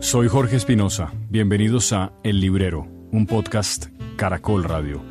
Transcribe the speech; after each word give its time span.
Soy 0.00 0.28
Jorge 0.28 0.56
Espinosa. 0.56 1.12
Bienvenidos 1.30 1.92
a 1.92 2.12
El 2.22 2.40
Librero, 2.40 2.86
un 3.12 3.26
podcast 3.26 3.86
Caracol 4.16 4.64
Radio. 4.64 5.02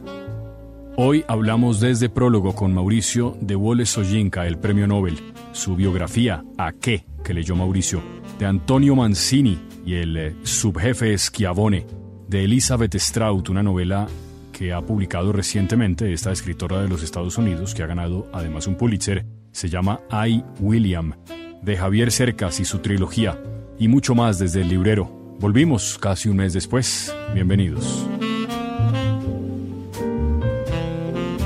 Hoy 0.95 1.25
hablamos 1.27 1.79
desde 1.79 2.09
prólogo 2.09 2.53
con 2.53 2.73
Mauricio 2.73 3.35
de 3.41 3.55
Wole 3.55 3.85
Soyinka, 3.85 4.45
el 4.45 4.59
premio 4.59 4.85
Nobel, 4.85 5.17
su 5.53 5.75
biografía 5.75 6.43
¿A 6.57 6.73
qué? 6.73 7.05
que 7.23 7.33
leyó 7.33 7.55
Mauricio, 7.55 8.01
de 8.37 8.45
Antonio 8.45 8.95
Mancini 8.95 9.59
y 9.85 9.95
el 9.95 10.17
eh, 10.17 10.35
subjefe 10.43 11.17
Schiavone, 11.17 11.87
de 12.27 12.43
Elizabeth 12.43 12.95
Strout, 12.97 13.49
una 13.49 13.63
novela 13.63 14.07
que 14.51 14.73
ha 14.73 14.81
publicado 14.81 15.31
recientemente 15.31 16.13
esta 16.13 16.31
escritora 16.31 16.81
de 16.81 16.89
los 16.89 17.01
Estados 17.01 17.37
Unidos, 17.39 17.73
que 17.73 17.81
ha 17.81 17.87
ganado 17.87 18.27
además 18.33 18.67
un 18.67 18.75
Pulitzer, 18.75 19.25
se 19.51 19.69
llama 19.69 20.01
I. 20.11 20.43
William, 20.59 21.13
de 21.61 21.77
Javier 21.77 22.11
Cercas 22.11 22.59
y 22.59 22.65
su 22.65 22.79
trilogía, 22.79 23.41
y 23.77 23.87
mucho 23.87 24.15
más 24.15 24.39
desde 24.39 24.61
el 24.61 24.69
librero. 24.69 25.05
Volvimos 25.39 25.97
casi 25.97 26.29
un 26.29 26.37
mes 26.37 26.53
después. 26.53 27.15
Bienvenidos. 27.33 28.07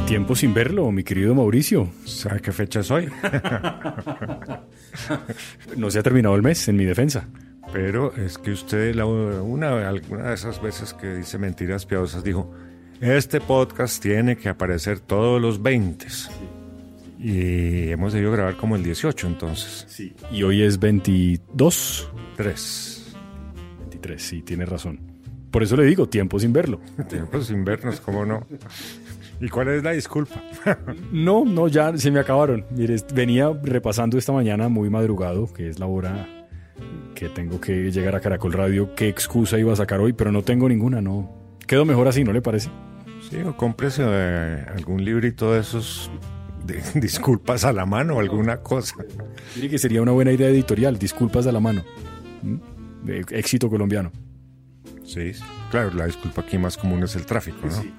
Tiempo 0.08 0.36
sin 0.36 0.54
verlo, 0.54 0.92
mi 0.92 1.04
querido 1.04 1.34
Mauricio. 1.34 1.90
¿Sabe 2.06 2.40
qué 2.40 2.52
fecha 2.52 2.82
es 2.82 2.92
hoy? 2.92 3.10
no 5.78 5.90
se 5.90 6.00
ha 6.00 6.04
terminado 6.04 6.36
el 6.36 6.44
mes, 6.44 6.68
en 6.68 6.76
mi 6.76 6.86
defensa. 6.86 7.28
Pero 7.74 8.14
es 8.16 8.38
que 8.38 8.52
usted, 8.52 8.96
una, 9.02 9.90
alguna 9.90 10.30
de 10.30 10.36
esas 10.36 10.62
veces 10.62 10.94
que 10.94 11.16
dice 11.16 11.38
mentiras 11.38 11.86
piadosas, 11.86 12.24
dijo, 12.24 12.54
este 13.02 13.42
podcast 13.42 14.02
tiene 14.02 14.38
que 14.38 14.48
aparecer 14.48 15.00
todos 15.00 15.42
los 15.42 15.62
20. 15.62 16.06
Y 17.18 17.90
hemos 17.90 18.14
debido 18.14 18.32
grabar 18.32 18.58
como 18.58 18.76
el 18.76 18.84
18 18.84 19.28
entonces. 19.28 19.86
Sí. 19.88 20.14
Y 20.32 20.44
hoy 20.44 20.62
es 20.62 20.80
22. 20.80 22.12
3. 22.36 23.16
23, 23.80 24.22
sí, 24.22 24.42
tiene 24.42 24.66
razón. 24.66 25.00
Por 25.52 25.64
eso 25.64 25.78
le 25.78 25.86
digo, 25.86 26.08
tiempo 26.10 26.40
sin 26.40 26.52
verlo. 26.52 26.80
tiempo 27.10 27.42
sin 27.42 27.64
vernos, 27.64 28.02
¿cómo 28.02 28.26
no? 28.26 28.46
¿Y 29.42 29.50
cuál 29.50 29.70
es 29.70 29.84
la 29.84 29.92
disculpa? 29.92 30.42
no, 31.12 31.46
no, 31.46 31.68
ya 31.68 31.98
se 31.98 32.12
me 32.12 32.20
acabaron. 32.20 32.66
Mire, 32.72 32.96
venía 33.14 33.52
repasando 33.64 34.18
esta 34.18 34.32
mañana 34.32 34.70
muy 34.70 34.90
madrugado, 34.90 35.52
que 35.52 35.70
es 35.70 35.80
la 35.80 35.88
hora 35.88 36.28
que 37.16 37.30
tengo 37.30 37.62
que 37.62 37.92
llegar 37.92 38.16
a 38.16 38.20
Caracol 38.20 38.54
Radio, 38.54 38.94
qué 38.96 39.08
excusa 39.08 39.58
iba 39.58 39.72
a 39.72 39.76
sacar 39.76 40.02
hoy, 40.02 40.14
pero 40.14 40.32
no 40.32 40.42
tengo 40.44 40.68
ninguna, 40.68 41.02
no. 41.02 41.32
Quedo 41.66 41.86
mejor 41.86 42.08
así, 42.08 42.24
¿no 42.24 42.34
le 42.34 42.42
parece? 42.42 42.70
Sí, 43.30 43.38
o 43.38 43.56
cómprese 43.56 44.04
eh, 44.06 44.66
algún 44.76 45.04
librito 45.04 45.54
de 45.54 45.62
esos 45.62 46.12
de 46.94 47.00
disculpas 47.00 47.64
a 47.66 47.74
la 47.74 47.86
mano 47.86 48.16
o 48.16 48.20
alguna 48.20 48.58
cosa. 48.58 48.96
Mire 49.56 49.70
que 49.70 49.78
sería 49.78 50.02
una 50.02 50.12
buena 50.12 50.32
idea 50.32 50.50
editorial, 50.50 50.98
disculpas 50.98 51.48
a 51.48 51.52
la 51.52 51.60
mano. 51.60 51.84
De 53.04 53.24
éxito 53.30 53.70
colombiano. 53.70 54.12
Sí, 55.04 55.32
claro, 55.70 55.92
la 55.94 56.08
disculpa 56.08 56.42
aquí 56.42 56.58
más 56.58 56.78
común 56.78 57.04
es 57.04 57.16
el 57.16 57.26
tráfico, 57.26 57.60
¿no? 57.64 57.72
Sí. 57.72 57.94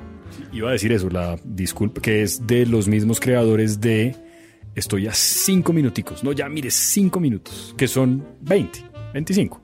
Iba 0.52 0.70
a 0.70 0.72
decir 0.72 0.92
eso, 0.92 1.08
la 1.08 1.36
disculpa, 1.44 2.00
que 2.00 2.22
es 2.22 2.46
de 2.46 2.66
los 2.66 2.88
mismos 2.88 3.20
creadores 3.20 3.80
de 3.80 4.16
Estoy 4.76 5.06
a 5.06 5.14
cinco 5.14 5.72
minuticos. 5.72 6.22
No, 6.22 6.32
ya 6.32 6.50
mire, 6.50 6.70
cinco 6.70 7.18
minutos, 7.18 7.74
que 7.78 7.88
son 7.88 8.22
20, 8.42 8.84
25. 9.14 9.62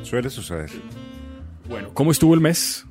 Suele 0.00 0.30
suceder. 0.30 0.70
Bueno, 1.68 1.90
¿cómo 1.92 2.12
estuvo 2.12 2.32
el 2.32 2.40
mes? 2.40 2.86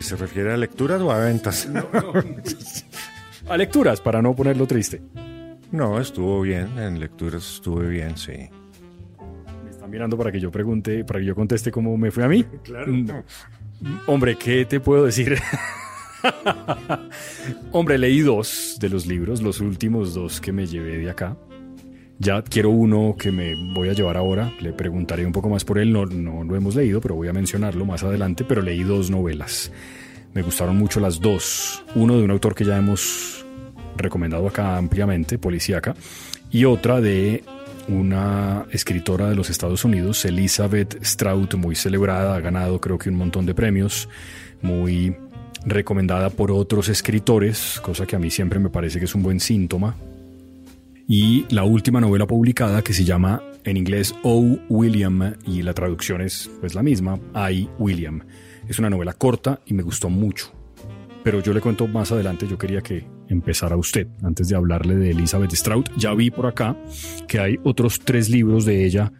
¿Se 0.00 0.16
refiere 0.16 0.52
a 0.52 0.56
lecturas 0.56 1.00
o 1.00 1.12
a 1.12 1.18
ventas? 1.18 1.68
a 3.48 3.56
lecturas, 3.56 4.00
para 4.00 4.22
no 4.22 4.34
ponerlo 4.34 4.66
triste. 4.66 5.00
No, 5.70 6.00
estuvo 6.00 6.40
bien. 6.42 6.78
En 6.78 6.98
lecturas 6.98 7.54
estuve 7.54 7.88
bien, 7.88 8.16
sí. 8.16 8.32
Me 9.64 9.70
están 9.70 9.90
mirando 9.90 10.16
para 10.16 10.32
que 10.32 10.40
yo 10.40 10.50
pregunte, 10.50 11.04
para 11.04 11.20
que 11.20 11.26
yo 11.26 11.34
conteste 11.34 11.70
cómo 11.70 11.96
me 11.96 12.10
fue 12.10 12.24
a 12.24 12.28
mí. 12.28 12.44
Claro. 12.62 12.92
Hombre, 14.06 14.36
¿qué 14.36 14.64
te 14.64 14.80
puedo 14.80 15.04
decir? 15.04 15.38
Hombre, 17.72 17.96
leí 17.96 18.20
dos 18.20 18.76
de 18.80 18.88
los 18.88 19.06
libros, 19.06 19.40
los 19.40 19.60
últimos 19.60 20.14
dos 20.14 20.40
que 20.40 20.50
me 20.50 20.66
llevé 20.66 20.98
de 20.98 21.10
acá. 21.10 21.36
Ya 22.18 22.42
quiero 22.42 22.70
uno 22.70 23.14
que 23.16 23.30
me 23.30 23.54
voy 23.72 23.88
a 23.88 23.92
llevar 23.92 24.16
ahora, 24.16 24.52
le 24.58 24.72
preguntaré 24.72 25.24
un 25.24 25.32
poco 25.32 25.48
más 25.48 25.64
por 25.64 25.78
él, 25.78 25.92
no, 25.92 26.06
no 26.06 26.42
lo 26.42 26.56
hemos 26.56 26.74
leído, 26.74 27.00
pero 27.00 27.14
voy 27.14 27.28
a 27.28 27.32
mencionarlo 27.32 27.84
más 27.84 28.02
adelante, 28.02 28.44
pero 28.44 28.62
leí 28.62 28.82
dos 28.82 29.08
novelas. 29.10 29.70
Me 30.34 30.42
gustaron 30.42 30.76
mucho 30.76 30.98
las 30.98 31.20
dos. 31.20 31.84
Uno 31.94 32.16
de 32.16 32.24
un 32.24 32.32
autor 32.32 32.56
que 32.56 32.64
ya 32.64 32.76
hemos 32.76 33.37
recomendado 33.98 34.46
acá 34.46 34.76
ampliamente, 34.76 35.38
policíaca, 35.38 35.94
y 36.50 36.64
otra 36.64 37.00
de 37.00 37.44
una 37.88 38.66
escritora 38.70 39.28
de 39.28 39.34
los 39.34 39.50
Estados 39.50 39.84
Unidos, 39.84 40.24
Elizabeth 40.24 41.02
Strout, 41.04 41.54
muy 41.54 41.74
celebrada, 41.74 42.36
ha 42.36 42.40
ganado 42.40 42.80
creo 42.80 42.98
que 42.98 43.08
un 43.08 43.16
montón 43.16 43.46
de 43.46 43.54
premios, 43.54 44.08
muy 44.62 45.16
recomendada 45.64 46.30
por 46.30 46.50
otros 46.50 46.88
escritores, 46.88 47.80
cosa 47.82 48.06
que 48.06 48.16
a 48.16 48.18
mí 48.18 48.30
siempre 48.30 48.58
me 48.58 48.70
parece 48.70 48.98
que 48.98 49.06
es 49.06 49.14
un 49.14 49.22
buen 49.22 49.40
síntoma. 49.40 49.96
Y 51.06 51.46
la 51.48 51.64
última 51.64 52.00
novela 52.00 52.26
publicada 52.26 52.82
que 52.82 52.92
se 52.92 53.04
llama 53.04 53.42
en 53.64 53.78
inglés 53.78 54.14
O. 54.22 54.58
William 54.68 55.34
y 55.46 55.62
la 55.62 55.72
traducción 55.72 56.20
es 56.20 56.50
pues 56.60 56.74
la 56.74 56.82
misma, 56.82 57.18
I. 57.50 57.68
William. 57.78 58.20
Es 58.68 58.78
una 58.78 58.90
novela 58.90 59.14
corta 59.14 59.60
y 59.64 59.72
me 59.72 59.82
gustó 59.82 60.10
mucho. 60.10 60.52
Pero 61.24 61.40
yo 61.40 61.54
le 61.54 61.62
cuento 61.62 61.86
más 61.86 62.12
adelante, 62.12 62.46
yo 62.46 62.58
quería 62.58 62.82
que 62.82 63.06
empezara 63.28 63.76
usted, 63.76 64.06
antes 64.22 64.48
de 64.48 64.56
hablarle 64.56 64.96
de 64.96 65.10
Elizabeth 65.10 65.52
Strout. 65.52 65.90
Ya 65.96 66.14
vi 66.14 66.30
por 66.30 66.46
acá 66.46 66.76
que 67.26 67.38
hay 67.38 67.56
otros 67.64 68.00
tres 68.00 68.28
libros 68.28 68.64
de 68.64 68.84
ella 68.84 69.12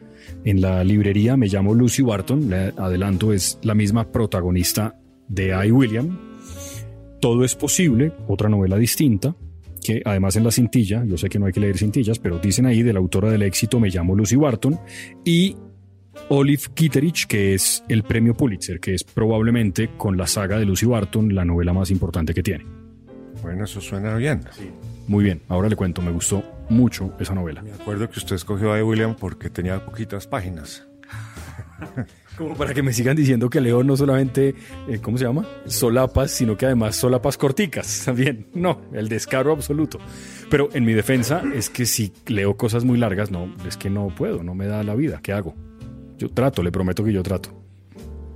en 0.44 0.60
la 0.60 0.84
librería. 0.84 1.36
Me 1.36 1.48
llamo 1.48 1.74
Lucy 1.74 2.02
Barton, 2.02 2.48
le 2.50 2.72
adelanto, 2.76 3.32
es 3.32 3.58
la 3.62 3.74
misma 3.74 4.10
protagonista 4.10 4.98
de 5.28 5.48
I. 5.66 5.70
William, 5.70 6.18
todo 7.20 7.44
es 7.44 7.54
posible, 7.54 8.12
otra 8.26 8.48
novela 8.48 8.76
distinta, 8.76 9.34
que 9.82 10.02
además 10.04 10.36
en 10.36 10.44
la 10.44 10.50
cintilla, 10.50 11.04
yo 11.04 11.16
sé 11.16 11.28
que 11.28 11.38
no 11.38 11.46
hay 11.46 11.52
que 11.52 11.60
leer 11.60 11.78
cintillas, 11.78 12.18
pero 12.18 12.38
dicen 12.38 12.66
ahí 12.66 12.82
de 12.82 12.92
la 12.92 12.98
autora 12.98 13.30
del 13.30 13.42
éxito 13.42 13.80
Me 13.80 13.90
llamo 13.90 14.14
Lucy 14.14 14.36
Barton, 14.36 14.78
y 15.24 15.56
Olive 16.30 16.62
Kitterich, 16.74 17.26
que 17.26 17.54
es 17.54 17.84
el 17.88 18.02
premio 18.02 18.34
Pulitzer, 18.34 18.80
que 18.80 18.94
es 18.94 19.04
probablemente 19.04 19.90
con 19.96 20.16
la 20.16 20.26
saga 20.26 20.58
de 20.58 20.64
Lucy 20.64 20.86
Barton 20.86 21.34
la 21.34 21.44
novela 21.44 21.72
más 21.72 21.90
importante 21.90 22.34
que 22.34 22.42
tiene. 22.42 22.77
Bueno, 23.42 23.64
eso 23.64 23.80
suena 23.80 24.14
bien. 24.16 24.40
Muy 25.06 25.24
bien, 25.24 25.42
ahora 25.48 25.68
le 25.68 25.76
cuento, 25.76 26.02
me 26.02 26.10
gustó 26.10 26.42
mucho 26.68 27.14
esa 27.18 27.34
novela. 27.34 27.62
Me 27.62 27.72
acuerdo 27.72 28.08
que 28.10 28.18
usted 28.18 28.36
escogió 28.36 28.72
a 28.72 28.82
William 28.84 29.16
porque 29.16 29.50
tenía 29.50 29.84
poquitas 29.84 30.26
páginas. 30.26 30.86
Como 32.36 32.54
para 32.54 32.72
que 32.72 32.82
me 32.82 32.92
sigan 32.92 33.16
diciendo 33.16 33.50
que 33.50 33.60
leo 33.60 33.82
no 33.82 33.96
solamente, 33.96 34.54
eh, 34.88 35.00
¿cómo 35.02 35.18
se 35.18 35.24
llama? 35.24 35.44
Solapas, 35.66 36.30
sino 36.30 36.56
que 36.56 36.66
además 36.66 36.94
solapas 36.94 37.36
corticas 37.36 38.02
también. 38.06 38.46
No, 38.54 38.82
el 38.92 39.08
descaro 39.08 39.52
absoluto. 39.52 39.98
Pero 40.48 40.68
en 40.72 40.84
mi 40.84 40.92
defensa 40.92 41.42
es 41.54 41.68
que 41.68 41.84
si 41.84 42.12
leo 42.26 42.56
cosas 42.56 42.84
muy 42.84 42.96
largas, 42.96 43.30
no, 43.30 43.52
es 43.66 43.76
que 43.76 43.90
no 43.90 44.08
puedo, 44.08 44.42
no 44.44 44.54
me 44.54 44.66
da 44.66 44.82
la 44.84 44.94
vida. 44.94 45.20
¿Qué 45.22 45.32
hago? 45.32 45.54
Yo 46.16 46.28
trato, 46.28 46.62
le 46.62 46.70
prometo 46.70 47.02
que 47.02 47.12
yo 47.12 47.22
trato. 47.22 47.67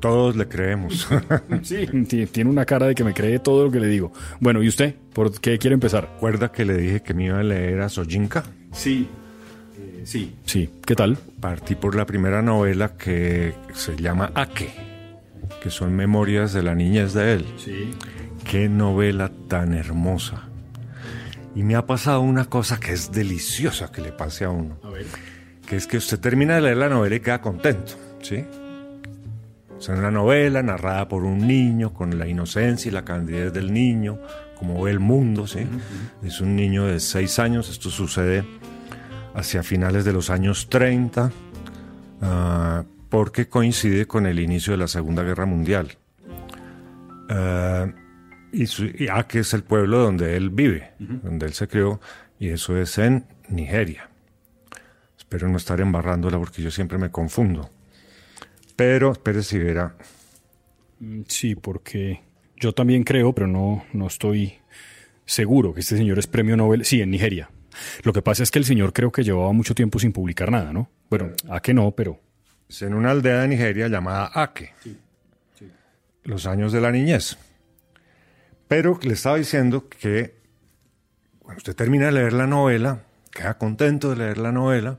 Todos 0.02 0.36
le 0.36 0.48
creemos. 0.48 1.08
sí, 1.62 1.86
tiene 2.26 2.50
una 2.50 2.66
cara 2.66 2.86
de 2.88 2.94
que 2.94 3.04
me 3.04 3.14
cree 3.14 3.38
todo 3.38 3.64
lo 3.64 3.70
que 3.70 3.80
le 3.80 3.86
digo. 3.86 4.12
Bueno, 4.40 4.62
¿y 4.62 4.68
usted? 4.68 4.96
¿Por 5.14 5.40
qué 5.40 5.58
quiere 5.58 5.74
empezar? 5.74 6.10
¿Recuerda 6.14 6.52
que 6.52 6.64
le 6.64 6.76
dije 6.76 7.02
que 7.02 7.14
me 7.14 7.26
iba 7.26 7.38
a 7.38 7.42
leer 7.42 7.80
a 7.80 7.88
Sojinka? 7.88 8.42
Sí, 8.72 9.08
Sí. 10.04 10.34
Sí. 10.44 10.70
¿Qué 10.84 10.96
tal? 10.96 11.16
Partí 11.40 11.74
por 11.74 11.94
la 11.94 12.06
primera 12.06 12.42
novela 12.42 12.96
que 12.96 13.54
se 13.74 13.96
llama 13.96 14.32
Ake, 14.34 14.72
que 15.62 15.70
son 15.70 15.94
memorias 15.94 16.52
de 16.52 16.62
la 16.62 16.74
niñez 16.74 17.14
de 17.14 17.34
él. 17.34 17.46
Sí. 17.56 17.92
Qué 18.48 18.68
novela 18.68 19.30
tan 19.48 19.74
hermosa. 19.74 20.48
Y 21.54 21.62
me 21.62 21.76
ha 21.76 21.86
pasado 21.86 22.20
una 22.22 22.46
cosa 22.46 22.80
que 22.80 22.92
es 22.92 23.12
deliciosa 23.12 23.92
que 23.92 24.00
le 24.00 24.12
pase 24.12 24.44
a 24.44 24.50
uno. 24.50 24.78
A 24.82 24.90
ver. 24.90 25.06
Que 25.66 25.76
es 25.76 25.86
que 25.86 25.98
usted 25.98 26.18
termina 26.18 26.56
de 26.56 26.62
leer 26.62 26.78
la 26.78 26.88
novela 26.88 27.14
y 27.14 27.20
queda 27.20 27.40
contento, 27.40 27.92
¿sí? 28.22 28.44
Es 29.82 29.88
una 29.88 30.12
novela 30.12 30.62
narrada 30.62 31.08
por 31.08 31.24
un 31.24 31.44
niño 31.44 31.92
con 31.92 32.16
la 32.16 32.28
inocencia 32.28 32.88
y 32.88 32.92
la 32.92 33.04
candidez 33.04 33.52
del 33.52 33.72
niño, 33.72 34.16
como 34.56 34.80
ve 34.80 34.92
el 34.92 35.00
mundo, 35.00 35.48
¿sí? 35.48 35.66
Es 36.22 36.40
un 36.40 36.54
niño 36.54 36.86
de 36.86 37.00
seis 37.00 37.40
años, 37.40 37.68
esto 37.68 37.90
sucede 37.90 38.44
hacia 39.34 39.64
finales 39.64 40.04
de 40.04 40.12
los 40.12 40.30
años 40.30 40.68
30, 40.68 41.32
ah, 42.20 42.84
porque 43.08 43.48
coincide 43.48 44.06
con 44.06 44.26
el 44.26 44.38
inicio 44.38 44.72
de 44.72 44.78
la 44.78 44.86
Segunda 44.86 45.24
Guerra 45.24 45.46
Mundial. 45.46 45.98
Ah, 47.28 47.88
y, 48.52 48.66
que 49.26 49.40
es 49.40 49.52
el 49.52 49.64
pueblo 49.64 49.98
donde 49.98 50.36
él 50.36 50.50
vive, 50.50 50.92
donde 51.00 51.46
él 51.46 51.54
se 51.54 51.66
crió, 51.66 52.00
y 52.38 52.50
eso 52.50 52.76
es 52.76 52.98
en 52.98 53.26
Nigeria. 53.48 54.08
Espero 55.18 55.48
no 55.48 55.56
estar 55.56 55.80
embarrándola 55.80 56.38
porque 56.38 56.62
yo 56.62 56.70
siempre 56.70 56.98
me 56.98 57.10
confundo. 57.10 57.68
Pero, 58.76 59.12
espere 59.12 59.42
si 59.42 59.58
verá. 59.58 59.96
Mm, 61.00 61.22
sí, 61.26 61.54
porque 61.54 62.22
yo 62.56 62.72
también 62.72 63.04
creo, 63.04 63.32
pero 63.34 63.46
no, 63.46 63.84
no 63.92 64.06
estoy 64.06 64.54
seguro 65.24 65.74
que 65.74 65.80
este 65.80 65.96
señor 65.96 66.18
es 66.18 66.26
premio 66.26 66.56
Nobel. 66.56 66.84
Sí, 66.84 67.00
en 67.00 67.10
Nigeria. 67.10 67.50
Lo 68.02 68.12
que 68.12 68.22
pasa 68.22 68.42
es 68.42 68.50
que 68.50 68.58
el 68.58 68.64
señor 68.64 68.92
creo 68.92 69.12
que 69.12 69.24
llevaba 69.24 69.52
mucho 69.52 69.74
tiempo 69.74 69.98
sin 69.98 70.12
publicar 70.12 70.50
nada, 70.50 70.72
¿no? 70.72 70.90
Bueno, 71.10 71.30
a 71.48 71.60
que 71.60 71.74
no, 71.74 71.90
pero... 71.92 72.20
Es 72.68 72.82
en 72.82 72.94
una 72.94 73.10
aldea 73.10 73.40
de 73.40 73.48
Nigeria 73.48 73.88
llamada 73.88 74.30
Ake. 74.34 74.74
Los 76.24 76.46
años 76.46 76.72
de 76.72 76.80
la 76.80 76.90
niñez. 76.90 77.36
Pero 78.68 78.98
le 79.02 79.12
estaba 79.12 79.36
diciendo 79.36 79.88
que 79.88 80.34
cuando 81.40 81.58
usted 81.58 81.76
termina 81.76 82.06
de 82.06 82.12
leer 82.12 82.32
la 82.32 82.46
novela, 82.46 83.02
queda 83.30 83.58
contento 83.58 84.10
de 84.10 84.16
leer 84.16 84.38
la 84.38 84.52
novela, 84.52 84.98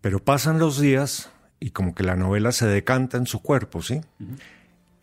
pero 0.00 0.22
pasan 0.22 0.58
los 0.58 0.80
días 0.80 1.30
y 1.60 1.70
como 1.70 1.94
que 1.94 2.02
la 2.02 2.16
novela 2.16 2.52
se 2.52 2.66
decanta 2.66 3.18
en 3.18 3.26
su 3.26 3.42
cuerpo, 3.42 3.82
¿sí? 3.82 4.00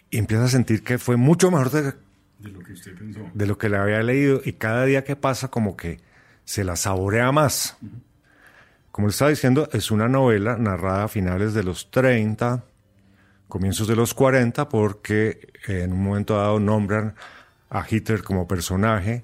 Y 0.09 0.17
empieza 0.17 0.45
a 0.45 0.49
sentir 0.49 0.83
que 0.83 0.97
fue 0.97 1.15
mucho 1.15 1.51
mejor 1.51 1.69
de, 1.69 1.93
lo 2.49 2.59
que 2.59 2.73
usted 2.73 2.97
pensó. 2.97 3.19
de 3.33 3.45
lo 3.45 3.57
que 3.59 3.69
le 3.69 3.77
había 3.77 4.01
leído 4.01 4.41
y 4.43 4.53
cada 4.53 4.83
día 4.85 5.03
que 5.03 5.15
pasa 5.15 5.49
como 5.49 5.77
que 5.77 5.99
se 6.43 6.63
la 6.63 6.75
saborea 6.75 7.31
más. 7.31 7.77
Como 8.91 9.07
le 9.07 9.11
estaba 9.11 9.29
diciendo, 9.29 9.69
es 9.71 9.91
una 9.91 10.09
novela 10.09 10.57
narrada 10.57 11.03
a 11.03 11.07
finales 11.07 11.53
de 11.53 11.63
los 11.63 11.91
30, 11.91 12.63
comienzos 13.47 13.87
de 13.87 13.95
los 13.95 14.15
40, 14.15 14.67
porque 14.67 15.49
en 15.67 15.93
un 15.93 16.03
momento 16.03 16.37
dado 16.37 16.59
nombran 16.59 17.13
a 17.69 17.85
Hitler 17.87 18.23
como 18.23 18.47
personaje 18.47 19.23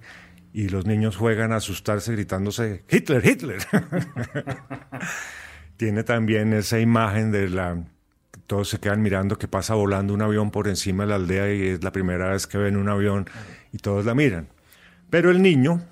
y 0.53 0.69
los 0.69 0.86
niños 0.86 1.18
juegan 1.18 1.51
a 1.51 1.56
asustarse 1.56 2.12
gritándose 2.12 2.83
Hitler, 2.88 3.25
Hitler. 3.25 3.65
Tiene 5.83 6.06
también 6.06 6.53
esa 6.53 6.80
imagen 6.80 7.30
de 7.33 7.50
la 7.50 7.83
todos 8.47 8.69
se 8.69 8.80
quedan 8.80 9.01
mirando 9.01 9.38
que 9.38 9.50
pasa 9.50 9.75
volando 9.75 10.13
un 10.13 10.21
avión 10.21 10.50
por 10.50 10.69
encima 10.69 11.03
de 11.03 11.09
la 11.09 11.15
aldea 11.15 11.53
y 11.53 11.68
es 11.68 11.83
la 11.83 11.91
primera 11.91 12.30
vez 12.30 12.47
que 12.47 12.57
ven 12.57 12.77
un 12.77 12.88
avión 12.88 13.30
y 13.74 13.80
todos 13.80 14.06
la 14.06 14.15
miran. 14.15 14.47
Pero 15.09 15.30
el 15.30 15.41
niño, 15.41 15.83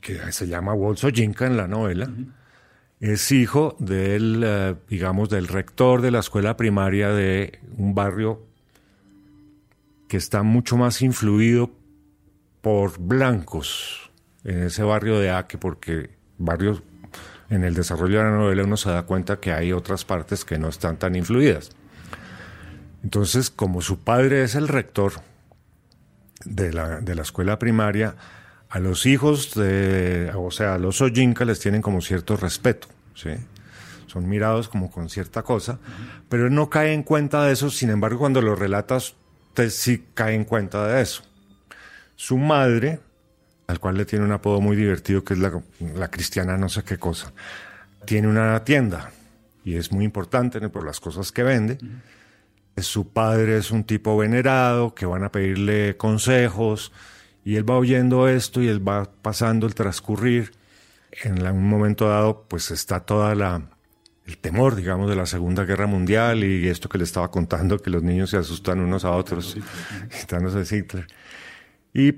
que 0.00 0.32
se 0.32 0.46
llama 0.46 0.72
Wolso 0.72 1.10
Jinka 1.10 1.46
en 1.46 1.58
la 1.58 1.68
novela, 1.68 2.08
es 3.00 3.30
hijo 3.32 3.76
del, 3.80 4.42
eh, 4.42 4.76
digamos, 4.88 5.28
del 5.28 5.46
rector 5.46 6.00
de 6.00 6.10
la 6.10 6.20
escuela 6.20 6.56
primaria 6.56 7.10
de 7.10 7.58
un 7.76 7.94
barrio 7.94 8.46
que 10.08 10.16
está 10.16 10.42
mucho 10.42 10.78
más 10.78 11.02
influido 11.02 11.70
por 12.62 12.98
blancos 12.98 14.10
en 14.42 14.62
ese 14.62 14.82
barrio 14.84 15.18
de 15.18 15.28
Aque, 15.28 15.58
porque 15.58 16.16
barrios 16.38 16.82
en 17.54 17.64
el 17.64 17.74
desarrollo 17.74 18.18
de 18.18 18.24
la 18.24 18.30
novela 18.30 18.64
uno 18.64 18.76
se 18.76 18.90
da 18.90 19.02
cuenta 19.02 19.40
que 19.40 19.52
hay 19.52 19.72
otras 19.72 20.04
partes 20.04 20.44
que 20.44 20.58
no 20.58 20.68
están 20.68 20.96
tan 20.98 21.14
influidas. 21.16 21.70
Entonces, 23.02 23.50
como 23.50 23.82
su 23.82 24.00
padre 24.00 24.42
es 24.42 24.54
el 24.54 24.68
rector 24.68 25.12
de 26.44 26.72
la, 26.72 27.00
de 27.00 27.14
la 27.14 27.22
escuela 27.22 27.58
primaria, 27.58 28.16
a 28.70 28.78
los 28.80 29.06
hijos 29.06 29.54
de, 29.54 30.32
o 30.34 30.50
sea, 30.50 30.74
a 30.74 30.78
los 30.78 31.00
Ojinka 31.00 31.44
les 31.44 31.60
tienen 31.60 31.80
como 31.80 32.00
cierto 32.00 32.36
respeto, 32.36 32.88
¿sí? 33.14 33.30
Son 34.06 34.28
mirados 34.28 34.68
como 34.68 34.90
con 34.90 35.08
cierta 35.08 35.42
cosa, 35.42 35.78
pero 36.28 36.46
él 36.46 36.54
no 36.54 36.70
cae 36.70 36.92
en 36.92 37.02
cuenta 37.02 37.44
de 37.44 37.52
eso, 37.52 37.70
sin 37.70 37.90
embargo, 37.90 38.18
cuando 38.18 38.42
lo 38.42 38.56
relatas, 38.56 39.14
usted 39.48 39.70
sí 39.70 40.06
cae 40.14 40.34
en 40.34 40.44
cuenta 40.44 40.86
de 40.88 41.02
eso. 41.02 41.22
Su 42.16 42.36
madre, 42.38 43.00
al 43.66 43.80
cual 43.80 43.96
le 43.96 44.04
tiene 44.04 44.24
un 44.24 44.32
apodo 44.32 44.60
muy 44.60 44.76
divertido 44.76 45.24
que 45.24 45.34
es 45.34 45.40
la, 45.40 45.60
la 45.96 46.10
cristiana 46.10 46.56
no 46.56 46.68
sé 46.68 46.82
qué 46.84 46.98
cosa, 46.98 47.32
tiene 48.04 48.28
una 48.28 48.62
tienda 48.64 49.10
y 49.64 49.76
es 49.76 49.90
muy 49.92 50.04
importante 50.04 50.60
por 50.68 50.84
las 50.84 51.00
cosas 51.00 51.32
que 51.32 51.42
vende. 51.42 51.78
Su 52.76 53.08
padre 53.12 53.56
es 53.56 53.70
un 53.70 53.84
tipo 53.84 54.16
venerado 54.16 54.94
que 54.94 55.06
van 55.06 55.22
a 55.24 55.30
pedirle 55.30 55.96
consejos 55.96 56.92
y 57.44 57.56
él 57.56 57.68
va 57.68 57.76
oyendo 57.76 58.28
esto 58.28 58.60
y 58.60 58.68
él 58.68 58.86
va 58.86 59.04
pasando 59.22 59.66
el 59.66 59.74
transcurrir. 59.74 60.52
En 61.22 61.44
la- 61.44 61.52
un 61.52 61.68
momento 61.68 62.08
dado, 62.08 62.44
pues 62.48 62.70
está 62.72 63.00
toda 63.00 63.34
la 63.34 63.62
el 64.26 64.38
temor, 64.38 64.74
digamos, 64.74 65.08
de 65.08 65.16
la 65.16 65.26
Segunda 65.26 65.64
Guerra 65.64 65.86
Mundial 65.86 66.42
y 66.44 66.66
esto 66.68 66.88
que 66.88 66.96
le 66.98 67.04
estaba 67.04 67.30
contando, 67.30 67.78
que 67.78 67.90
los 67.90 68.02
niños 68.02 68.30
se 68.30 68.38
asustan 68.38 68.80
unos 68.80 69.04
a 69.04 69.10
otros, 69.12 69.56
gritándose 70.10 70.76
Hitler. 70.76 71.06
Y 71.92 72.12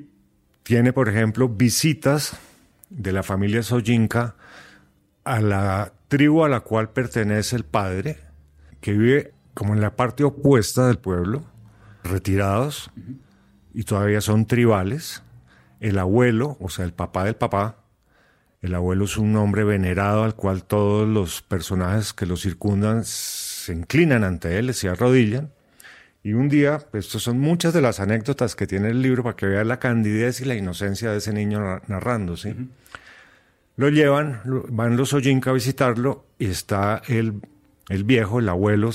tiene, 0.67 0.93
por 0.93 1.09
ejemplo, 1.09 1.49
visitas 1.49 2.37
de 2.91 3.13
la 3.13 3.23
familia 3.23 3.63
Soyinka 3.63 4.35
a 5.23 5.41
la 5.41 5.93
tribu 6.09 6.43
a 6.43 6.49
la 6.49 6.59
cual 6.59 6.91
pertenece 6.91 7.55
el 7.55 7.65
padre, 7.65 8.19
que 8.81 8.91
vive 8.91 9.33
como 9.55 9.75
en 9.75 9.81
la 9.81 9.95
parte 9.95 10.25
opuesta 10.25 10.89
del 10.89 10.99
pueblo, 10.99 11.45
retirados, 12.03 12.91
y 13.75 13.85
todavía 13.85 14.21
son 14.21 14.47
tribales. 14.47 15.23
El 15.79 16.01
abuelo, 16.01 16.57
o 16.59 16.69
sea, 16.69 16.85
el 16.85 16.93
papá 16.93 17.23
del 17.23 17.37
papá, 17.37 17.85
el 18.61 18.75
abuelo 18.75 19.05
es 19.05 19.17
un 19.19 19.37
hombre 19.37 19.63
venerado 19.63 20.25
al 20.25 20.35
cual 20.35 20.65
todos 20.65 21.07
los 21.07 21.43
personajes 21.43 22.13
que 22.13 22.27
lo 22.27 22.37
circundan 22.37 23.05
se 23.05 23.73
inclinan 23.73 24.25
ante 24.25 24.59
él, 24.59 24.75
se 24.75 24.89
arrodillan. 24.89 25.53
Y 26.27 26.33
un 26.33 26.49
día, 26.49 26.85
estas 26.93 27.23
son 27.23 27.39
muchas 27.39 27.73
de 27.73 27.81
las 27.81 28.01
anécdotas 28.01 28.57
que 28.57 28.67
tiene 28.67 28.89
el 28.89 29.01
libro 29.01 29.23
para 29.23 29.37
que 29.37 29.47
vean 29.47 29.69
la 29.69 29.79
candidez 29.79 30.41
y 30.41 30.45
la 30.45 30.57
inocencia 30.57 31.13
de 31.13 31.19
ese 31.19 31.33
niño 31.33 31.61
na- 31.61 31.83
narrando, 31.87 32.37
¿sí? 32.37 32.53
Lo 33.77 33.91
llevan, 33.91 34.41
van 34.71 34.97
los 34.97 35.13
Ojinka 35.13 35.51
a 35.51 35.53
visitarlo 35.53 36.27
y 36.37 36.47
está 36.47 37.01
el, 37.07 37.43
el 37.89 38.03
viejo, 38.03 38.41
el 38.41 38.49
abuelo, 38.49 38.91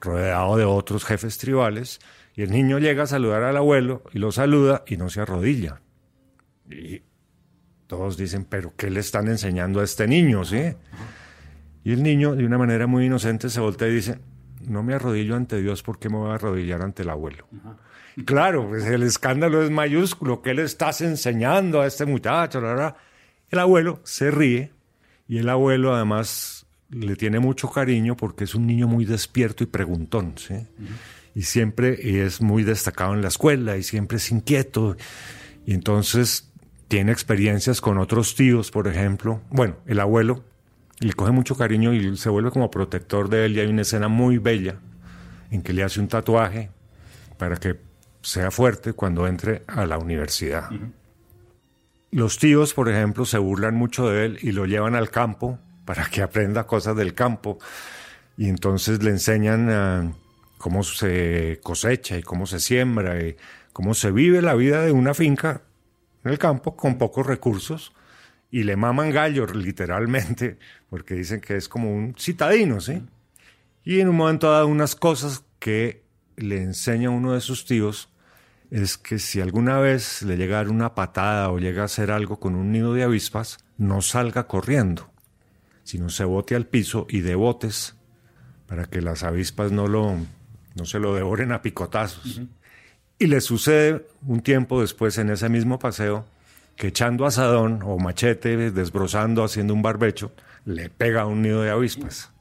rodeado 0.00 0.56
de 0.56 0.64
otros 0.64 1.04
jefes 1.04 1.36
tribales. 1.36 2.00
Y 2.34 2.44
el 2.44 2.50
niño 2.50 2.78
llega 2.78 3.02
a 3.02 3.06
saludar 3.06 3.42
al 3.42 3.58
abuelo 3.58 4.02
y 4.14 4.18
lo 4.18 4.32
saluda 4.32 4.82
y 4.86 4.96
no 4.96 5.10
se 5.10 5.20
arrodilla. 5.20 5.82
Y 6.70 7.02
todos 7.88 8.16
dicen, 8.16 8.46
pero 8.48 8.72
¿qué 8.78 8.88
le 8.88 9.00
están 9.00 9.28
enseñando 9.28 9.80
a 9.80 9.84
este 9.84 10.08
niño? 10.08 10.46
¿sí? 10.46 10.72
Y 11.84 11.92
el 11.92 12.02
niño, 12.02 12.36
de 12.36 12.46
una 12.46 12.56
manera 12.56 12.86
muy 12.86 13.04
inocente, 13.04 13.50
se 13.50 13.60
voltea 13.60 13.88
y 13.88 13.96
dice, 13.96 14.18
no 14.66 14.82
me 14.82 14.94
arrodillo 14.94 15.36
ante 15.36 15.60
Dios, 15.60 15.82
¿por 15.82 15.98
qué 15.98 16.08
me 16.08 16.16
voy 16.16 16.30
a 16.30 16.34
arrodillar 16.34 16.82
ante 16.82 17.02
el 17.02 17.10
abuelo? 17.10 17.46
Claro, 18.24 18.68
pues 18.68 18.84
el 18.84 19.02
escándalo 19.02 19.62
es 19.62 19.70
mayúsculo. 19.70 20.42
¿Qué 20.42 20.54
le 20.54 20.62
estás 20.62 21.00
enseñando 21.00 21.80
a 21.80 21.86
este 21.86 22.04
muchacho? 22.06 22.60
La, 22.60 22.74
la. 22.74 22.96
El 23.50 23.58
abuelo 23.58 24.00
se 24.04 24.30
ríe 24.30 24.72
y 25.28 25.38
el 25.38 25.48
abuelo 25.48 25.94
además 25.94 26.66
le 26.90 27.16
tiene 27.16 27.38
mucho 27.38 27.70
cariño 27.70 28.16
porque 28.16 28.44
es 28.44 28.54
un 28.54 28.66
niño 28.66 28.88
muy 28.88 29.04
despierto 29.04 29.64
y 29.64 29.66
preguntón, 29.66 30.34
¿sí? 30.36 30.66
Y 31.34 31.42
siempre 31.42 31.98
y 32.02 32.18
es 32.18 32.40
muy 32.40 32.64
destacado 32.64 33.14
en 33.14 33.22
la 33.22 33.28
escuela 33.28 33.76
y 33.76 33.82
siempre 33.82 34.18
es 34.18 34.30
inquieto. 34.30 34.96
Y 35.64 35.74
entonces 35.74 36.50
tiene 36.88 37.12
experiencias 37.12 37.80
con 37.80 37.98
otros 37.98 38.34
tíos, 38.34 38.70
por 38.70 38.88
ejemplo. 38.88 39.40
Bueno, 39.50 39.76
el 39.86 40.00
abuelo 40.00 40.44
le 41.06 41.12
coge 41.14 41.32
mucho 41.32 41.56
cariño 41.56 41.92
y 41.94 42.16
se 42.16 42.28
vuelve 42.28 42.50
como 42.50 42.70
protector 42.70 43.28
de 43.28 43.46
él 43.46 43.56
y 43.56 43.60
hay 43.60 43.68
una 43.68 43.82
escena 43.82 44.08
muy 44.08 44.38
bella 44.38 44.76
en 45.50 45.62
que 45.62 45.72
le 45.72 45.82
hace 45.82 46.00
un 46.00 46.08
tatuaje 46.08 46.70
para 47.38 47.56
que 47.56 47.80
sea 48.22 48.50
fuerte 48.50 48.92
cuando 48.92 49.26
entre 49.26 49.62
a 49.66 49.86
la 49.86 49.98
universidad. 49.98 50.68
Los 52.10 52.38
tíos, 52.38 52.74
por 52.74 52.88
ejemplo, 52.88 53.24
se 53.24 53.38
burlan 53.38 53.74
mucho 53.74 54.08
de 54.08 54.26
él 54.26 54.38
y 54.42 54.52
lo 54.52 54.66
llevan 54.66 54.94
al 54.94 55.10
campo 55.10 55.58
para 55.84 56.06
que 56.06 56.22
aprenda 56.22 56.66
cosas 56.66 56.96
del 56.96 57.14
campo. 57.14 57.58
Y 58.36 58.48
entonces 58.48 59.02
le 59.02 59.10
enseñan 59.10 59.70
ah, 59.70 60.12
cómo 60.58 60.82
se 60.82 61.60
cosecha 61.62 62.18
y 62.18 62.22
cómo 62.22 62.46
se 62.46 62.60
siembra 62.60 63.20
y 63.20 63.36
cómo 63.72 63.94
se 63.94 64.10
vive 64.10 64.42
la 64.42 64.54
vida 64.54 64.82
de 64.82 64.92
una 64.92 65.14
finca 65.14 65.62
en 66.24 66.32
el 66.32 66.38
campo 66.38 66.76
con 66.76 66.98
pocos 66.98 67.26
recursos. 67.26 67.92
Y 68.50 68.64
le 68.64 68.76
maman 68.76 69.10
gallo, 69.10 69.46
literalmente, 69.46 70.58
porque 70.88 71.14
dicen 71.14 71.40
que 71.40 71.56
es 71.56 71.68
como 71.68 71.94
un 71.94 72.14
citadino, 72.18 72.80
¿sí? 72.80 73.02
Y 73.84 74.00
en 74.00 74.08
un 74.08 74.16
momento 74.16 74.50
dado, 74.50 74.66
unas 74.66 74.94
cosas 74.94 75.44
que 75.58 76.02
le 76.36 76.62
enseña 76.62 77.10
uno 77.10 77.34
de 77.34 77.40
sus 77.40 77.64
tíos 77.64 78.08
es 78.70 78.96
que 78.96 79.18
si 79.18 79.40
alguna 79.40 79.78
vez 79.78 80.22
le 80.22 80.36
llega 80.36 80.56
a 80.56 80.62
dar 80.62 80.70
una 80.70 80.94
patada 80.94 81.50
o 81.50 81.58
llega 81.58 81.82
a 81.82 81.86
hacer 81.86 82.10
algo 82.10 82.38
con 82.38 82.54
un 82.54 82.72
nido 82.72 82.94
de 82.94 83.02
avispas, 83.02 83.58
no 83.78 84.00
salga 84.00 84.46
corriendo, 84.46 85.10
sino 85.82 86.08
se 86.08 86.24
bote 86.24 86.54
al 86.54 86.66
piso 86.66 87.06
y 87.08 87.20
de 87.20 87.34
botes 87.34 87.96
para 88.66 88.86
que 88.86 89.00
las 89.00 89.24
avispas 89.24 89.72
no, 89.72 89.88
lo, 89.88 90.16
no 90.76 90.84
se 90.84 91.00
lo 91.00 91.14
devoren 91.14 91.50
a 91.50 91.62
picotazos. 91.62 92.42
Y 93.18 93.26
le 93.26 93.40
sucede 93.40 94.06
un 94.26 94.40
tiempo 94.40 94.80
después 94.80 95.18
en 95.18 95.30
ese 95.30 95.48
mismo 95.48 95.78
paseo 95.78 96.24
que 96.80 96.86
echando 96.86 97.26
asadón 97.26 97.82
o 97.84 97.98
machete, 97.98 98.70
desbrozando, 98.70 99.44
haciendo 99.44 99.74
un 99.74 99.82
barbecho, 99.82 100.32
le 100.64 100.88
pega 100.88 101.20
a 101.20 101.26
un 101.26 101.42
nido 101.42 101.60
de 101.60 101.68
avispas. 101.68 102.32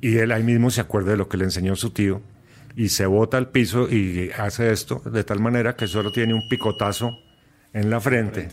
Y 0.00 0.16
él 0.16 0.32
ahí 0.32 0.42
mismo 0.42 0.70
se 0.70 0.80
acuerda 0.80 1.12
de 1.12 1.16
lo 1.16 1.28
que 1.28 1.36
le 1.36 1.44
enseñó 1.44 1.76
su 1.76 1.90
tío 1.90 2.20
y 2.74 2.88
se 2.88 3.06
bota 3.06 3.36
al 3.36 3.50
piso 3.50 3.88
y 3.88 4.32
hace 4.36 4.72
esto 4.72 5.00
de 5.04 5.22
tal 5.22 5.38
manera 5.38 5.76
que 5.76 5.86
solo 5.86 6.10
tiene 6.10 6.34
un 6.34 6.48
picotazo 6.48 7.12
en 7.72 7.90
la 7.90 8.00
frente. 8.00 8.48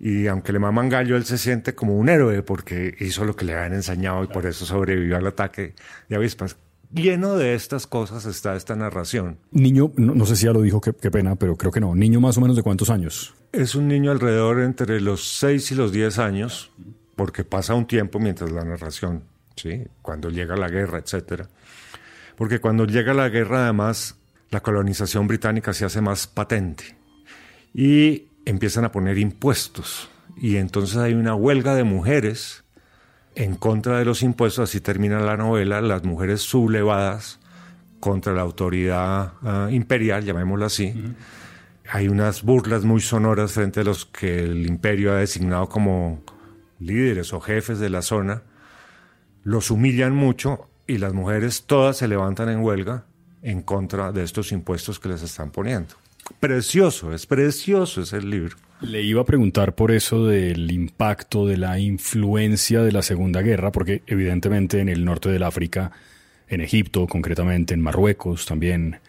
Y 0.00 0.26
aunque 0.26 0.54
le 0.54 0.58
maman 0.58 0.88
gallo, 0.88 1.18
él 1.18 1.26
se 1.26 1.36
siente 1.36 1.74
como 1.74 1.94
un 1.98 2.08
héroe 2.08 2.42
porque 2.42 2.96
hizo 3.00 3.26
lo 3.26 3.36
que 3.36 3.44
le 3.44 3.52
habían 3.52 3.74
enseñado 3.74 4.24
y 4.24 4.28
por 4.28 4.46
eso 4.46 4.64
sobrevivió 4.64 5.18
al 5.18 5.26
ataque 5.26 5.74
de 6.08 6.16
avispas. 6.16 6.56
Lleno 6.94 7.36
de 7.36 7.54
estas 7.54 7.86
cosas 7.86 8.24
está 8.26 8.56
esta 8.56 8.76
narración. 8.76 9.38
Niño, 9.50 9.92
no, 9.96 10.24
sé 10.26 10.36
si 10.36 10.46
ya 10.46 10.52
lo 10.52 10.62
dijo, 10.62 10.80
qué, 10.80 10.92
pena, 10.92 11.36
pero 11.36 11.56
creo 11.56 11.72
que 11.72 11.80
no. 11.80 11.94
Niño 11.94 12.20
más 12.20 12.38
o 12.38 12.40
menos 12.40 12.56
de 12.56 12.62
cuántos 12.62 12.90
años? 12.90 13.34
Es 13.52 13.74
un 13.74 13.88
niño 13.88 14.10
alrededor 14.10 14.60
entre 14.60 15.00
los 15.00 15.38
6 15.38 15.72
y 15.72 15.74
los 15.74 15.92
10 15.92 16.18
años, 16.18 16.70
porque 17.16 17.44
pasa 17.44 17.74
un 17.74 17.86
tiempo 17.86 18.18
mientras 18.18 18.50
la 18.50 18.64
narración, 18.64 19.24
¿sí? 19.56 19.84
Cuando 20.02 20.30
llega 20.30 20.56
la 20.56 20.68
guerra, 20.68 20.98
etcétera. 20.98 21.48
Porque 22.36 22.60
cuando 22.60 22.86
llega 22.86 23.14
la 23.14 23.28
guerra, 23.28 23.64
además, 23.64 24.16
la 24.50 24.60
colonización 24.60 25.26
británica 25.26 25.72
se 25.72 25.84
hace 25.84 26.00
más 26.00 26.26
patente 26.26 26.96
y 27.72 28.28
empiezan 28.44 28.84
a 28.84 28.92
poner 28.92 29.18
impuestos. 29.18 30.08
Y 30.36 30.56
entonces 30.56 30.96
hay 30.96 31.14
una 31.14 31.34
huelga 31.34 31.74
de 31.74 31.84
mujeres 31.84 32.63
en 33.34 33.56
contra 33.56 33.98
de 33.98 34.04
los 34.04 34.22
impuestos, 34.22 34.70
así 34.70 34.80
termina 34.80 35.20
la 35.20 35.36
novela, 35.36 35.80
las 35.80 36.04
mujeres 36.04 36.42
sublevadas 36.42 37.40
contra 38.00 38.32
la 38.32 38.42
autoridad 38.42 39.32
ah, 39.42 39.68
imperial, 39.70 40.24
llamémoslo 40.24 40.66
así. 40.66 40.94
Hay 41.90 42.08
unas 42.08 42.42
burlas 42.42 42.84
muy 42.84 43.00
sonoras 43.00 43.52
frente 43.52 43.80
a 43.80 43.84
los 43.84 44.06
que 44.06 44.40
el 44.40 44.66
imperio 44.66 45.12
ha 45.12 45.16
designado 45.16 45.68
como 45.68 46.22
líderes 46.78 47.32
o 47.32 47.40
jefes 47.40 47.78
de 47.78 47.90
la 47.90 48.02
zona. 48.02 48.42
Los 49.42 49.70
humillan 49.70 50.14
mucho 50.14 50.68
y 50.86 50.98
las 50.98 51.12
mujeres 51.12 51.64
todas 51.66 51.96
se 51.96 52.08
levantan 52.08 52.48
en 52.48 52.60
huelga 52.60 53.04
en 53.42 53.62
contra 53.62 54.12
de 54.12 54.22
estos 54.22 54.52
impuestos 54.52 54.98
que 55.00 55.08
les 55.08 55.22
están 55.22 55.50
poniendo. 55.50 55.94
Precioso, 56.40 57.12
es 57.12 57.26
precioso 57.26 58.02
ese 58.02 58.20
libro. 58.22 58.56
Le 58.86 59.02
iba 59.02 59.22
a 59.22 59.24
preguntar 59.24 59.74
por 59.74 59.90
eso 59.90 60.26
del 60.26 60.70
impacto, 60.70 61.46
de 61.46 61.56
la 61.56 61.78
influencia 61.78 62.82
de 62.82 62.92
la 62.92 63.02
Segunda 63.02 63.40
Guerra, 63.40 63.72
porque 63.72 64.02
evidentemente 64.06 64.80
en 64.80 64.88
el 64.88 65.04
norte 65.04 65.30
del 65.30 65.42
África, 65.42 65.92
en 66.48 66.60
Egipto 66.60 67.06
concretamente, 67.06 67.72
en 67.72 67.80
Marruecos 67.80 68.44
también, 68.44 69.00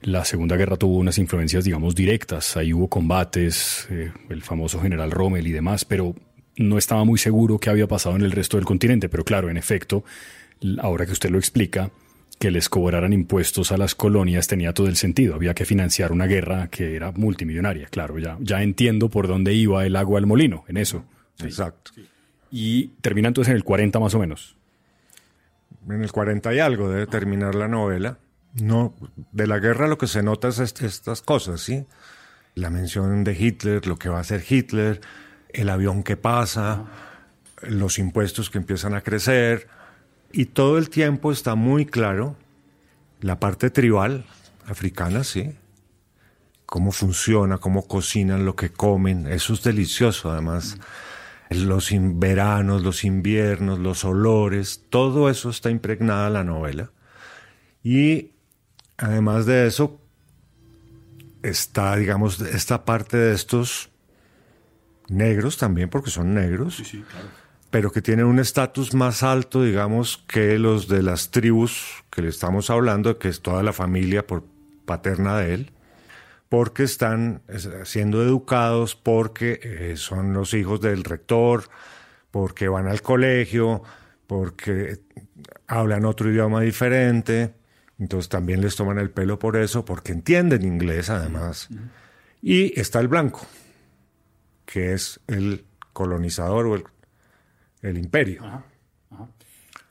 la 0.00 0.24
Segunda 0.24 0.56
Guerra 0.56 0.76
tuvo 0.76 0.98
unas 0.98 1.18
influencias, 1.18 1.64
digamos, 1.64 1.94
directas. 1.94 2.56
Ahí 2.56 2.72
hubo 2.72 2.88
combates, 2.88 3.88
eh, 3.90 4.12
el 4.28 4.42
famoso 4.42 4.80
general 4.80 5.10
Rommel 5.10 5.46
y 5.46 5.52
demás, 5.52 5.84
pero 5.84 6.14
no 6.56 6.78
estaba 6.78 7.04
muy 7.04 7.18
seguro 7.18 7.58
qué 7.58 7.70
había 7.70 7.88
pasado 7.88 8.14
en 8.14 8.22
el 8.22 8.30
resto 8.30 8.56
del 8.56 8.66
continente. 8.66 9.08
Pero 9.08 9.24
claro, 9.24 9.50
en 9.50 9.56
efecto, 9.56 10.04
ahora 10.78 11.04
que 11.04 11.12
usted 11.12 11.30
lo 11.30 11.38
explica, 11.38 11.90
que 12.38 12.50
les 12.50 12.68
cobraran 12.68 13.12
impuestos 13.12 13.72
a 13.72 13.78
las 13.78 13.94
colonias 13.94 14.46
tenía 14.46 14.74
todo 14.74 14.88
el 14.88 14.96
sentido. 14.96 15.34
Había 15.34 15.54
que 15.54 15.64
financiar 15.64 16.12
una 16.12 16.26
guerra 16.26 16.68
que 16.68 16.94
era 16.94 17.12
multimillonaria. 17.12 17.88
Claro, 17.88 18.18
ya, 18.18 18.36
ya 18.40 18.62
entiendo 18.62 19.08
por 19.08 19.26
dónde 19.26 19.54
iba 19.54 19.86
el 19.86 19.96
agua 19.96 20.18
al 20.18 20.26
molino, 20.26 20.64
en 20.68 20.76
eso. 20.76 21.04
Exacto. 21.42 21.92
Y 22.50 22.88
termina 23.00 23.28
entonces 23.28 23.50
en 23.50 23.56
el 23.56 23.64
40 23.64 23.98
más 23.98 24.14
o 24.14 24.18
menos. 24.18 24.56
En 25.88 26.02
el 26.02 26.12
40 26.12 26.54
y 26.54 26.58
algo 26.58 26.90
debe 26.90 27.06
terminar 27.06 27.54
la 27.54 27.68
novela. 27.68 28.18
No, 28.54 28.94
de 29.32 29.46
la 29.46 29.58
guerra 29.58 29.86
lo 29.86 29.98
que 29.98 30.06
se 30.06 30.22
nota 30.22 30.48
es 30.48 30.58
estas 30.58 31.22
cosas, 31.22 31.60
¿sí? 31.60 31.86
La 32.54 32.70
mención 32.70 33.22
de 33.24 33.34
Hitler, 33.38 33.86
lo 33.86 33.96
que 33.96 34.08
va 34.08 34.18
a 34.18 34.22
hacer 34.22 34.42
Hitler, 34.48 35.00
el 35.50 35.68
avión 35.68 36.02
que 36.02 36.16
pasa, 36.16 36.86
los 37.62 37.98
impuestos 37.98 38.48
que 38.48 38.58
empiezan 38.58 38.94
a 38.94 39.02
crecer, 39.02 39.68
y 40.36 40.44
todo 40.44 40.76
el 40.76 40.90
tiempo 40.90 41.32
está 41.32 41.54
muy 41.54 41.86
claro 41.86 42.36
la 43.22 43.40
parte 43.40 43.70
tribal 43.70 44.26
africana, 44.66 45.24
sí. 45.24 45.56
Cómo 46.66 46.92
funciona, 46.92 47.56
cómo 47.56 47.88
cocinan, 47.88 48.44
lo 48.44 48.54
que 48.54 48.68
comen. 48.68 49.26
Eso 49.28 49.54
es 49.54 49.62
delicioso, 49.62 50.30
además. 50.30 50.76
Los 51.48 51.88
veranos, 51.90 52.82
los 52.82 53.02
inviernos, 53.04 53.78
los 53.78 54.04
olores, 54.04 54.84
todo 54.90 55.30
eso 55.30 55.48
está 55.48 55.70
impregnada 55.70 56.26
en 56.26 56.32
la 56.34 56.44
novela. 56.44 56.90
Y 57.82 58.32
además 58.98 59.46
de 59.46 59.66
eso, 59.66 60.02
está, 61.42 61.96
digamos, 61.96 62.42
esta 62.42 62.84
parte 62.84 63.16
de 63.16 63.34
estos 63.34 63.88
negros 65.08 65.56
también, 65.56 65.88
porque 65.88 66.10
son 66.10 66.34
negros. 66.34 66.76
Sí, 66.76 66.84
sí, 66.84 67.04
claro 67.10 67.45
pero 67.76 67.92
que 67.92 68.00
tienen 68.00 68.24
un 68.24 68.38
estatus 68.38 68.94
más 68.94 69.22
alto, 69.22 69.62
digamos, 69.62 70.24
que 70.28 70.58
los 70.58 70.88
de 70.88 71.02
las 71.02 71.30
tribus 71.30 72.02
que 72.10 72.22
le 72.22 72.30
estamos 72.30 72.70
hablando, 72.70 73.18
que 73.18 73.28
es 73.28 73.42
toda 73.42 73.62
la 73.62 73.74
familia 73.74 74.26
por 74.26 74.44
paterna 74.86 75.36
de 75.36 75.52
él, 75.52 75.72
porque 76.48 76.84
están 76.84 77.42
siendo 77.84 78.22
educados, 78.22 78.96
porque 78.96 79.60
eh, 79.62 79.98
son 79.98 80.32
los 80.32 80.54
hijos 80.54 80.80
del 80.80 81.04
rector, 81.04 81.64
porque 82.30 82.66
van 82.68 82.88
al 82.88 83.02
colegio, 83.02 83.82
porque 84.26 85.00
hablan 85.66 86.06
otro 86.06 86.30
idioma 86.30 86.62
diferente, 86.62 87.52
entonces 87.98 88.30
también 88.30 88.62
les 88.62 88.74
toman 88.74 88.98
el 88.98 89.10
pelo 89.10 89.38
por 89.38 89.58
eso, 89.58 89.84
porque 89.84 90.12
entienden 90.12 90.64
inglés 90.64 91.10
además. 91.10 91.68
Y 92.40 92.80
está 92.80 93.00
el 93.00 93.08
blanco, 93.08 93.46
que 94.64 94.94
es 94.94 95.20
el 95.26 95.66
colonizador 95.92 96.68
o 96.68 96.74
el 96.74 96.84
el 97.86 97.98
imperio. 97.98 98.42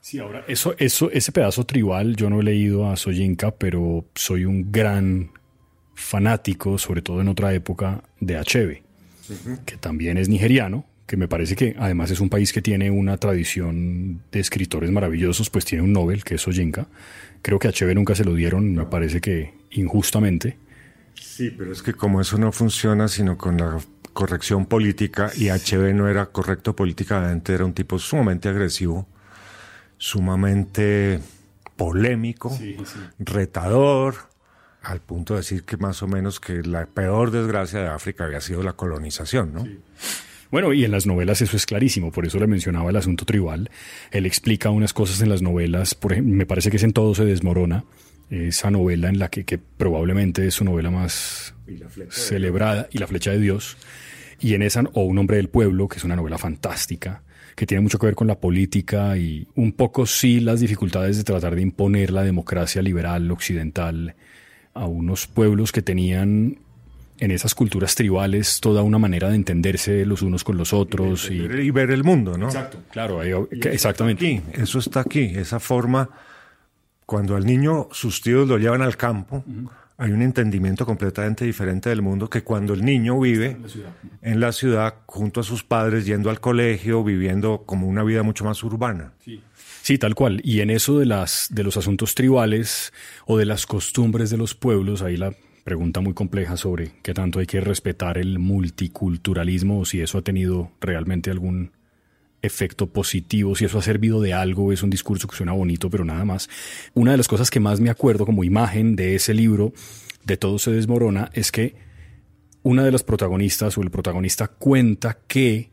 Sí, 0.00 0.20
ahora, 0.20 0.44
eso, 0.46 0.74
eso, 0.78 1.10
ese 1.10 1.32
pedazo 1.32 1.64
tribal, 1.64 2.14
yo 2.14 2.30
no 2.30 2.40
he 2.40 2.44
leído 2.44 2.88
a 2.88 2.96
Soyinka, 2.96 3.50
pero 3.50 4.06
soy 4.14 4.44
un 4.44 4.70
gran 4.70 5.32
fanático, 5.96 6.78
sobre 6.78 7.02
todo 7.02 7.20
en 7.20 7.28
otra 7.28 7.52
época, 7.54 8.04
de 8.20 8.36
Achebe, 8.36 8.84
que 9.64 9.76
también 9.76 10.16
es 10.16 10.28
nigeriano, 10.28 10.86
que 11.06 11.16
me 11.16 11.26
parece 11.26 11.56
que 11.56 11.74
además 11.78 12.10
es 12.10 12.20
un 12.20 12.28
país 12.28 12.52
que 12.52 12.62
tiene 12.62 12.90
una 12.90 13.16
tradición 13.16 14.22
de 14.30 14.38
escritores 14.40 14.90
maravillosos, 14.90 15.50
pues 15.50 15.64
tiene 15.64 15.82
un 15.82 15.92
Nobel, 15.92 16.22
que 16.22 16.36
es 16.36 16.42
Soyinka. 16.42 16.86
Creo 17.42 17.58
que 17.58 17.66
a 17.66 17.70
Achebe 17.70 17.94
nunca 17.94 18.14
se 18.14 18.24
lo 18.24 18.34
dieron, 18.34 18.74
me 18.74 18.86
parece 18.86 19.20
que 19.20 19.54
injustamente. 19.70 20.56
Sí, 21.14 21.50
pero 21.50 21.72
es 21.72 21.82
que 21.82 21.94
como 21.94 22.20
eso 22.20 22.38
no 22.38 22.52
funciona 22.52 23.08
sino 23.08 23.36
con 23.36 23.56
la 23.56 23.78
corrección 24.16 24.64
política 24.64 25.30
y 25.36 25.50
HB 25.50 25.94
no 25.94 26.08
era 26.08 26.24
correcto 26.24 26.74
políticamente, 26.74 27.52
era 27.52 27.66
un 27.66 27.74
tipo 27.74 27.98
sumamente 27.98 28.48
agresivo, 28.48 29.06
sumamente 29.98 31.20
polémico, 31.76 32.58
retador, 33.18 34.14
al 34.82 35.00
punto 35.00 35.34
de 35.34 35.40
decir 35.40 35.64
que 35.64 35.76
más 35.76 36.02
o 36.02 36.08
menos 36.08 36.40
que 36.40 36.62
la 36.62 36.86
peor 36.86 37.30
desgracia 37.30 37.80
de 37.80 37.88
África 37.88 38.24
había 38.24 38.40
sido 38.40 38.62
la 38.62 38.72
colonización, 38.72 39.52
¿no? 39.52 39.68
Bueno, 40.50 40.72
y 40.72 40.86
en 40.86 40.92
las 40.92 41.04
novelas 41.04 41.42
eso 41.42 41.54
es 41.54 41.66
clarísimo, 41.66 42.10
por 42.10 42.24
eso 42.24 42.38
le 42.38 42.46
mencionaba 42.46 42.88
el 42.88 42.96
asunto 42.96 43.26
tribal. 43.26 43.70
Él 44.12 44.24
explica 44.24 44.70
unas 44.70 44.94
cosas 44.94 45.20
en 45.20 45.28
las 45.28 45.42
novelas, 45.42 45.94
por 45.94 46.12
ejemplo, 46.12 46.34
me 46.34 46.46
parece 46.46 46.70
que 46.70 46.78
es 46.78 46.84
en 46.84 46.94
Todo 46.94 47.14
se 47.14 47.26
desmorona, 47.26 47.84
esa 48.30 48.70
novela 48.70 49.10
en 49.10 49.18
la 49.18 49.28
que, 49.28 49.44
que 49.44 49.58
probablemente 49.58 50.46
es 50.46 50.54
su 50.54 50.64
novela 50.64 50.90
más 50.90 51.54
celebrada, 52.08 52.88
y 52.90 52.98
La 52.98 53.06
flecha 53.06 53.30
de 53.30 53.40
Dios, 53.40 53.76
y 54.40 54.54
en 54.54 54.62
esa, 54.62 54.82
o 54.92 55.02
Un 55.02 55.18
hombre 55.18 55.36
del 55.36 55.48
pueblo, 55.48 55.88
que 55.88 55.98
es 55.98 56.04
una 56.04 56.16
novela 56.16 56.38
fantástica, 56.38 57.22
que 57.54 57.66
tiene 57.66 57.80
mucho 57.80 57.98
que 57.98 58.06
ver 58.06 58.14
con 58.14 58.26
la 58.26 58.38
política 58.38 59.16
y 59.16 59.48
un 59.54 59.72
poco 59.72 60.04
sí 60.04 60.40
las 60.40 60.60
dificultades 60.60 61.16
de 61.16 61.24
tratar 61.24 61.54
de 61.54 61.62
imponer 61.62 62.10
la 62.10 62.22
democracia 62.22 62.82
liberal 62.82 63.30
occidental 63.30 64.14
a 64.74 64.84
unos 64.86 65.26
pueblos 65.26 65.72
que 65.72 65.80
tenían 65.80 66.58
en 67.18 67.30
esas 67.30 67.54
culturas 67.54 67.94
tribales 67.94 68.60
toda 68.60 68.82
una 68.82 68.98
manera 68.98 69.30
de 69.30 69.36
entenderse 69.36 70.04
los 70.04 70.20
unos 70.20 70.44
con 70.44 70.58
los 70.58 70.74
otros. 70.74 71.30
Y, 71.30 71.70
ver 71.70 71.90
el 71.90 72.04
mundo, 72.04 72.36
¿no? 72.36 72.46
Exacto, 72.46 72.78
claro, 72.90 73.22
exactamente. 73.22 74.42
eso 74.52 74.78
está 74.78 75.00
aquí, 75.00 75.32
esa 75.34 75.58
forma, 75.58 76.10
cuando 77.06 77.36
al 77.36 77.46
niño 77.46 77.88
sus 77.90 78.20
tíos 78.20 78.46
lo 78.46 78.58
llevan 78.58 78.82
al 78.82 78.98
campo, 78.98 79.42
hay 79.98 80.10
un 80.10 80.22
entendimiento 80.22 80.84
completamente 80.84 81.44
diferente 81.44 81.88
del 81.88 82.02
mundo 82.02 82.28
que 82.28 82.42
cuando 82.42 82.74
el 82.74 82.84
niño 82.84 83.18
vive 83.18 83.56
en 84.22 84.40
la, 84.40 84.52
ciudad 84.52 84.94
junto 85.06 85.40
a 85.40 85.42
sus 85.42 85.64
padres, 85.64 86.04
yendo 86.04 86.28
al 86.28 86.40
colegio, 86.40 87.02
viviendo 87.02 87.62
como 87.64 87.88
una 87.88 88.02
vida 88.02 88.22
mucho 88.22 88.44
más 88.44 88.62
urbana. 88.62 89.12
Sí. 89.82 89.98
tal 89.98 90.14
cual. 90.14 90.40
Y 90.44 90.60
en 90.60 90.70
eso 90.70 90.98
de, 90.98 91.06
las, 91.06 91.48
de 91.50 91.64
los 91.64 91.76
asuntos 91.76 92.14
tribales 92.14 92.92
o 93.24 93.38
de 93.38 93.46
las 93.46 93.66
costumbres 93.66 94.30
de 94.30 94.36
los 94.36 94.54
pueblos, 94.54 95.00
ahí 95.02 95.16
la 95.16 95.34
pregunta 95.64 96.00
muy 96.00 96.12
compleja 96.12 96.56
sobre 96.56 96.92
qué 97.02 97.14
tanto 97.14 97.38
hay 97.38 97.46
que 97.46 97.60
respetar 97.60 98.18
el 98.18 98.38
multiculturalismo 98.38 99.80
o 99.80 99.84
si 99.84 100.00
eso 100.00 100.18
ha 100.18 100.22
tenido 100.22 100.70
realmente 100.80 101.30
algún 101.30 101.72
efecto 102.42 102.86
positivo, 102.86 103.56
si 103.56 103.64
eso 103.64 103.78
ha 103.78 103.82
servido 103.82 104.20
de 104.20 104.34
algo, 104.34 104.72
es 104.72 104.82
un 104.82 104.90
discurso 104.90 105.28
que 105.28 105.36
suena 105.36 105.52
bonito, 105.52 105.90
pero 105.90 106.04
nada 106.04 106.24
más. 106.24 106.48
Una 106.94 107.12
de 107.12 107.16
las 107.16 107.28
cosas 107.28 107.50
que 107.50 107.60
más 107.60 107.80
me 107.80 107.90
acuerdo 107.90 108.26
como 108.26 108.44
imagen 108.44 108.96
de 108.96 109.14
ese 109.14 109.34
libro, 109.34 109.72
de 110.24 110.36
Todo 110.36 110.58
se 110.58 110.72
desmorona, 110.72 111.30
es 111.34 111.52
que 111.52 111.76
una 112.62 112.84
de 112.84 112.90
las 112.90 113.04
protagonistas 113.04 113.78
o 113.78 113.82
el 113.82 113.90
protagonista 113.90 114.48
cuenta 114.48 115.18
que 115.28 115.70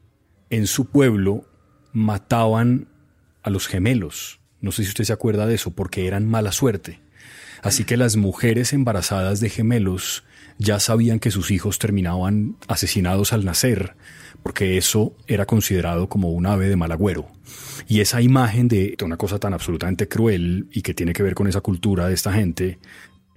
en 0.49 0.67
su 0.67 0.85
pueblo 0.85 1.45
mataban 1.91 2.87
a 3.41 3.49
los 3.49 3.67
gemelos. 3.67 4.39
No 4.61 4.71
sé 4.71 4.83
si 4.83 4.89
usted 4.89 5.03
se 5.03 5.13
acuerda 5.13 5.47
de 5.47 5.55
eso, 5.55 5.71
porque 5.71 6.07
eran 6.07 6.27
mala 6.27 6.51
suerte. 6.51 6.99
Así 7.63 7.83
que 7.83 7.97
las 7.97 8.15
mujeres 8.15 8.73
embarazadas 8.73 9.39
de 9.39 9.49
gemelos 9.49 10.23
ya 10.57 10.79
sabían 10.79 11.19
que 11.19 11.31
sus 11.31 11.51
hijos 11.51 11.79
terminaban 11.79 12.55
asesinados 12.67 13.33
al 13.33 13.45
nacer, 13.45 13.95
porque 14.41 14.77
eso 14.77 15.15
era 15.27 15.45
considerado 15.45 16.09
como 16.09 16.31
un 16.31 16.45
ave 16.45 16.67
de 16.67 16.75
mal 16.75 16.91
agüero. 16.91 17.27
Y 17.87 18.01
esa 18.01 18.21
imagen 18.21 18.67
de 18.67 18.95
una 19.03 19.17
cosa 19.17 19.39
tan 19.39 19.53
absolutamente 19.53 20.07
cruel 20.07 20.67
y 20.71 20.81
que 20.81 20.93
tiene 20.93 21.13
que 21.13 21.23
ver 21.23 21.35
con 21.35 21.47
esa 21.47 21.61
cultura 21.61 22.07
de 22.07 22.13
esta 22.13 22.33
gente, 22.33 22.79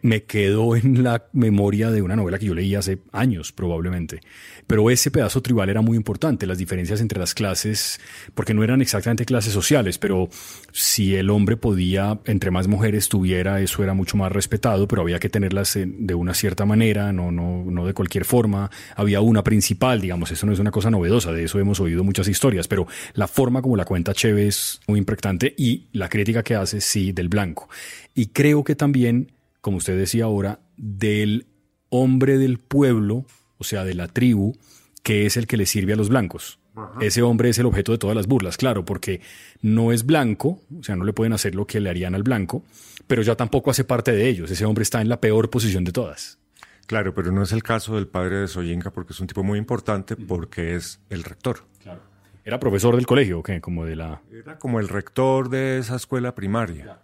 me 0.07 0.23
quedó 0.23 0.77
en 0.77 1.03
la 1.03 1.27
memoria 1.33 1.91
de 1.91 2.01
una 2.01 2.17
novela 2.17 2.39
que 2.39 2.47
yo 2.47 2.55
leí 2.55 2.75
hace 2.75 2.99
años 3.13 3.53
probablemente. 3.53 4.21
Pero 4.67 4.91
ese 4.91 5.11
pedazo 5.11 5.43
tribal 5.43 5.69
era 5.69 5.81
muy 5.81 5.97
importante, 5.97 6.47
las 6.47 6.59
diferencias 6.59 7.01
entre 7.01 7.19
las 7.19 7.35
clases, 7.35 8.01
porque 8.35 8.55
no 8.55 8.65
eran 8.65 8.81
exactamente 8.81 9.25
clases 9.25 9.53
sociales, 9.53 9.99
pero 9.99 10.29
si 10.73 11.15
el 11.15 11.31
hombre 11.31 11.57
podía, 11.57 12.21
entre 12.25 12.51
más 12.51 12.69
mujeres 12.69 13.09
tuviera, 13.09 13.61
eso 13.61 13.83
era 13.83 13.95
mucho 13.95 14.17
más 14.17 14.33
respetado, 14.33 14.89
pero 14.89 15.03
había 15.03 15.19
que 15.19 15.29
tenerlas 15.29 15.79
de 15.85 16.15
una 16.15 16.35
cierta 16.35 16.65
manera, 16.65 17.13
no, 17.13 17.31
no, 17.31 17.65
no 17.65 17.87
de 17.87 17.95
cualquier 17.95 18.25
forma. 18.25 18.71
Había 18.95 19.21
una 19.21 19.43
principal, 19.45 20.01
digamos, 20.01 20.31
eso 20.31 20.47
no 20.47 20.53
es 20.53 20.59
una 20.59 20.71
cosa 20.71 20.91
novedosa, 20.91 21.33
de 21.33 21.45
eso 21.45 21.59
hemos 21.59 21.81
oído 21.81 22.05
muchas 22.05 22.29
historias, 22.29 22.69
pero 22.69 22.87
la 23.15 23.29
forma 23.29 23.63
como 23.63 23.77
la 23.77 23.85
cuenta 23.85 24.15
Cheve 24.15 24.47
es 24.47 24.81
muy 24.87 24.99
impactante 24.99 25.55
y 25.57 25.87
la 25.93 26.09
crítica 26.09 26.43
que 26.43 26.55
hace, 26.55 26.81
sí, 26.81 27.13
del 27.13 27.29
blanco. 27.29 27.69
Y 28.15 28.29
creo 28.29 28.65
que 28.65 28.75
también 28.75 29.36
como 29.67 29.79
usted 29.79 29.99
decía 29.99 30.27
ahora, 30.27 30.61
del 30.77 31.49
hombre 31.89 32.39
del 32.39 32.61
pueblo, 32.61 33.27
o 33.59 33.65
sea, 33.65 33.83
de 33.83 33.95
la 33.95 34.07
tribu, 34.07 34.57
que 35.03 35.27
es 35.27 35.37
el 35.37 35.49
que 35.49 35.57
le 35.57 35.67
sirve 35.67 35.93
a 35.93 35.97
los 35.97 36.09
blancos. 36.09 36.61
Ese 37.01 37.23
hombre 37.23 37.49
es 37.49 37.59
el 37.59 37.67
objeto 37.67 37.91
de 37.91 37.99
todas 37.99 38.15
las 38.15 38.29
burlas, 38.29 38.59
claro, 38.59 38.85
porque 38.85 39.23
no 39.63 39.91
es 39.91 40.07
blanco, 40.07 40.61
o 40.79 40.85
sea, 40.85 40.95
no 40.95 41.03
le 41.03 41.13
pueden 41.13 41.33
hacer 41.33 41.57
lo 41.57 41.67
que 41.67 41.81
le 41.81 41.91
harían 41.91 42.15
al 42.15 42.23
blanco, 42.23 42.63
pero 43.09 43.23
ya 43.23 43.35
tampoco 43.35 43.73
hace 43.73 43.83
parte 43.83 44.13
de 44.13 44.29
ellos. 44.29 44.53
Ese 44.53 44.65
hombre 44.65 44.85
está 44.85 45.01
en 45.01 45.09
la 45.09 45.21
peor 45.21 45.51
posición 45.51 45.83
de 45.83 45.91
todas. 45.91 46.39
Claro, 46.87 47.13
pero 47.13 47.33
no 47.33 47.43
es 47.43 47.51
el 47.51 47.65
caso 47.65 47.97
del 47.97 48.07
padre 48.07 48.37
de 48.37 48.47
Soyinka 48.47 48.93
porque 48.93 49.15
es 49.15 49.19
un 49.19 49.27
tipo 49.27 49.43
muy 49.43 49.59
importante 49.59 50.15
porque 50.15 50.77
es 50.77 51.01
el 51.11 51.25
rector. 51.25 51.65
Claro. 51.83 52.03
¿Era 52.45 52.61
profesor 52.61 52.95
del 52.95 53.07
colegio 53.07 53.41
o 53.41 53.43
qué? 53.43 53.61
Como 53.61 53.85
de 53.85 53.97
la... 53.97 54.23
Era 54.31 54.61
como 54.61 54.79
el 54.79 54.87
rector 54.87 55.49
de 55.49 55.79
esa 55.79 55.97
escuela 55.97 56.37
primaria. 56.37 57.01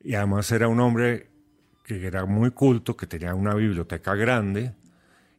Y 0.00 0.14
además 0.14 0.52
era 0.52 0.68
un 0.68 0.78
hombre 0.78 1.30
que 1.98 2.06
era 2.06 2.26
muy 2.26 2.50
culto, 2.50 2.96
que 2.96 3.06
tenía 3.06 3.34
una 3.34 3.54
biblioteca 3.54 4.14
grande 4.14 4.74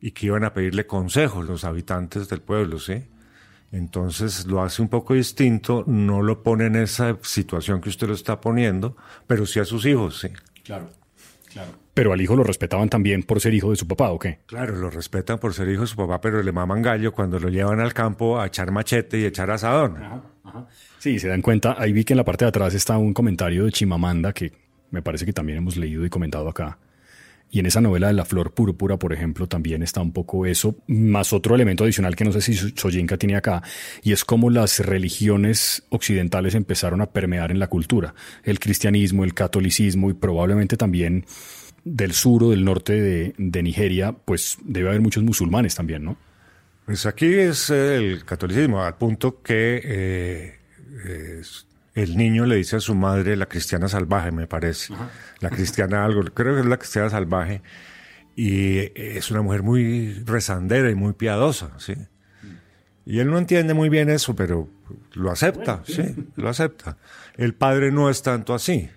y 0.01 0.11
que 0.11 0.25
iban 0.25 0.43
a 0.43 0.53
pedirle 0.53 0.85
consejos 0.85 1.47
los 1.47 1.63
habitantes 1.63 2.27
del 2.27 2.41
pueblo, 2.41 2.79
¿sí? 2.79 3.05
Entonces 3.71 4.45
lo 4.47 4.61
hace 4.61 4.81
un 4.81 4.89
poco 4.89 5.13
distinto, 5.13 5.85
no 5.87 6.21
lo 6.21 6.43
pone 6.43 6.65
en 6.65 6.75
esa 6.75 7.17
situación 7.21 7.79
que 7.79 7.89
usted 7.89 8.07
lo 8.07 8.13
está 8.13 8.41
poniendo, 8.41 8.97
pero 9.27 9.45
sí 9.45 9.59
a 9.59 9.65
sus 9.65 9.85
hijos, 9.85 10.19
sí. 10.19 10.27
Claro, 10.63 10.89
claro. 11.53 11.71
Pero 11.93 12.13
al 12.13 12.21
hijo 12.21 12.35
lo 12.35 12.43
respetaban 12.43 12.89
también 12.89 13.23
por 13.23 13.39
ser 13.39 13.53
hijo 13.53 13.69
de 13.69 13.75
su 13.75 13.87
papá, 13.87 14.09
¿o 14.11 14.19
qué? 14.19 14.39
Claro, 14.45 14.75
lo 14.75 14.89
respetan 14.89 15.39
por 15.39 15.53
ser 15.53 15.69
hijo 15.69 15.81
de 15.81 15.87
su 15.87 15.95
papá, 15.95 16.19
pero 16.19 16.41
le 16.41 16.51
maman 16.51 16.81
gallo 16.81 17.13
cuando 17.13 17.39
lo 17.39 17.49
llevan 17.49 17.79
al 17.79 17.93
campo 17.93 18.39
a 18.39 18.47
echar 18.47 18.71
machete 18.71 19.19
y 19.19 19.25
echar 19.25 19.51
asadón. 19.51 19.97
Ajá, 19.97 20.23
ajá. 20.43 20.67
Sí, 20.99 21.19
se 21.19 21.29
dan 21.29 21.41
cuenta, 21.41 21.75
ahí 21.77 21.93
vi 21.93 22.03
que 22.03 22.13
en 22.13 22.17
la 22.17 22.25
parte 22.25 22.45
de 22.45 22.49
atrás 22.49 22.73
está 22.73 22.97
un 22.97 23.13
comentario 23.13 23.65
de 23.65 23.71
Chimamanda 23.71 24.33
que 24.33 24.51
me 24.91 25.01
parece 25.01 25.25
que 25.25 25.33
también 25.33 25.57
hemos 25.57 25.77
leído 25.77 26.05
y 26.05 26.09
comentado 26.09 26.47
acá. 26.47 26.77
Y 27.53 27.59
en 27.59 27.65
esa 27.65 27.81
novela 27.81 28.07
de 28.07 28.13
La 28.13 28.23
Flor 28.23 28.53
Púrpura, 28.53 28.97
por 28.97 29.11
ejemplo, 29.11 29.45
también 29.45 29.83
está 29.83 29.99
un 29.99 30.13
poco 30.13 30.45
eso, 30.45 30.77
más 30.87 31.33
otro 31.33 31.53
elemento 31.53 31.83
adicional 31.83 32.15
que 32.15 32.23
no 32.23 32.31
sé 32.31 32.39
si 32.39 32.53
Soyinka 32.53 33.17
tiene 33.17 33.35
acá, 33.35 33.61
y 34.03 34.13
es 34.13 34.23
cómo 34.23 34.49
las 34.49 34.79
religiones 34.79 35.83
occidentales 35.89 36.55
empezaron 36.55 37.01
a 37.01 37.11
permear 37.11 37.51
en 37.51 37.59
la 37.59 37.67
cultura. 37.67 38.15
El 38.43 38.59
cristianismo, 38.59 39.25
el 39.25 39.33
catolicismo 39.33 40.09
y 40.09 40.13
probablemente 40.13 40.77
también 40.77 41.25
del 41.83 42.13
sur 42.13 42.45
o 42.45 42.49
del 42.51 42.63
norte 42.63 43.33
de, 43.37 43.63
Nigeria, 43.63 44.13
pues 44.13 44.57
debe 44.63 44.87
haber 44.87 45.01
muchos 45.01 45.23
musulmanes 45.23 45.75
también, 45.75 46.05
¿no? 46.05 46.17
Pues 46.85 47.05
aquí 47.05 47.33
es 47.33 47.69
el 47.69 48.23
catolicismo, 48.23 48.81
al 48.81 48.95
punto 48.95 49.41
que 49.41 49.81
eh, 49.83 51.41
el 51.93 52.17
niño 52.17 52.45
le 52.45 52.55
dice 52.55 52.77
a 52.77 52.79
su 52.79 52.95
madre 52.95 53.35
la 53.35 53.47
cristiana 53.47 53.87
salvaje, 53.87 54.31
me 54.31 54.47
parece. 54.47 54.93
La 55.39 55.49
cristiana 55.49 56.05
algo, 56.05 56.23
creo 56.23 56.55
que 56.55 56.61
es 56.61 56.65
la 56.65 56.77
cristiana 56.77 57.09
salvaje. 57.09 57.61
Y 58.35 58.77
es 58.95 59.29
una 59.29 59.41
mujer 59.41 59.61
muy 59.61 60.13
rezandera 60.25 60.89
y 60.89 60.95
muy 60.95 61.13
piadosa, 61.13 61.71
¿sí? 61.79 61.95
Y 63.05 63.19
él 63.19 63.29
no 63.29 63.37
entiende 63.37 63.73
muy 63.73 63.89
bien 63.89 64.09
eso, 64.09 64.35
pero 64.35 64.69
lo 65.13 65.31
acepta, 65.31 65.83
sí, 65.85 66.15
lo 66.35 66.49
acepta. 66.49 66.97
El 67.35 67.55
padre 67.55 67.91
no 67.91 68.09
es 68.09 68.21
tanto 68.21 68.53
así. 68.53 68.89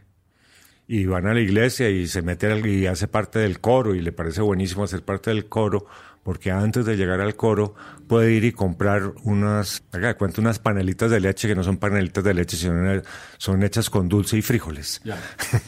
Y 0.86 1.06
van 1.06 1.26
a 1.26 1.34
la 1.34 1.40
iglesia 1.40 1.88
y 1.88 2.06
se 2.06 2.22
mete 2.22 2.68
y 2.68 2.86
hace 2.86 3.08
parte 3.08 3.38
del 3.38 3.60
coro 3.60 3.94
y 3.94 4.02
le 4.02 4.12
parece 4.12 4.42
buenísimo 4.42 4.84
hacer 4.84 5.02
parte 5.02 5.30
del 5.30 5.48
coro 5.48 5.86
porque 6.24 6.50
antes 6.50 6.86
de 6.86 6.96
llegar 6.96 7.20
al 7.20 7.36
coro 7.36 7.74
puede 8.08 8.32
ir 8.32 8.44
y 8.44 8.52
comprar 8.52 9.12
unas, 9.22 9.84
haga 9.92 10.16
cuenta, 10.16 10.40
unas 10.40 10.58
panelitas 10.58 11.10
de 11.10 11.20
leche 11.20 11.46
que 11.46 11.54
no 11.54 11.62
son 11.62 11.76
panelitas 11.76 12.24
de 12.24 12.34
leche, 12.34 12.56
sino 12.56 12.74
son 13.36 13.62
hechas 13.62 13.90
con 13.90 14.08
dulce 14.08 14.38
y 14.38 14.42
frijoles. 14.42 15.00
Ya, 15.04 15.16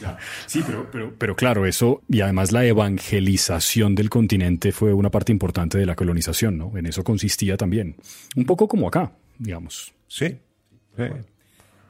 ya. 0.01 0.17
Sí, 0.47 0.63
pero, 0.65 0.89
pero, 0.91 1.13
pero 1.17 1.35
claro, 1.35 1.65
eso 1.65 2.01
y 2.09 2.21
además 2.21 2.51
la 2.51 2.65
evangelización 2.65 3.95
del 3.95 4.09
continente 4.09 4.71
fue 4.71 4.93
una 4.93 5.11
parte 5.11 5.31
importante 5.31 5.77
de 5.77 5.85
la 5.85 5.95
colonización, 5.95 6.57
¿no? 6.57 6.75
En 6.75 6.87
eso 6.87 7.03
consistía 7.03 7.55
también. 7.55 7.95
Un 8.35 8.45
poco 8.45 8.67
como 8.67 8.87
acá, 8.87 9.11
digamos. 9.37 9.93
Sí. 10.07 10.39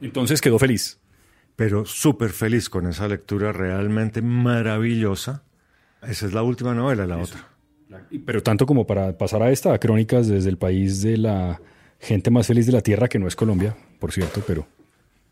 Entonces 0.02 0.42
quedó 0.42 0.60
feliz. 0.60 1.00
Pero 1.56 1.86
súper 1.86 2.32
feliz 2.32 2.70
con 2.70 2.86
esa 2.86 3.08
lectura 3.08 3.54
realmente 3.54 4.22
maravillosa. 4.22 5.44
Esa 6.04 6.28
es 6.28 6.34
la 6.34 6.44
última 6.44 6.76
novela, 6.76 7.08
la 7.08 7.18
otra. 7.18 7.57
Pero 8.26 8.44
tanto 8.44 8.66
como 8.66 8.86
para 8.86 9.18
pasar 9.18 9.42
a 9.44 9.52
esta, 9.52 9.74
a 9.74 9.80
crónicas 9.80 10.28
desde 10.28 10.50
el 10.50 10.58
país 10.58 11.02
de 11.02 11.18
la 11.18 11.62
gente 12.00 12.30
más 12.32 12.48
feliz 12.48 12.66
de 12.66 12.74
la 12.74 12.82
Tierra, 12.82 13.08
que 13.08 13.20
no 13.20 13.28
es 13.28 13.36
Colombia, 13.36 13.76
por 14.00 14.12
cierto, 14.12 14.44
pero... 14.46 14.68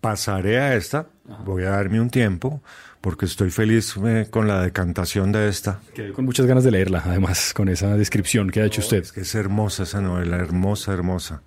Pasaré 0.02 0.60
a 0.60 0.76
esta, 0.76 1.08
voy 1.46 1.64
a 1.64 1.72
darme 1.72 2.00
un 2.00 2.12
tiempo, 2.12 2.62
porque 3.02 3.26
estoy 3.26 3.50
feliz 3.50 3.96
eh, 4.06 4.28
con 4.30 4.48
la 4.48 4.62
decantación 4.62 5.32
de 5.32 5.48
esta. 5.48 5.80
Quedé 5.96 6.12
con 6.12 6.26
muchas 6.26 6.46
ganas 6.46 6.64
de 6.64 6.70
leerla, 6.70 7.02
además, 7.04 7.54
con 7.56 7.70
esa 7.70 7.98
descripción 7.98 8.52
que 8.52 8.62
ha 8.62 8.66
hecho 8.66 8.82
usted. 8.82 9.02
Es 9.02 9.12
que 9.12 9.22
es 9.22 9.34
hermosa 9.34 9.84
esa 9.84 10.02
novela, 10.02 10.38
hermosa, 10.38 10.94
hermosa. 10.94 11.42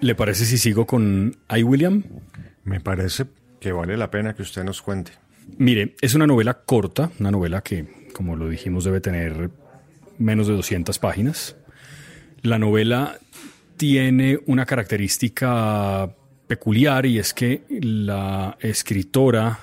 ¿Le 0.00 0.14
parece 0.14 0.44
si 0.44 0.58
sigo 0.58 0.86
con 0.86 1.36
I, 1.48 1.62
William? 1.62 2.02
Me 2.64 2.80
parece 2.80 3.26
que 3.60 3.72
vale 3.72 3.96
la 3.96 4.10
pena 4.10 4.34
que 4.34 4.42
usted 4.42 4.62
nos 4.62 4.82
cuente. 4.82 5.12
Mire, 5.56 5.96
es 6.00 6.14
una 6.14 6.26
novela 6.26 6.54
corta, 6.54 7.10
una 7.18 7.30
novela 7.30 7.62
que, 7.62 8.08
como 8.12 8.36
lo 8.36 8.48
dijimos, 8.48 8.84
debe 8.84 9.00
tener 9.00 9.50
menos 10.18 10.46
de 10.46 10.54
200 10.54 10.98
páginas. 10.98 11.56
La 12.42 12.58
novela 12.58 13.18
tiene 13.76 14.38
una 14.46 14.66
característica 14.66 16.14
peculiar 16.46 17.06
y 17.06 17.18
es 17.18 17.32
que 17.34 17.62
la 17.68 18.56
escritora, 18.60 19.58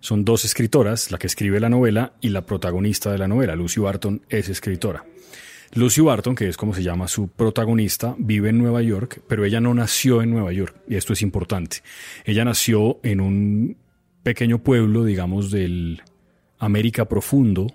son 0.00 0.24
dos 0.24 0.44
escritoras, 0.44 1.10
la 1.10 1.18
que 1.18 1.26
escribe 1.26 1.60
la 1.60 1.68
novela 1.68 2.14
y 2.20 2.28
la 2.28 2.44
protagonista 2.44 3.10
de 3.10 3.18
la 3.18 3.28
novela, 3.28 3.54
Lucy 3.56 3.80
Barton, 3.80 4.22
es 4.28 4.48
escritora. 4.48 5.04
Lucy 5.74 6.02
Barton, 6.02 6.34
que 6.34 6.48
es 6.48 6.56
como 6.56 6.72
se 6.72 6.82
llama 6.82 7.08
su 7.08 7.28
protagonista, 7.28 8.14
vive 8.18 8.50
en 8.50 8.58
Nueva 8.58 8.80
York, 8.82 9.22
pero 9.26 9.44
ella 9.44 9.60
no 9.60 9.74
nació 9.74 10.22
en 10.22 10.30
Nueva 10.30 10.52
York, 10.52 10.76
y 10.88 10.96
esto 10.96 11.12
es 11.12 11.22
importante. 11.22 11.78
Ella 12.24 12.44
nació 12.44 13.00
en 13.02 13.20
un 13.20 13.76
pequeño 14.22 14.62
pueblo, 14.62 15.04
digamos, 15.04 15.50
del 15.50 16.02
América 16.58 17.06
Profundo, 17.06 17.66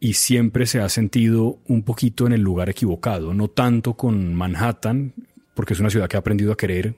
y 0.00 0.14
siempre 0.14 0.66
se 0.66 0.80
ha 0.80 0.88
sentido 0.88 1.58
un 1.66 1.82
poquito 1.82 2.26
en 2.26 2.32
el 2.32 2.40
lugar 2.40 2.70
equivocado, 2.70 3.34
no 3.34 3.48
tanto 3.48 3.94
con 3.94 4.34
Manhattan, 4.34 5.12
porque 5.54 5.74
es 5.74 5.80
una 5.80 5.90
ciudad 5.90 6.08
que 6.08 6.16
ha 6.16 6.20
aprendido 6.20 6.52
a 6.52 6.56
querer. 6.56 6.94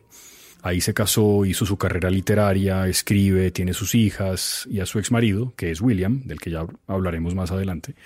Ahí 0.62 0.80
se 0.80 0.94
casó, 0.94 1.44
hizo 1.44 1.66
su 1.66 1.76
carrera 1.76 2.08
literaria, 2.08 2.86
escribe, 2.86 3.50
tiene 3.50 3.74
sus 3.74 3.96
hijas 3.96 4.68
y 4.70 4.78
a 4.78 4.86
su 4.86 5.00
ex 5.00 5.10
marido, 5.10 5.52
que 5.56 5.72
es 5.72 5.80
William, 5.80 6.22
del 6.24 6.38
que 6.38 6.50
ya 6.50 6.64
hablaremos 6.86 7.34
más 7.34 7.50
adelante. 7.50 7.96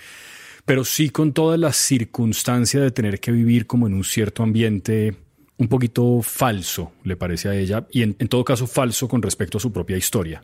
Pero 0.65 0.83
sí 0.83 1.11
con 1.11 1.31
toda 1.31 1.57
la 1.57 1.71
circunstancia 1.71 2.81
de 2.81 2.89
tener 2.89 3.19
que 3.19 3.31
vivir 3.31 3.67
como 3.67 3.85
en 3.85 3.93
un 3.93 4.03
cierto 4.03 4.41
ambiente 4.41 5.15
un 5.57 5.67
poquito 5.67 6.21
falso, 6.23 6.93
le 7.03 7.15
parece 7.15 7.49
a 7.49 7.55
ella, 7.55 7.87
y 7.91 8.01
en, 8.01 8.15
en 8.17 8.27
todo 8.27 8.43
caso 8.43 8.65
falso 8.65 9.07
con 9.07 9.21
respecto 9.21 9.59
a 9.59 9.61
su 9.61 9.71
propia 9.71 9.97
historia. 9.97 10.41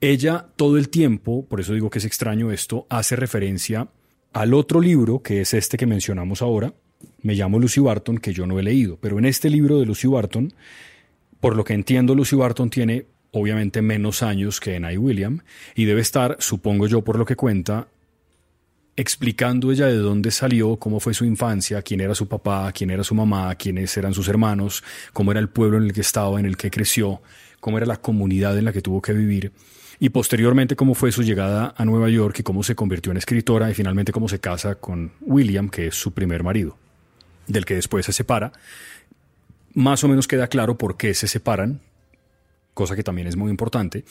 Ella 0.00 0.46
todo 0.56 0.78
el 0.78 0.88
tiempo, 0.88 1.46
por 1.46 1.60
eso 1.60 1.74
digo 1.74 1.90
que 1.90 1.98
es 1.98 2.06
extraño 2.06 2.50
esto, 2.50 2.86
hace 2.88 3.16
referencia 3.16 3.88
al 4.32 4.54
otro 4.54 4.80
libro, 4.80 5.22
que 5.22 5.42
es 5.42 5.52
este 5.52 5.76
que 5.76 5.86
mencionamos 5.86 6.40
ahora, 6.40 6.72
me 7.22 7.34
llamo 7.34 7.58
Lucy 7.58 7.80
Barton, 7.80 8.18
que 8.18 8.32
yo 8.32 8.46
no 8.46 8.58
he 8.58 8.62
leído, 8.62 8.96
pero 8.98 9.18
en 9.18 9.26
este 9.26 9.50
libro 9.50 9.78
de 9.78 9.86
Lucy 9.86 10.08
Barton, 10.08 10.54
por 11.38 11.54
lo 11.54 11.64
que 11.64 11.74
entiendo, 11.74 12.14
Lucy 12.14 12.36
Barton 12.36 12.70
tiene 12.70 13.06
obviamente 13.32 13.82
menos 13.82 14.22
años 14.22 14.58
que 14.58 14.76
en 14.76 14.90
I. 14.90 14.96
William, 14.96 15.40
y 15.74 15.84
debe 15.84 16.00
estar, 16.00 16.36
supongo 16.40 16.86
yo 16.86 17.02
por 17.02 17.18
lo 17.18 17.26
que 17.26 17.36
cuenta, 17.36 17.88
explicando 18.96 19.70
ella 19.70 19.86
de 19.86 19.96
dónde 19.96 20.30
salió, 20.30 20.76
cómo 20.76 21.00
fue 21.00 21.14
su 21.14 21.24
infancia, 21.24 21.82
quién 21.82 22.00
era 22.00 22.14
su 22.14 22.26
papá, 22.26 22.72
quién 22.72 22.90
era 22.90 23.04
su 23.04 23.14
mamá, 23.14 23.54
quiénes 23.54 23.94
eran 23.96 24.14
sus 24.14 24.28
hermanos, 24.28 24.82
cómo 25.12 25.30
era 25.30 25.40
el 25.40 25.48
pueblo 25.48 25.78
en 25.78 25.84
el 25.84 25.92
que 25.92 26.00
estaba, 26.00 26.40
en 26.40 26.46
el 26.46 26.56
que 26.56 26.70
creció, 26.70 27.22
cómo 27.60 27.78
era 27.78 27.86
la 27.86 28.00
comunidad 28.00 28.56
en 28.58 28.64
la 28.64 28.72
que 28.72 28.82
tuvo 28.82 29.00
que 29.00 29.12
vivir 29.12 29.52
y 30.02 30.08
posteriormente 30.08 30.76
cómo 30.76 30.94
fue 30.94 31.12
su 31.12 31.22
llegada 31.22 31.74
a 31.76 31.84
Nueva 31.84 32.08
York 32.08 32.38
y 32.38 32.42
cómo 32.42 32.62
se 32.62 32.74
convirtió 32.74 33.12
en 33.12 33.18
escritora 33.18 33.70
y 33.70 33.74
finalmente 33.74 34.12
cómo 34.12 34.28
se 34.28 34.40
casa 34.40 34.76
con 34.76 35.12
William, 35.20 35.68
que 35.68 35.88
es 35.88 35.94
su 35.94 36.12
primer 36.12 36.42
marido, 36.42 36.78
del 37.46 37.66
que 37.66 37.74
después 37.74 38.06
se 38.06 38.14
separa. 38.14 38.50
Más 39.74 40.02
o 40.02 40.08
menos 40.08 40.26
queda 40.26 40.48
claro 40.48 40.78
por 40.78 40.96
qué 40.96 41.12
se 41.12 41.28
separan, 41.28 41.82
cosa 42.72 42.96
que 42.96 43.02
también 43.02 43.28
es 43.28 43.36
muy 43.36 43.50
importante. 43.50 44.06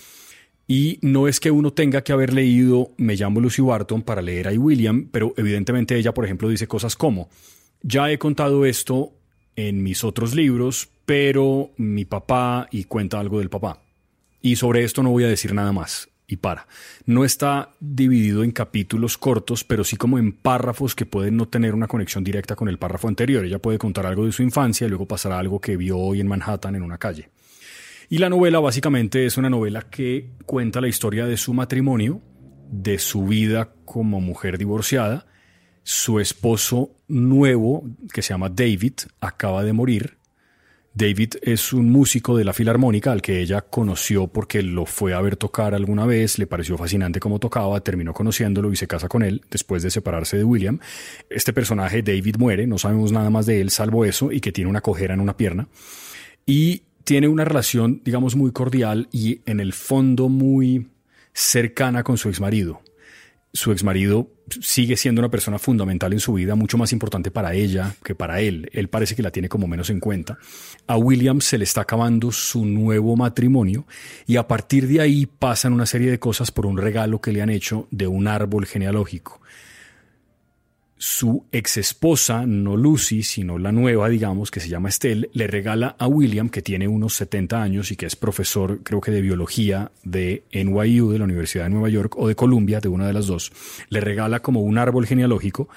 Y 0.68 1.00
no 1.02 1.28
es 1.28 1.40
que 1.40 1.50
uno 1.50 1.74
tenga 1.74 2.04
que 2.04 2.14
haber 2.14 2.32
leído 2.32 2.92
Me 2.98 3.16
llamo 3.16 3.42
Lucy 3.42 3.64
Barton 3.64 4.04
para 4.04 4.22
leer 4.22 4.48
a 4.48 4.52
William, 4.52 5.10
pero 5.12 5.34
evidentemente 5.38 5.98
ella, 5.98 6.14
por 6.14 6.24
ejemplo, 6.24 6.48
dice 6.50 6.68
cosas 6.68 6.96
como, 6.96 7.30
ya 7.82 8.12
he 8.12 8.20
contado 8.20 8.64
esto 8.64 9.14
en 9.56 9.82
mis 9.82 10.04
otros 10.04 10.36
libros, 10.36 10.90
pero 11.08 11.72
mi 11.78 12.06
papá 12.06 12.68
y 12.70 12.84
cuenta 12.84 13.20
algo 13.20 13.40
del 13.40 13.50
papá. 13.50 13.82
Y 14.42 14.56
sobre 14.56 14.84
esto 14.84 15.04
no 15.04 15.12
voy 15.12 15.24
a 15.24 15.28
decir 15.30 15.54
nada 15.54 15.72
más. 15.72 16.10
Y 16.28 16.38
para. 16.38 16.68
No 17.06 17.26
está 17.26 17.72
dividido 17.80 18.44
en 18.44 18.52
capítulos 18.52 19.18
cortos, 19.18 19.64
pero 19.64 19.84
sí 19.84 19.98
como 19.98 20.20
en 20.20 20.32
párrafos 20.32 20.94
que 20.94 21.08
pueden 21.08 21.38
no 21.38 21.48
tener 21.48 21.74
una 21.74 21.88
conexión 21.88 22.24
directa 22.24 22.56
con 22.56 22.70
el 22.70 22.78
párrafo 22.78 23.08
anterior. 23.08 23.44
Ella 23.44 23.58
puede 23.58 23.80
contar 23.80 24.06
algo 24.06 24.26
de 24.26 24.32
su 24.32 24.44
infancia 24.44 24.86
y 24.86 24.90
luego 24.90 25.08
pasar 25.08 25.32
a 25.32 25.40
algo 25.40 25.60
que 25.60 25.76
vio 25.76 25.98
hoy 25.98 26.22
en 26.22 26.28
Manhattan 26.28 26.76
en 26.76 26.84
una 26.84 27.00
calle. 27.00 27.32
Y 28.10 28.20
la 28.20 28.30
novela 28.30 28.60
básicamente 28.60 29.26
es 29.26 29.38
una 29.38 29.50
novela 29.50 29.90
que 29.90 30.30
cuenta 30.46 30.82
la 30.82 30.88
historia 30.88 31.26
de 31.26 31.36
su 31.36 31.54
matrimonio, 31.56 32.22
de 32.72 33.00
su 33.00 33.26
vida 33.26 33.74
como 33.86 34.22
mujer 34.22 34.60
divorciada. 34.60 35.26
Su 35.82 36.20
esposo 36.20 36.92
nuevo, 37.08 37.90
que 38.14 38.22
se 38.22 38.34
llama 38.34 38.50
David, 38.50 38.94
acaba 39.20 39.64
de 39.64 39.74
morir 39.74 40.19
David 40.94 41.36
es 41.44 41.72
un 41.72 41.92
músico 41.92 42.36
de 42.36 42.44
la 42.44 42.54
Filarmónica 42.54 43.12
al 43.12 43.22
que 43.22 43.40
ella 43.40 43.62
conoció 43.62 44.28
porque 44.28 44.64
lo 44.64 44.86
fue 44.86 45.14
a 45.14 45.22
ver 45.22 45.36
tocar 45.36 45.74
alguna 45.74 46.06
vez, 46.06 46.40
le 46.40 46.48
pareció 46.48 46.78
fascinante 46.78 47.20
cómo 47.20 47.40
tocaba, 47.40 47.80
terminó 47.82 48.14
conociéndolo 48.14 48.72
y 48.72 48.76
se 48.76 48.88
casa 48.88 49.08
con 49.08 49.24
él 49.24 49.42
después 49.52 49.84
de 49.84 49.92
separarse 49.92 50.38
de 50.38 50.44
William. 50.44 50.80
Este 51.30 51.54
personaje, 51.54 52.02
David, 52.02 52.38
muere, 52.38 52.68
no 52.68 52.78
sabemos 52.78 53.12
nada 53.12 53.30
más 53.30 53.46
de 53.46 53.62
él 53.62 53.70
salvo 53.70 54.04
eso 54.04 54.32
y 54.32 54.42
que 54.42 54.52
tiene 54.52 54.70
una 54.70 54.82
cojera 54.82 55.14
en 55.14 55.22
una 55.22 55.38
pierna. 55.38 55.68
Y 56.46 56.84
tiene 57.04 57.28
una 57.28 57.46
relación, 57.46 58.02
digamos, 58.04 58.36
muy 58.36 58.52
cordial 58.52 59.08
y 59.12 59.42
en 59.46 59.60
el 59.60 59.74
fondo 59.74 60.28
muy 60.28 60.90
cercana 61.34 62.04
con 62.04 62.18
su 62.18 62.30
exmarido 62.30 62.82
su 63.54 63.72
exmarido 63.72 64.32
sigue 64.62 64.98
siendo 64.98 65.22
una 65.22 65.30
persona 65.30 65.60
fundamental 65.60 66.14
en 66.14 66.20
su 66.20 66.34
vida, 66.34 66.56
mucho 66.56 66.78
más 66.78 66.92
importante 66.92 67.32
para 67.32 67.54
ella 67.54 67.96
que 68.04 68.16
para 68.16 68.42
él. 68.42 68.70
Él 68.74 68.90
parece 68.90 69.16
que 69.16 69.24
la 69.24 69.32
tiene 69.32 69.50
como 69.50 69.68
menos 69.68 69.90
en 69.90 70.00
cuenta. 70.00 70.38
A 70.88 70.98
William 70.98 71.42
se 71.42 71.58
le 71.58 71.64
está 71.64 71.82
acabando 71.82 72.32
su 72.32 72.66
nuevo 72.66 73.16
matrimonio 73.16 73.86
y 74.26 74.38
a 74.38 74.48
partir 74.48 74.88
de 74.88 75.02
ahí 75.02 75.26
pasan 75.26 75.74
una 75.74 75.86
serie 75.86 76.12
de 76.12 76.20
cosas 76.20 76.52
por 76.52 76.66
un 76.66 76.78
regalo 76.78 77.22
que 77.22 77.32
le 77.32 77.42
han 77.42 77.50
hecho 77.50 77.88
de 77.92 78.08
un 78.08 78.28
árbol 78.28 78.66
genealógico 78.66 79.40
su 81.00 81.46
ex 81.54 81.78
esposa, 81.78 82.46
no 82.46 82.76
Lucy, 82.76 83.24
sino 83.24 83.58
la 83.58 83.72
nueva, 83.72 84.10
digamos, 84.10 84.52
que 84.52 84.60
se 84.60 84.68
llama 84.68 84.90
Estelle, 84.90 85.30
le 85.32 85.48
regala 85.48 85.96
a 85.98 86.08
William, 86.08 86.50
que 86.50 86.62
tiene 86.62 86.90
unos 86.90 87.14
70 87.14 87.62
años 87.62 87.90
y 87.92 87.96
que 87.96 88.06
es 88.06 88.18
profesor, 88.18 88.82
creo 88.84 89.00
que 89.00 89.10
de 89.10 89.22
biología 89.22 89.94
de 90.04 90.44
NYU, 90.52 91.10
de 91.10 91.18
la 91.18 91.24
Universidad 91.24 91.64
de 91.64 91.70
Nueva 91.70 91.88
York, 91.88 92.16
o 92.18 92.28
de 92.28 92.36
Columbia, 92.36 92.82
de 92.82 92.90
una 92.90 93.08
de 93.08 93.14
las 93.14 93.28
dos, 93.28 93.54
le 93.88 94.02
regala 94.02 94.42
como 94.42 94.60
un 94.60 94.78
árbol 94.78 95.08
genealógico 95.08 95.70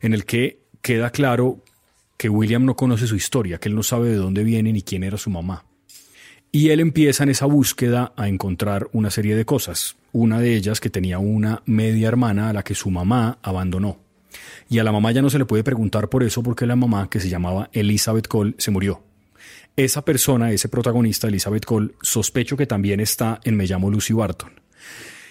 en 0.00 0.14
el 0.14 0.24
que 0.24 0.60
queda 0.80 1.10
claro 1.10 1.62
que 2.16 2.30
William 2.30 2.64
no 2.64 2.74
conoce 2.74 3.06
su 3.06 3.16
historia, 3.16 3.58
que 3.58 3.68
él 3.68 3.74
no 3.74 3.82
sabe 3.82 4.08
de 4.08 4.16
dónde 4.16 4.44
viene 4.44 4.72
ni 4.72 4.80
quién 4.80 5.04
era 5.04 5.18
su 5.18 5.28
mamá. 5.28 5.66
Y 6.52 6.70
él 6.70 6.80
empieza 6.80 7.22
en 7.22 7.28
esa 7.28 7.44
búsqueda 7.44 8.14
a 8.16 8.28
encontrar 8.28 8.88
una 8.92 9.10
serie 9.10 9.36
de 9.36 9.44
cosas. 9.44 9.96
Una 10.12 10.40
de 10.40 10.56
ellas 10.56 10.80
que 10.80 10.90
tenía 10.90 11.18
una 11.18 11.62
media 11.66 12.08
hermana 12.08 12.48
a 12.48 12.52
la 12.54 12.62
que 12.62 12.74
su 12.74 12.90
mamá 12.90 13.38
abandonó 13.42 14.09
y 14.68 14.78
a 14.78 14.84
la 14.84 14.92
mamá 14.92 15.12
ya 15.12 15.22
no 15.22 15.30
se 15.30 15.38
le 15.38 15.44
puede 15.44 15.64
preguntar 15.64 16.08
por 16.08 16.22
eso 16.22 16.42
porque 16.42 16.66
la 16.66 16.76
mamá, 16.76 17.08
que 17.10 17.20
se 17.20 17.28
llamaba 17.28 17.70
Elizabeth 17.72 18.28
Cole, 18.28 18.54
se 18.58 18.70
murió. 18.70 19.02
Esa 19.76 20.04
persona, 20.04 20.52
ese 20.52 20.68
protagonista, 20.68 21.28
Elizabeth 21.28 21.64
Cole, 21.64 21.92
sospecho 22.02 22.56
que 22.56 22.66
también 22.66 23.00
está 23.00 23.40
en 23.44 23.56
Me 23.56 23.66
llamo 23.66 23.90
Lucy 23.90 24.12
Barton. 24.12 24.52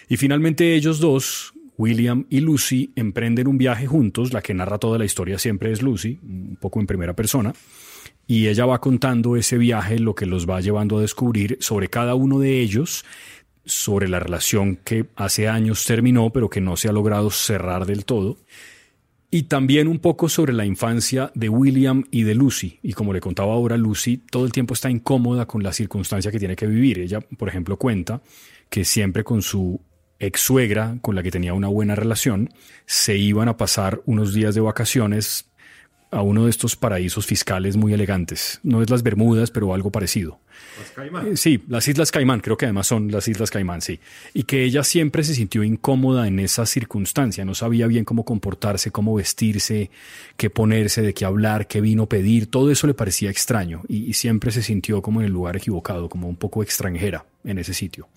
Y 0.08 0.18
finalmente 0.18 0.74
ellos 0.76 1.00
dos, 1.00 1.54
William 1.78 2.26
y 2.30 2.40
Lucy, 2.40 2.92
emprenden 2.96 3.48
un 3.48 3.58
viaje 3.58 3.86
juntos. 3.86 4.34
La 4.34 4.42
que 4.42 4.54
narra 4.54 4.80
toda 4.80 4.98
la 4.98 5.06
historia 5.06 5.38
siempre 5.38 5.72
es 5.72 5.82
Lucy, 5.82 6.20
un 6.24 6.58
poco 6.60 6.80
en 6.80 6.88
primera 6.88 7.16
persona. 7.16 7.54
Y 8.26 8.48
ella 8.48 8.66
va 8.66 8.82
contando 8.82 9.36
ese 9.36 9.58
viaje, 9.58 10.00
lo 10.00 10.16
que 10.16 10.26
los 10.26 10.50
va 10.50 10.62
llevando 10.62 10.98
a 10.98 11.02
descubrir 11.02 11.58
sobre 11.60 11.90
cada 11.90 12.16
uno 12.16 12.40
de 12.40 12.60
ellos, 12.60 13.06
sobre 13.66 14.08
la 14.08 14.20
relación 14.20 14.78
que 14.78 15.06
hace 15.16 15.48
años 15.48 15.86
terminó, 15.86 16.32
pero 16.32 16.50
que 16.50 16.62
no 16.62 16.76
se 16.76 16.90
ha 16.90 16.92
logrado 16.92 17.30
cerrar 17.30 17.86
del 17.86 18.06
todo 18.06 18.38
y 19.32 19.44
también 19.44 19.88
un 19.88 20.00
poco 20.00 20.28
sobre 20.30 20.54
la 20.54 20.66
infancia 20.66 21.32
de 21.36 21.50
William 21.50 22.04
y 22.12 22.24
de 22.24 22.36
Lucy. 22.36 22.80
Y 22.82 22.94
como 22.94 23.14
le 23.14 23.22
contaba 23.22 23.54
ahora, 23.54 23.78
Lucy 23.78 24.18
todo 24.18 24.46
el 24.46 24.52
tiempo 24.52 24.74
está 24.74 24.90
incómoda 24.90 25.46
con 25.46 25.62
la 25.62 25.74
circunstancia 25.74 26.32
que 26.32 26.40
tiene 26.40 26.56
que 26.56 26.68
vivir. 26.68 27.00
Ella, 27.00 27.20
por 27.22 27.50
ejemplo, 27.50 27.78
cuenta 27.78 28.22
que 28.70 28.86
siempre 28.86 29.24
con 29.24 29.42
su 29.42 29.82
ex 30.20 30.42
suegra, 30.42 30.98
con 31.02 31.16
la 31.16 31.24
que 31.24 31.32
tenía 31.32 31.54
una 31.54 31.68
buena 31.68 31.96
relación, 31.96 32.50
se 32.86 33.18
iban 33.18 33.48
a 33.48 33.58
pasar 33.58 34.02
unos 34.06 34.34
días 34.34 34.56
de 34.56 34.62
vacaciones 34.62 35.49
a 36.12 36.22
uno 36.24 36.46
de 36.46 36.50
estos 36.50 36.76
paraísos 36.76 37.26
fiscales 37.26 37.78
muy 37.78 37.94
elegantes. 37.94 38.60
No 38.64 38.82
es 38.82 38.90
las 38.90 39.04
Bermudas, 39.04 39.52
pero 39.52 39.74
algo 39.74 39.92
parecido. 39.92 40.40
Las 40.80 40.92
Caimán. 40.92 41.28
Eh, 41.28 41.38
sí, 41.38 41.64
las 41.68 41.88
Islas 41.88 42.12
Caimán, 42.12 42.40
creo 42.40 42.58
que 42.58 42.66
además 42.66 42.88
son 42.88 43.12
las 43.12 43.28
Islas 43.28 43.52
Caimán, 43.52 43.82
sí. 43.82 44.00
Y 44.34 44.44
que 44.44 44.64
ella 44.64 44.84
siempre 44.84 45.24
se 45.24 45.36
sintió 45.36 45.64
incómoda 45.64 46.28
en 46.28 46.40
esa 46.40 46.66
circunstancia, 46.66 47.46
no 47.46 47.54
sabía 47.54 47.86
bien 47.86 48.06
cómo 48.06 48.26
comportarse, 48.26 48.92
cómo 48.92 49.14
vestirse, 49.14 49.92
qué 50.36 50.50
ponerse, 50.50 51.04
de 51.04 51.14
qué 51.14 51.26
hablar, 51.26 51.68
qué 51.68 51.80
vino 51.80 52.08
pedir, 52.08 52.48
todo 52.48 52.72
eso 52.72 52.88
le 52.88 52.96
parecía 52.96 53.30
extraño 53.30 53.84
y, 53.88 54.06
y 54.06 54.14
siempre 54.14 54.52
se 54.52 54.64
sintió 54.64 55.02
como 55.02 55.22
en 55.22 55.28
el 55.28 55.32
lugar 55.32 55.58
equivocado, 55.58 56.10
como 56.10 56.28
un 56.28 56.38
poco 56.38 56.64
extranjera 56.64 57.26
en 57.44 57.60
ese 57.60 57.74
sitio. 57.74 58.10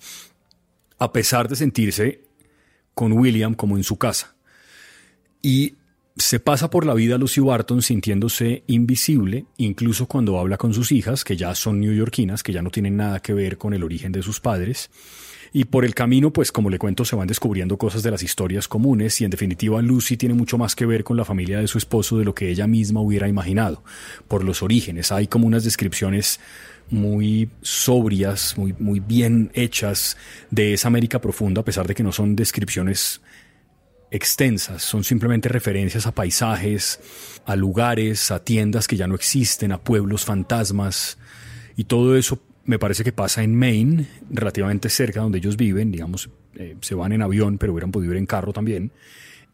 A 0.98 1.12
pesar 1.12 1.48
de 1.48 1.56
sentirse 1.56 2.22
con 2.94 3.12
William 3.12 3.54
como 3.54 3.76
en 3.76 3.84
su 3.84 3.98
casa. 3.98 4.34
Y 5.42 5.74
se 6.16 6.40
pasa 6.40 6.70
por 6.70 6.84
la 6.84 6.94
vida 6.94 7.16
Lucy 7.18 7.40
Barton 7.40 7.82
sintiéndose 7.82 8.64
invisible, 8.66 9.46
incluso 9.56 10.06
cuando 10.06 10.38
habla 10.38 10.58
con 10.58 10.74
sus 10.74 10.92
hijas, 10.92 11.24
que 11.24 11.36
ya 11.36 11.54
son 11.54 11.80
neoyorquinas, 11.80 12.42
que 12.42 12.52
ya 12.52 12.62
no 12.62 12.70
tienen 12.70 12.96
nada 12.96 13.20
que 13.20 13.32
ver 13.32 13.56
con 13.56 13.72
el 13.72 13.82
origen 13.82 14.12
de 14.12 14.22
sus 14.22 14.40
padres. 14.40 14.90
Y 15.54 15.64
por 15.64 15.84
el 15.84 15.94
camino, 15.94 16.32
pues 16.32 16.50
como 16.50 16.70
le 16.70 16.78
cuento, 16.78 17.04
se 17.04 17.14
van 17.14 17.28
descubriendo 17.28 17.76
cosas 17.76 18.02
de 18.02 18.10
las 18.10 18.22
historias 18.22 18.68
comunes 18.68 19.20
y 19.20 19.24
en 19.24 19.30
definitiva 19.30 19.82
Lucy 19.82 20.16
tiene 20.16 20.34
mucho 20.34 20.56
más 20.56 20.74
que 20.74 20.86
ver 20.86 21.04
con 21.04 21.16
la 21.16 21.26
familia 21.26 21.60
de 21.60 21.68
su 21.68 21.76
esposo 21.76 22.18
de 22.18 22.24
lo 22.24 22.34
que 22.34 22.48
ella 22.48 22.66
misma 22.66 23.00
hubiera 23.02 23.28
imaginado. 23.28 23.82
Por 24.28 24.44
los 24.44 24.62
orígenes, 24.62 25.12
hay 25.12 25.26
como 25.26 25.46
unas 25.46 25.64
descripciones 25.64 26.40
muy 26.88 27.50
sobrias, 27.60 28.56
muy, 28.56 28.74
muy 28.78 29.00
bien 29.00 29.50
hechas 29.54 30.16
de 30.50 30.72
esa 30.74 30.88
América 30.88 31.20
profunda, 31.20 31.60
a 31.60 31.64
pesar 31.64 31.86
de 31.86 31.94
que 31.94 32.02
no 32.02 32.12
son 32.12 32.34
descripciones 32.34 33.20
extensas, 34.12 34.82
son 34.82 35.04
simplemente 35.04 35.48
referencias 35.48 36.06
a 36.06 36.14
paisajes, 36.14 37.00
a 37.46 37.56
lugares, 37.56 38.30
a 38.30 38.44
tiendas 38.44 38.86
que 38.86 38.96
ya 38.96 39.08
no 39.08 39.14
existen, 39.14 39.72
a 39.72 39.80
pueblos 39.80 40.24
fantasmas, 40.24 41.18
y 41.76 41.84
todo 41.84 42.16
eso 42.16 42.38
me 42.64 42.78
parece 42.78 43.02
que 43.02 43.12
pasa 43.12 43.42
en 43.42 43.56
Maine, 43.56 44.06
relativamente 44.30 44.90
cerca 44.90 45.20
donde 45.20 45.38
ellos 45.38 45.56
viven, 45.56 45.90
digamos, 45.90 46.28
eh, 46.54 46.76
se 46.80 46.94
van 46.94 47.12
en 47.12 47.22
avión, 47.22 47.58
pero 47.58 47.72
hubieran 47.72 47.90
podido 47.90 48.12
ir 48.12 48.18
en 48.18 48.26
carro 48.26 48.52
también. 48.52 48.92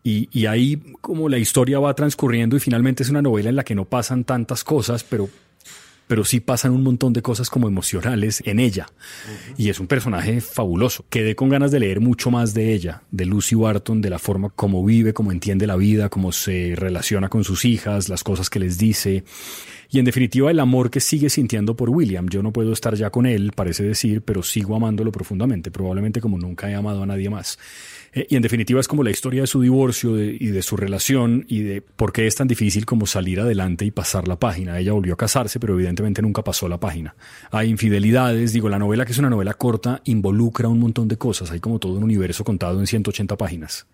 Y, 0.03 0.29
y 0.33 0.47
ahí 0.47 0.83
como 1.01 1.29
la 1.29 1.39
historia 1.39 1.79
va 1.79 1.95
transcurriendo 1.95 2.57
y 2.57 2.61
finalmente 2.61 3.03
es 3.05 3.11
una 3.11 3.23
novela 3.23 3.49
en 3.49 3.57
la 3.57 3.65
que 3.65 3.75
no 3.75 3.85
pasan 3.85 4.25
tantas 4.25 4.65
cosas, 4.65 5.05
pero 5.05 5.29
pero 6.09 6.25
sí 6.25 6.41
pasan 6.41 6.73
un 6.73 6.83
montón 6.83 7.13
de 7.13 7.23
cosas 7.23 7.51
como 7.51 7.69
emocionales 7.69 8.43
en 8.45 8.59
ella. 8.59 8.87
Y 9.57 9.69
es 9.69 9.79
un 9.79 9.87
personaje 9.87 10.41
fabuloso. 10.41 11.05
Quedé 11.11 11.37
con 11.37 11.51
ganas 11.51 11.71
de 11.71 11.81
leer 11.81 12.01
mucho 12.01 12.31
más 12.31 12.55
de 12.55 12.73
ella, 12.73 13.03
de 13.13 13.27
Lucy 13.27 13.55
Barton, 13.55 14.01
de 14.01 14.11
la 14.11 14.19
forma 14.19 14.49
como 14.49 14.85
vive, 14.85 15.13
cómo 15.13 15.31
entiende 15.31 15.67
la 15.67 15.77
vida, 15.77 16.09
cómo 16.09 16.33
se 16.33 16.73
relaciona 16.75 17.29
con 17.29 17.45
sus 17.45 17.65
hijas, 17.65 18.09
las 18.09 18.25
cosas 18.25 18.51
que 18.51 18.59
les 18.59 18.79
dice. 18.79 19.23
Y 19.91 19.99
en 19.99 20.05
definitiva, 20.05 20.51
el 20.51 20.61
amor 20.61 20.91
que 20.91 21.01
sigue 21.01 21.31
sintiendo 21.31 21.75
por 21.75 21.89
William. 21.89 22.29
Yo 22.29 22.43
no 22.43 22.53
puedo 22.53 22.73
estar 22.73 22.95
ya 22.95 23.09
con 23.09 23.25
él, 23.25 23.53
parece 23.55 23.85
decir, 23.85 24.21
pero 24.21 24.43
sigo 24.43 24.77
amándolo 24.77 25.11
profundamente, 25.11 25.71
probablemente 25.71 26.21
como 26.21 26.39
nunca 26.39 26.71
he 26.71 26.75
amado 26.75 27.03
a 27.03 27.07
nadie 27.07 27.31
más. 27.31 27.59
Eh, 28.13 28.27
y 28.29 28.37
en 28.37 28.43
definitiva 28.43 28.81
es 28.81 28.89
como 28.89 29.03
la 29.03 29.11
historia 29.11 29.43
de 29.43 29.47
su 29.47 29.63
divorcio 29.63 30.23
y 30.23 30.47
de 30.49 30.61
su 30.61 30.77
relación 30.77 31.47
y 31.49 31.63
de 31.63 31.81
por 31.81 32.13
qué 32.13 32.27
es 32.27 32.35
tan 32.35 32.49
difícil 32.49 32.85
como 32.85 33.07
salir 33.07 33.41
adelante 33.41 33.87
y 33.87 33.91
pasar 33.91 34.29
la 34.29 34.37
página. 34.37 34.79
Ella 34.79 34.93
volvió 34.93 35.15
a 35.15 35.17
casarse, 35.17 35.59
pero 35.59 35.73
evidentemente 35.73 36.21
nunca 36.21 36.45
pasó 36.45 36.69
la 36.69 36.79
página. 36.79 37.15
Hay 37.51 37.71
infidelidades, 37.71 38.53
digo, 38.53 38.69
la 38.69 38.79
novela 38.79 39.07
que 39.07 39.13
es 39.13 39.19
una 39.19 39.31
novela 39.31 39.55
corta 39.55 40.03
involucra 40.05 40.69
un 40.69 40.81
montón 40.81 41.09
de 41.09 41.17
cosas. 41.17 41.51
Hay 41.51 41.61
como 41.61 41.79
todo 41.79 41.95
un 41.95 42.05
universo 42.05 42.45
contado 42.45 42.79
en 42.79 42.87
180 42.87 43.37
páginas 43.39 43.87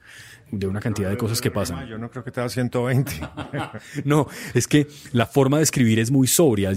de 0.51 0.67
una 0.67 0.81
cantidad 0.81 1.11
de 1.11 1.17
cosas 1.17 1.41
que 1.41 1.51
pasan. 1.51 1.87
Yo 1.87 1.99
no 1.99 2.11
creo 2.11 2.25
que 2.25 2.31
te 2.31 2.41
da 2.41 2.49
120. 2.49 3.13
no, 4.05 4.27
es 4.55 4.67
que 4.67 4.87
la 5.13 5.27
forma 5.27 5.59
de 5.59 5.65
escribir 5.65 5.99
es 5.99 6.11
muy 6.11 6.27
sobria. 6.27 6.73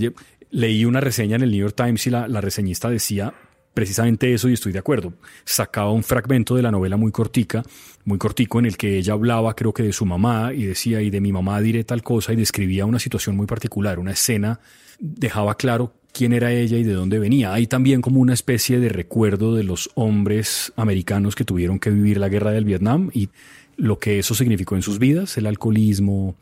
Leí 0.49 0.85
una 0.85 1.01
reseña 1.01 1.35
en 1.35 1.43
el 1.43 1.51
New 1.51 1.59
York 1.59 1.75
Times 1.75 2.07
y 2.07 2.09
la, 2.09 2.27
la 2.27 2.41
reseñista 2.41 2.89
decía 2.89 3.33
precisamente 3.77 4.33
eso 4.33 4.49
y 4.49 4.53
estoy 4.53 4.71
de 4.71 4.79
acuerdo. 4.79 5.13
Sacaba 5.45 5.91
un 5.91 6.01
fragmento 6.01 6.55
de 6.55 6.63
la 6.63 6.71
novela 6.71 6.97
muy 6.97 7.11
cortica, 7.11 7.61
muy 8.05 8.17
cortico, 8.17 8.57
en 8.57 8.65
el 8.65 8.75
que 8.75 8.97
ella 8.97 9.13
hablaba, 9.13 9.55
creo 9.55 9.71
que 9.71 9.83
de 9.83 9.93
su 9.93 10.03
mamá, 10.03 10.51
y 10.51 10.63
decía, 10.63 10.99
y 11.03 11.11
de 11.11 11.21
mi 11.21 11.31
mamá 11.31 11.61
diré 11.61 11.83
tal 11.83 12.01
cosa, 12.01 12.33
y 12.33 12.37
describía 12.37 12.87
una 12.87 12.97
situación 12.97 13.35
muy 13.35 13.45
particular, 13.45 13.99
una 13.99 14.13
escena, 14.13 14.59
dejaba 14.97 15.53
claro 15.57 15.93
quién 16.17 16.33
era 16.33 16.51
ella 16.51 16.77
y 16.77 16.83
de 16.83 16.93
dónde 16.93 17.19
venía. 17.19 17.53
Hay 17.53 17.67
también 17.67 18.01
como 18.01 18.19
una 18.19 18.33
especie 18.33 18.79
de 18.79 18.89
recuerdo 18.89 19.53
de 19.53 19.63
los 19.63 19.91
hombres 19.93 20.73
americanos 20.75 21.35
que 21.35 21.45
tuvieron 21.45 21.77
que 21.77 21.91
vivir 21.91 22.17
la 22.17 22.27
guerra 22.27 22.49
del 22.49 22.65
Vietnam 22.65 23.11
y 23.13 23.29
lo 23.75 23.99
que 23.99 24.17
eso 24.17 24.33
significó 24.33 24.75
en 24.75 24.81
sus 24.81 24.97
vidas, 24.97 25.37
el 25.37 25.45
alcoholismo, 25.45 26.35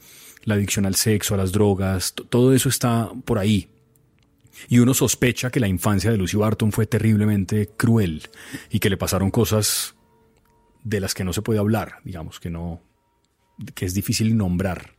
la 0.45 0.55
adicción 0.55 0.85
al 0.85 0.95
sexo, 0.95 1.33
a 1.33 1.37
las 1.37 1.51
drogas, 1.51 2.13
todo 2.13 2.53
eso 2.53 2.69
está 2.69 3.11
por 3.25 3.37
ahí. 3.37 3.67
Y 4.69 4.79
uno 4.79 4.93
sospecha 4.93 5.49
que 5.49 5.59
la 5.59 5.67
infancia 5.67 6.09
de 6.09 6.15
Lucy 6.15 6.37
Barton 6.37 6.71
fue 6.71 6.87
terriblemente 6.87 7.67
cruel 7.75 8.29
y 8.69 8.79
que 8.79 8.89
le 8.89 8.95
pasaron 8.95 9.29
cosas 9.29 9.95
de 10.85 11.01
las 11.01 11.13
que 11.13 11.25
no 11.25 11.33
se 11.33 11.41
puede 11.41 11.59
hablar, 11.59 11.95
digamos, 12.05 12.39
que 12.39 12.49
no, 12.49 12.81
que 13.73 13.85
es 13.85 13.93
difícil 13.93 14.37
nombrar. 14.37 14.94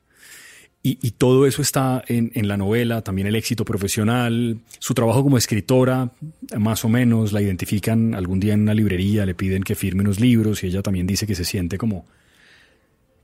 Y, 0.83 1.11
todo 1.19 1.49
eso 1.49 1.63
está 1.63 2.05
en, 2.07 2.31
en, 2.35 2.47
la 2.47 2.57
novela, 2.57 3.03
también 3.03 3.27
el 3.27 3.35
éxito 3.35 3.65
profesional, 3.65 4.59
su 4.79 4.95
trabajo 4.95 5.25
como 5.25 5.37
escritora, 5.37 6.13
más 6.57 6.85
o 6.85 6.89
menos, 6.89 7.33
la 7.33 7.43
identifican 7.43 8.15
algún 8.15 8.39
día 8.39 8.55
en 8.55 8.61
una 8.61 8.73
librería, 8.73 9.27
le 9.27 9.35
piden 9.35 9.65
que 9.65 9.75
firme 9.75 10.03
unos 10.03 10.21
libros 10.21 10.63
y 10.63 10.69
ella 10.69 10.83
también 10.83 11.09
dice 11.09 11.27
que 11.27 11.35
se 11.35 11.45
siente 11.45 11.77
como 11.77 12.07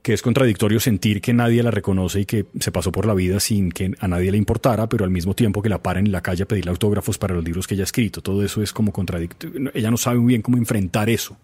que 0.03 0.13
es 0.13 0.21
contradictorio 0.21 0.81
sentir 0.81 1.21
que 1.21 1.33
nadie 1.33 1.63
la 1.63 1.71
reconoce 1.71 2.19
y 2.19 2.25
que 2.25 2.45
se 2.59 2.73
pasó 2.73 2.91
por 2.91 3.05
la 3.05 3.13
vida 3.13 3.39
sin 3.39 3.71
que 3.71 3.93
a 3.97 4.07
nadie 4.09 4.31
le 4.31 4.37
importara, 4.37 4.89
pero 4.89 5.05
al 5.05 5.11
mismo 5.11 5.33
tiempo 5.33 5.61
que 5.61 5.69
la 5.69 5.81
paren 5.81 6.07
en 6.07 6.11
la 6.11 6.21
calle 6.21 6.43
a 6.43 6.45
pedirle 6.45 6.71
autógrafos 6.71 7.17
para 7.17 7.33
los 7.33 7.43
libros 7.43 7.65
que 7.65 7.75
ella 7.75 7.83
ha 7.83 7.85
escrito. 7.85 8.21
Todo 8.21 8.43
eso 8.43 8.61
es 8.61 8.73
como 8.73 8.91
contradictorio. 8.91 9.71
Ella 9.73 9.89
no 9.89 9.95
sabe 9.95 10.19
muy 10.19 10.33
bien 10.33 10.41
cómo 10.41 10.57
enfrentar 10.57 11.09
eso, 11.09 11.37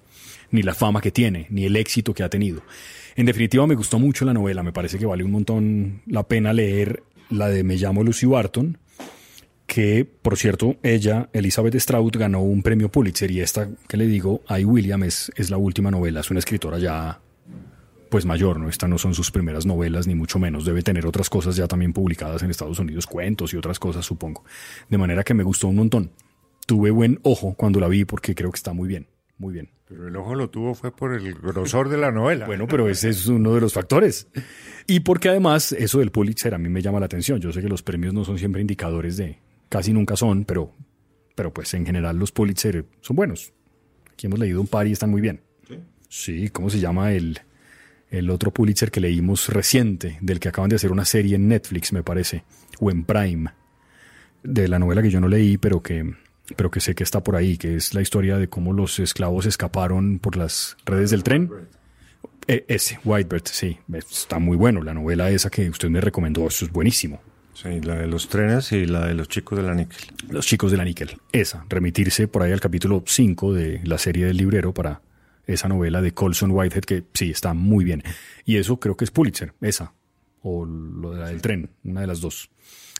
ni 0.51 0.61
la 0.61 0.75
fama 0.75 0.99
que 0.99 1.09
tiene, 1.09 1.47
ni 1.49 1.63
el 1.63 1.77
éxito 1.77 2.13
que 2.13 2.21
ha 2.21 2.29
tenido. 2.29 2.61
En 3.19 3.25
definitiva, 3.25 3.67
me 3.67 3.75
gustó 3.75 3.99
mucho 3.99 4.23
la 4.23 4.33
novela, 4.33 4.63
me 4.63 4.71
parece 4.71 4.97
que 4.97 5.05
vale 5.05 5.25
un 5.25 5.31
montón 5.31 6.03
la 6.05 6.23
pena 6.23 6.53
leer 6.53 7.03
la 7.29 7.49
de 7.49 7.65
Me 7.65 7.75
llamo 7.75 8.01
Lucy 8.01 8.25
Barton, 8.25 8.77
que, 9.67 10.05
por 10.05 10.37
cierto, 10.37 10.77
ella, 10.83 11.27
Elizabeth 11.33 11.75
Strout, 11.75 12.15
ganó 12.15 12.41
un 12.41 12.63
premio 12.63 12.87
Pulitzer 12.87 13.29
y 13.29 13.41
esta 13.41 13.67
que 13.89 13.97
le 13.97 14.07
digo, 14.07 14.41
I. 14.49 14.63
William, 14.63 15.03
es, 15.03 15.33
es 15.35 15.49
la 15.49 15.57
última 15.57 15.91
novela, 15.91 16.21
es 16.21 16.31
una 16.31 16.39
escritora 16.39 16.79
ya 16.79 17.19
pues 18.09 18.25
mayor, 18.25 18.57
¿no? 18.57 18.69
Estas 18.69 18.89
no 18.89 18.97
son 18.97 19.13
sus 19.13 19.31
primeras 19.31 19.65
novelas, 19.65 20.07
ni 20.07 20.15
mucho 20.15 20.39
menos. 20.39 20.63
Debe 20.63 20.81
tener 20.81 21.05
otras 21.05 21.29
cosas 21.29 21.57
ya 21.57 21.67
también 21.67 21.91
publicadas 21.91 22.41
en 22.43 22.51
Estados 22.51 22.79
Unidos, 22.79 23.05
cuentos 23.05 23.53
y 23.53 23.57
otras 23.57 23.79
cosas, 23.79 24.05
supongo. 24.05 24.45
De 24.87 24.97
manera 24.97 25.25
que 25.25 25.33
me 25.33 25.43
gustó 25.43 25.67
un 25.67 25.75
montón. 25.75 26.11
Tuve 26.65 26.89
buen 26.89 27.19
ojo 27.23 27.53
cuando 27.57 27.81
la 27.81 27.89
vi 27.89 28.05
porque 28.05 28.33
creo 28.33 28.49
que 28.49 28.57
está 28.57 28.71
muy 28.71 28.87
bien, 28.87 29.07
muy 29.39 29.53
bien. 29.53 29.69
Pero 29.87 30.07
el 30.07 30.15
ojo 30.17 30.35
lo 30.35 30.49
tuvo 30.49 30.75
fue 30.75 30.95
por 30.95 31.13
el 31.13 31.33
grosor 31.33 31.89
de 31.89 31.97
la 31.97 32.11
novela. 32.11 32.45
Bueno, 32.49 32.67
pero 32.67 32.89
ese 32.89 33.09
es 33.09 33.25
uno 33.25 33.55
de 33.55 33.61
los 33.61 33.73
factores. 33.73 34.27
Y 34.85 34.99
porque 34.99 35.29
además 35.29 35.71
eso 35.71 35.99
del 35.99 36.11
Pulitzer 36.11 36.53
a 36.53 36.57
mí 36.57 36.69
me 36.69 36.81
llama 36.81 36.99
la 36.99 37.07
atención. 37.07 37.39
Yo 37.39 37.51
sé 37.51 37.61
que 37.61 37.69
los 37.69 37.81
premios 37.81 38.13
no 38.13 38.23
son 38.23 38.37
siempre 38.37 38.61
indicadores 38.61 39.17
de, 39.17 39.39
casi 39.69 39.93
nunca 39.93 40.15
son, 40.15 40.45
pero, 40.45 40.73
pero 41.35 41.53
pues 41.53 41.73
en 41.73 41.85
general 41.85 42.17
los 42.17 42.31
Pulitzer 42.31 42.85
son 43.01 43.15
buenos. 43.15 43.53
Aquí 44.11 44.27
hemos 44.27 44.39
leído 44.39 44.61
un 44.61 44.67
par 44.67 44.85
y 44.87 44.91
están 44.91 45.09
muy 45.09 45.21
bien. 45.21 45.41
Sí, 45.67 45.79
sí 46.09 46.49
¿cómo 46.49 46.69
se 46.69 46.79
llama 46.79 47.13
el, 47.13 47.39
el 48.11 48.29
otro 48.29 48.51
Pulitzer 48.51 48.91
que 48.91 48.99
leímos 48.99 49.47
reciente, 49.47 50.17
del 50.21 50.39
que 50.39 50.49
acaban 50.49 50.69
de 50.69 50.75
hacer 50.75 50.91
una 50.91 51.05
serie 51.05 51.35
en 51.35 51.47
Netflix, 51.47 51.93
me 51.93 52.03
parece, 52.03 52.43
o 52.79 52.91
en 52.91 53.05
Prime, 53.05 53.51
de 54.43 54.67
la 54.67 54.79
novela 54.79 55.01
que 55.01 55.09
yo 55.09 55.21
no 55.21 55.27
leí, 55.27 55.57
pero 55.57 55.81
que, 55.81 56.13
pero 56.55 56.71
que 56.71 56.79
sé 56.79 56.95
que 56.95 57.03
está 57.03 57.21
por 57.21 57.35
ahí, 57.35 57.57
que 57.57 57.75
es 57.75 57.93
la 57.93 58.01
historia 58.01 58.37
de 58.37 58.47
cómo 58.47 58.73
los 58.73 58.99
esclavos 58.99 59.45
escaparon 59.45 60.19
por 60.19 60.37
las 60.37 60.77
redes 60.85 61.11
del 61.11 61.23
tren. 61.23 61.49
E, 62.47 62.65
ese, 62.67 62.99
Whitebird, 63.03 63.45
sí, 63.45 63.77
está 63.93 64.39
muy 64.39 64.57
bueno. 64.57 64.81
La 64.81 64.93
novela 64.93 65.29
esa 65.29 65.49
que 65.49 65.69
usted 65.69 65.89
me 65.89 66.01
recomendó, 66.01 66.47
eso 66.47 66.65
es 66.65 66.71
buenísimo. 66.71 67.21
Sí, 67.53 67.81
la 67.81 67.95
de 67.95 68.07
los 68.07 68.29
trenes 68.29 68.71
y 68.71 68.85
la 68.85 69.05
de 69.05 69.13
los 69.13 69.27
chicos 69.27 69.57
de 69.57 69.63
la 69.63 69.73
níquel. 69.73 69.97
Los 70.29 70.45
chicos 70.45 70.71
de 70.71 70.77
la 70.77 70.85
níquel, 70.85 71.17
esa, 71.31 71.65
remitirse 71.67 72.27
por 72.27 72.43
ahí 72.43 72.53
al 72.53 72.61
capítulo 72.61 73.03
5 73.05 73.53
de 73.53 73.81
la 73.83 73.97
serie 73.97 74.25
del 74.25 74.37
librero 74.37 74.73
para 74.73 75.01
esa 75.45 75.67
novela 75.67 76.01
de 76.01 76.13
Colson 76.13 76.51
Whitehead, 76.51 76.83
que 76.83 77.03
sí, 77.13 77.31
está 77.31 77.53
muy 77.53 77.83
bien. 77.83 78.03
Y 78.45 78.57
eso 78.57 78.79
creo 78.79 78.95
que 78.95 79.03
es 79.03 79.11
Pulitzer, 79.11 79.53
esa, 79.61 79.93
o 80.41 80.65
lo 80.65 81.11
de 81.11 81.19
la 81.19 81.27
del 81.27 81.41
tren, 81.41 81.69
una 81.83 82.01
de 82.01 82.07
las 82.07 82.21
dos. 82.21 82.49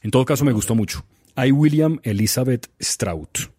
En 0.01 0.12
todo 0.12 0.25
caso, 0.25 0.45
me 0.45 0.51
gustó 0.51 0.75
mucho. 0.75 1.05
Hay 1.39 1.54
William 1.54 2.02
Elizabeth 2.04 2.67
Strout. 2.82 3.49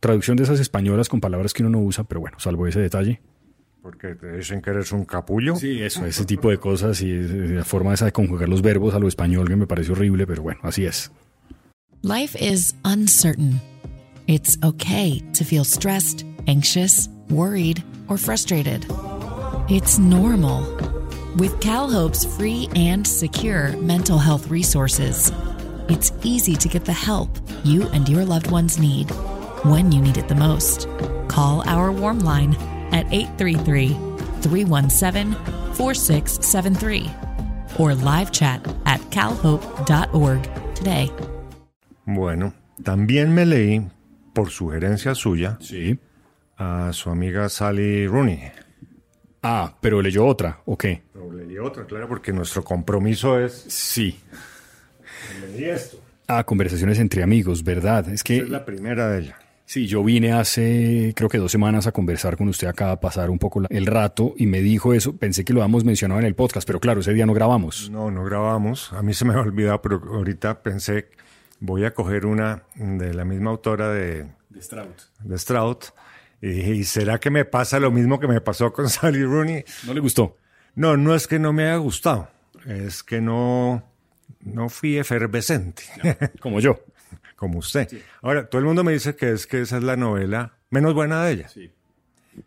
Traducción 0.00 0.36
de 0.36 0.42
esas 0.42 0.60
españolas 0.60 1.08
con 1.08 1.18
palabras 1.18 1.54
que 1.54 1.62
uno 1.62 1.70
no 1.70 1.80
usa, 1.82 2.04
pero 2.04 2.20
bueno, 2.20 2.38
salvo 2.38 2.66
ese 2.66 2.78
detalle. 2.78 3.22
Porque 3.80 4.14
te 4.14 4.36
dicen 4.36 4.60
que 4.60 4.68
eres 4.68 4.92
un 4.92 5.06
capullo. 5.06 5.56
Sí, 5.56 5.80
eso, 5.80 6.04
ese 6.04 6.26
tipo 6.26 6.50
de 6.50 6.58
cosas 6.58 7.00
y 7.00 7.10
la 7.16 7.64
forma 7.64 7.94
esa 7.94 8.04
de 8.04 8.12
conjugar 8.12 8.50
los 8.50 8.60
verbos 8.60 8.92
a 8.92 8.98
lo 8.98 9.08
español 9.08 9.48
que 9.48 9.56
me 9.56 9.66
parece 9.66 9.92
horrible, 9.92 10.26
pero 10.26 10.42
bueno, 10.42 10.60
así 10.62 10.84
es. 10.84 11.10
Life 12.02 12.36
is 12.38 12.74
uncertain. 12.84 13.58
It's 14.26 14.58
okay 14.62 15.22
to 15.32 15.42
feel 15.42 15.64
stressed, 15.64 16.26
anxious 16.46 17.08
worried, 17.30 17.82
or 18.08 18.18
frustrated. 18.18 18.84
It's 19.70 19.98
normal. 19.98 20.66
With 21.38 21.58
CalHope's 21.60 22.26
free 22.36 22.68
and 22.76 23.06
secure 23.06 23.74
mental 23.78 24.18
health 24.18 24.50
resources, 24.50 25.32
it's 25.88 26.12
easy 26.22 26.56
to 26.56 26.68
get 26.68 26.84
the 26.84 26.92
help 26.92 27.28
you 27.64 27.88
and 27.92 28.08
your 28.08 28.24
loved 28.24 28.50
ones 28.50 28.78
need 28.78 29.10
when 29.64 29.92
you 29.92 30.00
need 30.00 30.16
it 30.16 30.28
the 30.28 30.34
most. 30.34 30.88
Call 31.28 31.62
our 31.66 31.90
warm 31.92 32.20
line 32.20 32.56
at 32.92 33.06
833 33.12 33.88
317 34.42 35.34
4673 35.74 37.10
or 37.78 37.94
live 37.94 38.30
chat 38.30 38.60
at 38.86 39.00
calhope.org 39.10 40.42
today. 40.74 41.10
Bueno, 42.06 42.52
también 42.82 43.32
me 43.32 43.46
leí, 43.46 43.88
por 44.34 44.50
sugerencia 44.50 45.14
suya, 45.14 45.58
sí. 45.60 45.98
a 46.58 46.92
su 46.92 47.10
amiga 47.10 47.48
Sally 47.48 48.06
Rooney. 48.06 48.42
Ah, 49.42 49.74
pero 49.80 50.00
leyó 50.00 50.26
otra, 50.26 50.60
¿o 50.66 50.76
qué? 50.76 51.02
Pero 51.12 51.32
leí 51.32 51.58
otra, 51.58 51.84
claro, 51.84 52.08
porque 52.08 52.32
nuestro 52.32 52.62
compromiso 52.62 53.38
es... 53.38 53.52
Sí. 53.68 54.18
Esto. 55.62 55.98
Ah, 56.26 56.44
conversaciones 56.44 56.98
entre 56.98 57.22
amigos, 57.22 57.62
¿verdad? 57.62 58.08
Es 58.08 58.24
que... 58.24 58.38
es 58.38 58.48
la 58.48 58.64
primera 58.64 59.10
de 59.10 59.20
ella. 59.20 59.38
Sí, 59.66 59.86
yo 59.86 60.04
vine 60.04 60.32
hace 60.32 61.14
creo 61.16 61.30
que 61.30 61.38
dos 61.38 61.50
semanas 61.50 61.86
a 61.86 61.92
conversar 61.92 62.36
con 62.36 62.48
usted 62.48 62.66
acá, 62.66 62.90
a 62.92 63.00
pasar 63.00 63.30
un 63.30 63.38
poco 63.38 63.62
el 63.68 63.86
rato 63.86 64.34
y 64.36 64.46
me 64.46 64.60
dijo 64.60 64.92
eso. 64.92 65.16
Pensé 65.16 65.44
que 65.44 65.54
lo 65.54 65.62
habíamos 65.62 65.84
mencionado 65.84 66.20
en 66.20 66.26
el 66.26 66.34
podcast, 66.34 66.66
pero 66.66 66.80
claro, 66.80 67.00
ese 67.00 67.14
día 67.14 67.24
no 67.24 67.32
grabamos. 67.32 67.88
No, 67.90 68.10
no 68.10 68.24
grabamos. 68.24 68.92
A 68.92 69.02
mí 69.02 69.14
se 69.14 69.24
me 69.24 69.34
olvidado, 69.34 69.80
pero 69.80 70.02
ahorita 70.04 70.62
pensé, 70.62 71.08
voy 71.60 71.84
a 71.84 71.92
coger 71.92 72.26
una 72.26 72.64
de 72.74 73.14
la 73.14 73.24
misma 73.24 73.50
autora 73.50 73.90
de... 73.90 74.26
De 74.50 74.60
Strout. 74.60 75.00
De 75.22 75.38
Strout 75.38 75.86
¿y 76.44 76.84
será 76.84 77.18
que 77.18 77.30
me 77.30 77.44
pasa 77.44 77.80
lo 77.80 77.90
mismo 77.90 78.20
que 78.20 78.28
me 78.28 78.40
pasó 78.40 78.72
con 78.72 78.88
Sally 78.90 79.24
Rooney? 79.24 79.64
¿No 79.86 79.94
le 79.94 80.00
gustó? 80.00 80.36
No, 80.74 80.96
no 80.96 81.14
es 81.14 81.26
que 81.26 81.38
no 81.38 81.52
me 81.52 81.64
haya 81.64 81.76
gustado, 81.76 82.28
es 82.66 83.02
que 83.02 83.20
no, 83.20 83.84
no 84.40 84.68
fui 84.68 84.98
efervescente. 84.98 85.84
como 86.40 86.60
yo. 86.60 86.80
Como 87.36 87.58
usted. 87.58 87.88
Ahora, 88.22 88.48
todo 88.48 88.60
el 88.60 88.64
mundo 88.64 88.84
me 88.84 88.92
dice 88.92 89.16
que 89.16 89.32
es 89.32 89.46
que 89.46 89.60
esa 89.60 89.76
es 89.76 89.82
la 89.82 89.96
novela 89.96 90.56
menos 90.70 90.94
buena 90.94 91.24
de 91.24 91.32
ella. 91.32 91.48
Sí. 91.48 91.70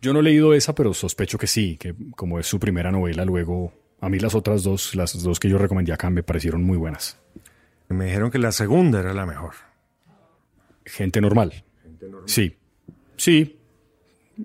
Yo 0.02 0.14
no 0.14 0.22
he 0.22 0.24
leído 0.24 0.54
esa, 0.54 0.74
pero 0.74 0.94
sospecho 0.94 1.38
que 1.38 1.46
sí, 1.46 1.78
que 1.78 1.94
como 2.16 2.40
es 2.40 2.48
su 2.48 2.58
primera 2.58 2.90
novela, 2.90 3.26
luego 3.26 3.74
a 4.00 4.10
mí 4.10 4.18
las 4.18 4.34
otras 4.34 4.64
dos, 4.64 4.96
las 4.96 5.22
dos 5.22 5.40
que 5.40 5.50
yo 5.50 5.58
recomendé 5.58 5.92
acá, 5.92 6.10
me 6.10 6.24
parecieron 6.24 6.64
muy 6.64 6.78
buenas. 6.78 7.20
Me 7.90 8.06
dijeron 8.06 8.32
que 8.32 8.40
la 8.40 8.52
segunda 8.54 9.02
era 9.02 9.14
la 9.14 9.26
mejor. 9.26 9.54
Gente 10.86 11.22
normal. 11.22 11.66
Gente 11.84 12.06
normal. 12.08 12.30
Sí. 12.30 12.56
Sí, 13.18 13.60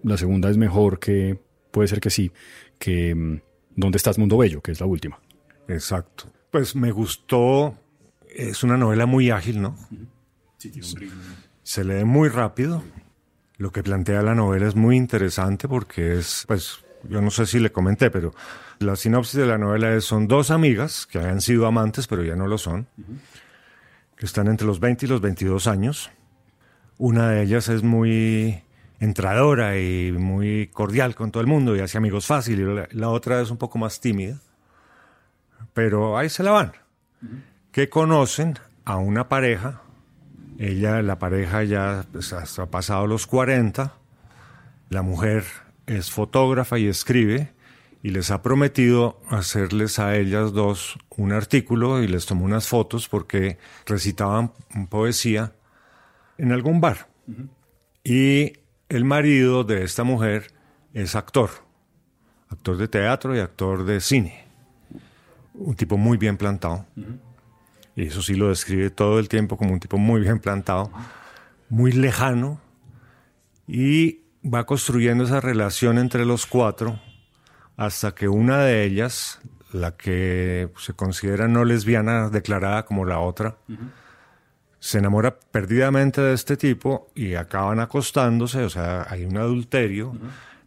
la 0.03 0.17
segunda 0.17 0.51
es 0.51 0.57
mejor 0.57 0.99
que, 0.99 1.39
puede 1.71 1.89
ser 1.89 2.01
que 2.01 2.11
sí, 2.11 2.33
que 2.79 3.15
mm, 3.15 3.41
¿Dónde 3.75 3.97
estás, 3.97 4.19
Mundo 4.19 4.37
Bello? 4.37 4.61
que 4.61 4.73
es 4.73 4.81
la 4.81 4.87
última. 4.87 5.21
Exacto. 5.69 6.27
Pues 6.53 6.77
me 6.77 6.93
gustó, 6.93 7.75
es 8.29 8.63
una 8.63 8.77
novela 8.77 9.07
muy 9.07 9.31
ágil, 9.31 9.63
¿no? 9.63 9.75
Sí, 10.59 10.69
tiene 10.71 10.87
un 10.87 10.97
ritmo. 10.97 11.23
Se 11.63 11.83
lee 11.83 12.05
muy 12.05 12.29
rápido. 12.29 12.85
Lo 13.57 13.73
que 13.73 13.83
plantea 13.83 14.21
la 14.21 14.35
novela 14.35 14.69
es 14.69 14.77
muy 14.77 14.99
interesante 14.99 15.67
porque 15.67 16.19
es, 16.19 16.45
pues, 16.47 16.85
yo 17.09 17.23
no 17.23 17.31
sé 17.31 17.47
si 17.47 17.59
le 17.59 17.73
comenté, 17.73 18.11
pero 18.11 18.35
la 18.81 18.97
sinopsis 18.97 19.41
de 19.41 19.47
la 19.47 19.57
novela 19.57 19.95
es, 19.95 20.05
son 20.05 20.29
dos 20.29 20.51
amigas 20.51 21.07
que 21.07 21.19
habían 21.19 21.41
sido 21.41 21.67
amantes, 21.67 22.07
pero 22.07 22.23
ya 22.23 22.37
no 22.37 22.47
lo 22.47 22.59
son, 22.59 22.87
que 24.15 24.27
están 24.27 24.47
entre 24.47 24.67
los 24.67 24.79
20 24.79 25.07
y 25.07 25.09
los 25.09 25.23
22 25.23 25.67
años. 25.67 26.11
Una 26.99 27.31
de 27.31 27.43
ellas 27.45 27.71
es 27.71 27.83
muy 27.83 28.63
entradora 29.01 29.79
y 29.79 30.13
muy 30.13 30.69
cordial 30.69 31.15
con 31.15 31.31
todo 31.33 31.41
el 31.41 31.47
mundo 31.47 31.75
y 31.75 31.81
hace 31.81 31.97
amigos 31.97 32.27
fácil, 32.27 32.61
y 32.61 32.95
la, 32.95 33.09
otra 33.09 33.41
es 33.41 33.51
un 33.51 33.57
poco 33.57 33.79
más 33.79 34.01
tímida. 34.01 34.39
Pero 35.75 36.19
ahí 36.19 36.29
se 36.29 36.43
la 36.43 36.53
van. 36.53 36.73
Que 37.71 37.89
conocen 37.89 38.59
a 38.85 38.97
una 38.97 39.29
pareja 39.29 39.83
Ella, 40.59 41.03
la 41.03 41.19
pareja 41.19 41.65
ya 41.65 42.05
pues, 42.13 42.33
ha 42.33 42.67
pasado 42.67 43.07
los 43.07 43.27
40. 43.27 43.95
La 44.91 45.03
mujer 45.03 45.45
es 45.87 46.11
fotógrafa 46.11 46.79
y 46.79 46.87
escribe 46.87 47.53
y 48.03 48.11
les 48.11 48.31
ha 48.31 48.43
prometido 48.43 49.21
hacerles 49.31 49.99
a 49.99 50.17
ellas 50.17 50.53
dos 50.53 50.99
un 51.11 51.33
artículo 51.33 52.03
y 52.03 52.09
les 52.09 52.27
tomó 52.27 52.45
unas 52.45 52.67
fotos 52.67 53.09
porque 53.09 53.59
recitaban 53.87 54.53
poesía 54.89 55.53
en 56.37 56.53
algún 56.53 56.81
bar. 56.81 57.09
Y 58.03 58.55
el 58.89 59.05
marido 59.05 59.63
de 59.63 59.85
esta 59.85 60.03
mujer 60.03 60.53
es 60.93 61.15
actor, 61.15 61.51
actor 62.49 62.77
de 62.77 62.89
teatro 62.89 63.37
y 63.37 63.39
actor 63.39 63.85
de 63.85 64.01
cine. 64.01 64.45
Un 65.55 65.75
tipo 65.75 65.97
muy 65.97 66.19
bien 66.19 66.37
plantado. 66.37 66.87
Y 67.95 68.07
eso 68.07 68.23
sí 68.23 68.35
lo 68.35 68.49
describe 68.49 68.91
todo 68.91 69.19
el 69.19 69.29
tiempo 69.29 69.57
como 69.57 69.73
un 69.73 69.81
tipo 69.81 69.99
muy 69.99 70.21
bien 70.21 70.39
plantado, 70.39 70.91
muy 71.69 71.93
lejano. 71.93 72.61
Y 73.67 74.21
va 74.45 74.65
construyendo 74.65 75.25
esa 75.25 75.41
relación 75.41 75.99
entre 75.99 76.25
los 76.25 76.47
cuatro 76.47 77.01
hasta 77.77 78.15
que 78.15 78.29
una 78.29 78.59
de 78.59 78.85
ellas, 78.85 79.41
la 79.73 79.97
que 79.97 80.71
se 80.79 80.93
considera 80.95 81.49
no 81.49 81.65
lesbiana 81.65 82.29
declarada 82.29 82.85
como 82.85 83.05
la 83.05 83.19
otra, 83.19 83.57
se 84.79 84.99
enamora 84.99 85.39
perdidamente 85.39 86.21
de 86.21 86.35
este 86.35 86.57
tipo 86.57 87.11
y 87.15 87.35
acaban 87.35 87.81
acostándose, 87.81 88.65
o 88.65 88.71
sea, 88.71 89.07
hay 89.09 89.25
un 89.25 89.37
adulterio, 89.37 90.13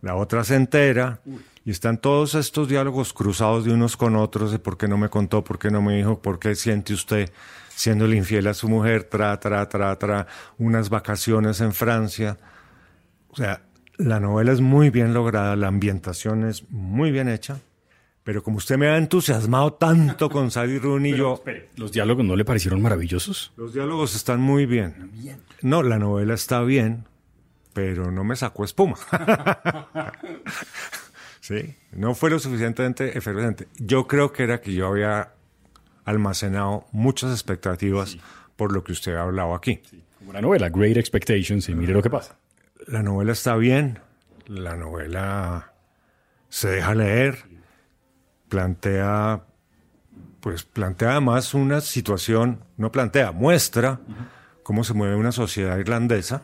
la 0.02 0.16
otra 0.16 0.44
se 0.44 0.56
entera 0.56 1.20
y 1.66 1.72
están 1.72 1.98
todos 1.98 2.36
estos 2.36 2.70
diálogos 2.70 3.12
cruzados 3.12 3.66
de 3.66 3.74
unos 3.74 3.98
con 3.98 4.16
otros 4.16 4.52
de 4.52 4.60
por 4.60 4.78
qué 4.78 4.88
no 4.88 4.98
me 4.98 5.10
contó, 5.10 5.44
por 5.44 5.58
qué 5.58 5.72
no 5.72 5.82
me 5.82 5.98
dijo, 5.98 6.22
por 6.22 6.38
qué 6.38 6.54
siente 6.54 6.94
usted 6.94 7.32
siendo 7.70 8.12
infiel 8.14 8.48
a 8.48 8.54
su 8.54 8.70
mujer, 8.70 9.04
tra, 9.04 9.40
tra, 9.40 9.68
tra, 9.68 9.98
tra, 9.98 10.28
unas 10.60 10.90
vacaciones 10.90 11.60
en 11.62 11.74
Francia. 11.74 12.38
O 13.30 13.36
sea, 13.36 13.64
la 13.98 14.20
novela 14.20 14.52
es 14.52 14.62
muy 14.62 14.92
bien 14.92 15.14
lograda, 15.14 15.56
la 15.56 15.68
ambientación 15.68 16.46
es 16.46 16.70
muy 16.70 17.12
bien 17.12 17.28
hecha, 17.28 17.60
pero 18.24 18.44
como 18.44 18.58
usted 18.58 18.78
me 18.78 18.88
ha 18.88 18.98
entusiasmado 18.98 19.74
tanto 19.74 20.30
con 20.30 20.52
Sally 20.52 20.78
Rooney, 20.78 21.16
yo... 21.16 21.44
¿Los 21.76 21.92
diálogos 21.92 22.24
no 22.24 22.36
le 22.36 22.46
parecieron 22.46 22.82
maravillosos? 22.82 23.54
Los 23.58 23.74
diálogos 23.74 24.16
están 24.16 24.40
muy 24.40 24.68
bien. 24.68 25.12
No, 25.62 25.82
la 25.82 25.98
novela 25.98 26.36
está 26.36 26.62
bien, 26.62 27.06
pero 27.74 28.12
no 28.12 28.24
me 28.24 28.36
sacó 28.36 28.64
espuma. 28.64 28.98
sí, 31.48 31.76
no 31.92 32.16
fue 32.16 32.30
lo 32.30 32.40
suficientemente 32.40 33.18
efervescente. 33.18 33.68
Yo 33.78 34.08
creo 34.08 34.34
que 34.34 34.44
era 34.44 34.62
que 34.62 34.74
yo 34.74 34.88
había 34.88 35.34
almacenado 36.04 36.86
muchas 36.92 37.32
expectativas 37.32 38.18
por 38.56 38.72
lo 38.72 38.84
que 38.84 38.94
usted 38.94 39.16
ha 39.16 39.24
hablado 39.24 39.54
aquí. 39.54 39.82
como 40.20 40.34
la 40.34 40.42
novela, 40.42 40.70
Great 40.70 40.98
Expectations, 40.98 41.68
y 41.70 41.76
mire 41.76 41.94
lo 41.94 42.02
que 42.02 42.10
pasa 42.10 42.36
la 42.88 43.04
novela 43.04 43.32
está 43.32 43.56
bien, 43.56 44.00
la 44.48 44.76
novela 44.76 45.74
se 46.50 46.70
deja 46.70 46.96
leer, 46.96 47.46
plantea, 48.50 49.44
pues 50.40 50.64
plantea 50.64 51.12
además 51.12 51.54
una 51.54 51.82
situación, 51.82 52.64
no 52.78 52.92
plantea, 52.92 53.32
muestra 53.32 54.00
cómo 54.64 54.84
se 54.84 54.94
mueve 54.94 55.16
una 55.16 55.32
sociedad 55.32 55.78
irlandesa, 55.78 56.44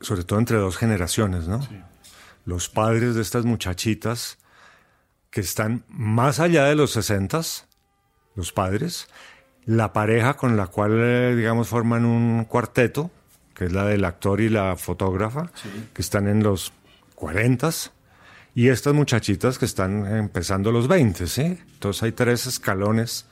sobre 0.00 0.24
todo 0.24 0.38
entre 0.38 0.58
dos 0.58 0.76
generaciones, 0.76 1.48
¿no? 1.48 1.60
Los 2.46 2.70
padres 2.70 3.14
de 3.14 3.20
estas 3.20 3.44
muchachitas 3.44 4.38
que 5.30 5.42
están 5.42 5.84
más 5.88 6.40
allá 6.40 6.64
de 6.64 6.74
los 6.74 6.92
sesentas, 6.92 7.66
los 8.34 8.52
padres, 8.52 9.08
la 9.66 9.92
pareja 9.92 10.34
con 10.34 10.56
la 10.56 10.68
cual, 10.68 10.92
eh, 10.94 11.34
digamos, 11.36 11.68
forman 11.68 12.06
un 12.06 12.44
cuarteto, 12.44 13.10
que 13.54 13.66
es 13.66 13.72
la 13.72 13.84
del 13.84 14.06
actor 14.06 14.40
y 14.40 14.48
la 14.48 14.76
fotógrafa, 14.76 15.50
que 15.92 16.00
están 16.00 16.28
en 16.28 16.42
los 16.42 16.72
40 17.16 17.70
y 18.54 18.68
estas 18.68 18.94
muchachitas 18.94 19.58
que 19.58 19.66
están 19.66 20.06
empezando 20.06 20.72
los 20.72 20.88
20, 20.88 21.26
¿sí? 21.26 21.58
Entonces 21.74 22.02
hay 22.02 22.12
tres 22.12 22.46
escalones 22.46 23.26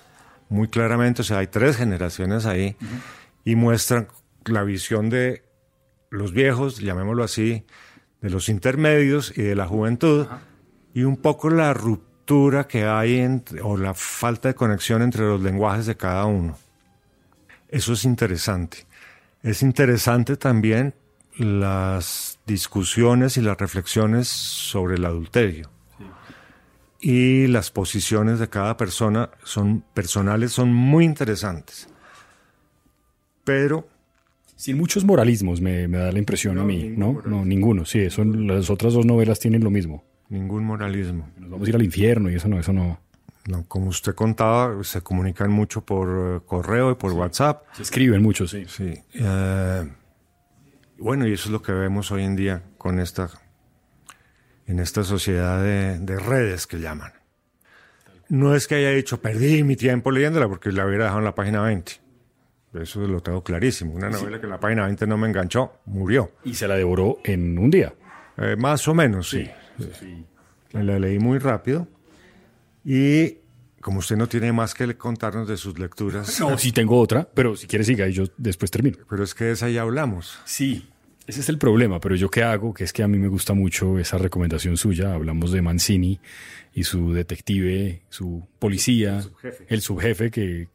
muy 0.50 0.68
claramente, 0.68 1.22
o 1.22 1.24
sea, 1.24 1.38
hay 1.38 1.46
tres 1.46 1.76
generaciones 1.76 2.44
ahí 2.44 2.76
y 3.44 3.56
muestran 3.56 4.08
la 4.44 4.62
visión 4.64 5.08
de 5.08 5.42
los 6.10 6.32
viejos, 6.32 6.78
llamémoslo 6.78 7.24
así, 7.24 7.64
de 8.24 8.30
los 8.30 8.48
intermedios 8.48 9.36
y 9.36 9.42
de 9.42 9.54
la 9.54 9.66
juventud 9.66 10.26
y 10.94 11.02
un 11.02 11.18
poco 11.18 11.50
la 11.50 11.74
ruptura 11.74 12.66
que 12.66 12.86
hay 12.86 13.18
entre, 13.18 13.60
o 13.60 13.76
la 13.76 13.92
falta 13.92 14.48
de 14.48 14.54
conexión 14.54 15.02
entre 15.02 15.26
los 15.26 15.42
lenguajes 15.42 15.84
de 15.84 15.98
cada 15.98 16.24
uno. 16.24 16.56
Eso 17.68 17.92
es 17.92 18.06
interesante. 18.06 18.86
Es 19.42 19.60
interesante 19.60 20.38
también 20.38 20.94
las 21.36 22.38
discusiones 22.46 23.36
y 23.36 23.42
las 23.42 23.58
reflexiones 23.58 24.26
sobre 24.26 24.94
el 24.94 25.04
adulterio. 25.04 25.68
Y 26.98 27.46
las 27.48 27.70
posiciones 27.70 28.38
de 28.38 28.48
cada 28.48 28.78
persona 28.78 29.28
son 29.42 29.84
personales, 29.92 30.50
son 30.52 30.72
muy 30.72 31.04
interesantes. 31.04 31.88
Pero 33.44 33.86
sin 34.56 34.76
muchos 34.76 35.04
moralismos, 35.04 35.60
me, 35.60 35.88
da 35.88 36.12
la 36.12 36.18
impresión 36.18 36.58
a 36.58 36.64
mí, 36.64 36.92
¿no? 36.96 37.22
No, 37.24 37.44
ninguno. 37.44 37.84
Sí, 37.84 38.08
son, 38.10 38.46
las 38.46 38.70
otras 38.70 38.92
dos 38.92 39.06
novelas 39.06 39.40
tienen 39.40 39.64
lo 39.64 39.70
mismo. 39.70 40.04
Ningún 40.28 40.64
moralismo. 40.64 41.28
Nos 41.38 41.50
vamos 41.50 41.66
a 41.66 41.70
ir 41.70 41.76
al 41.76 41.82
infierno 41.82 42.30
y 42.30 42.34
eso 42.34 42.48
no, 42.48 42.58
eso 42.58 42.72
no. 42.72 43.00
No, 43.46 43.64
como 43.68 43.88
usted 43.88 44.14
contaba, 44.14 44.82
se 44.84 45.02
comunican 45.02 45.50
mucho 45.50 45.82
por 45.82 46.08
eh, 46.08 46.40
correo 46.46 46.90
y 46.90 46.94
por 46.94 47.12
WhatsApp. 47.12 47.64
Se 47.72 47.82
escriben 47.82 48.22
mucho, 48.22 48.48
sí. 48.48 48.64
Sí. 48.66 48.94
Eh, 49.12 49.84
bueno, 50.98 51.26
y 51.26 51.32
eso 51.34 51.48
es 51.48 51.52
lo 51.52 51.60
que 51.60 51.72
vemos 51.72 52.10
hoy 52.10 52.22
en 52.22 52.36
día 52.36 52.62
con 52.78 52.98
esta, 53.00 53.28
en 54.66 54.78
esta 54.78 55.04
sociedad 55.04 55.62
de, 55.62 56.18
redes 56.18 56.66
que 56.66 56.80
llaman. 56.80 57.12
No 58.30 58.54
es 58.54 58.66
que 58.66 58.76
haya 58.76 58.90
dicho, 58.90 59.20
perdí 59.20 59.62
mi 59.62 59.76
tiempo 59.76 60.10
leyéndola 60.10 60.48
porque 60.48 60.72
la 60.72 60.86
hubiera 60.86 61.04
dejado 61.04 61.18
en 61.18 61.26
la 61.26 61.34
página 61.34 61.60
20. 61.60 61.92
Eso 62.74 63.00
lo 63.06 63.20
tengo 63.20 63.42
clarísimo. 63.42 63.94
Una 63.94 64.10
novela 64.10 64.38
que 64.38 64.46
en 64.46 64.50
la 64.50 64.60
página 64.60 64.84
20 64.84 65.06
no 65.06 65.16
me 65.16 65.28
enganchó, 65.28 65.74
murió. 65.86 66.32
¿Y 66.44 66.54
se 66.54 66.66
la 66.66 66.76
devoró 66.76 67.18
en 67.24 67.58
un 67.58 67.70
día? 67.70 67.94
Eh, 68.36 68.56
más 68.56 68.86
o 68.88 68.94
menos, 68.94 69.30
sí. 69.30 69.48
sí. 69.98 70.24
La 70.72 70.98
leí 70.98 71.18
muy 71.18 71.38
rápido. 71.38 71.86
Y 72.84 73.38
como 73.80 73.98
usted 73.98 74.16
no 74.16 74.26
tiene 74.26 74.52
más 74.52 74.74
que 74.74 74.96
contarnos 74.96 75.46
de 75.46 75.56
sus 75.56 75.78
lecturas. 75.78 76.40
No, 76.40 76.56
sí 76.58 76.72
tengo 76.72 76.98
otra, 76.98 77.28
pero 77.32 77.54
si 77.54 77.66
quiere 77.66 77.84
siga 77.84 78.08
y 78.08 78.12
yo 78.12 78.24
después 78.36 78.70
termino. 78.70 78.98
Pero 79.08 79.22
es 79.22 79.34
que 79.34 79.44
de 79.44 79.52
esa 79.52 79.68
ya 79.68 79.82
hablamos. 79.82 80.40
Sí, 80.44 80.88
ese 81.26 81.40
es 81.40 81.48
el 81.48 81.58
problema, 81.58 82.00
pero 82.00 82.16
yo 82.16 82.30
qué 82.30 82.42
hago, 82.42 82.74
que 82.74 82.84
es 82.84 82.92
que 82.92 83.02
a 83.02 83.08
mí 83.08 83.18
me 83.18 83.28
gusta 83.28 83.54
mucho 83.54 83.98
esa 83.98 84.18
recomendación 84.18 84.76
suya. 84.76 85.14
Hablamos 85.14 85.52
de 85.52 85.62
Mancini 85.62 86.20
y 86.74 86.84
su 86.84 87.12
detective, 87.12 88.02
su 88.10 88.46
policía, 88.58 89.22
el 89.68 89.80
subjefe, 89.80 90.30
que 90.30 90.68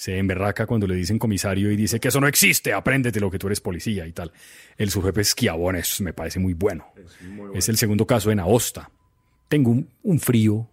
se 0.00 0.16
emberraca 0.16 0.64
cuando 0.64 0.86
le 0.86 0.94
dicen 0.94 1.18
comisario 1.18 1.70
y 1.70 1.76
dice 1.76 2.00
que 2.00 2.08
eso 2.08 2.22
no 2.22 2.26
existe, 2.26 2.72
apréndete 2.72 3.20
lo 3.20 3.30
que 3.30 3.38
tú 3.38 3.48
eres 3.48 3.60
policía 3.60 4.06
y 4.06 4.12
tal. 4.12 4.32
El 4.78 4.88
subjefe 4.88 5.20
es 5.20 5.34
eso 5.34 6.02
me 6.02 6.14
parece 6.14 6.38
muy 6.38 6.54
bueno. 6.54 6.86
Es, 7.52 7.68
el 7.68 7.76
segundo 7.76 8.06
caso 8.06 8.30
en 8.30 8.40
Aosta. 8.40 8.90
Tengo 9.46 9.76
un 10.02 10.18
frío 10.18 10.66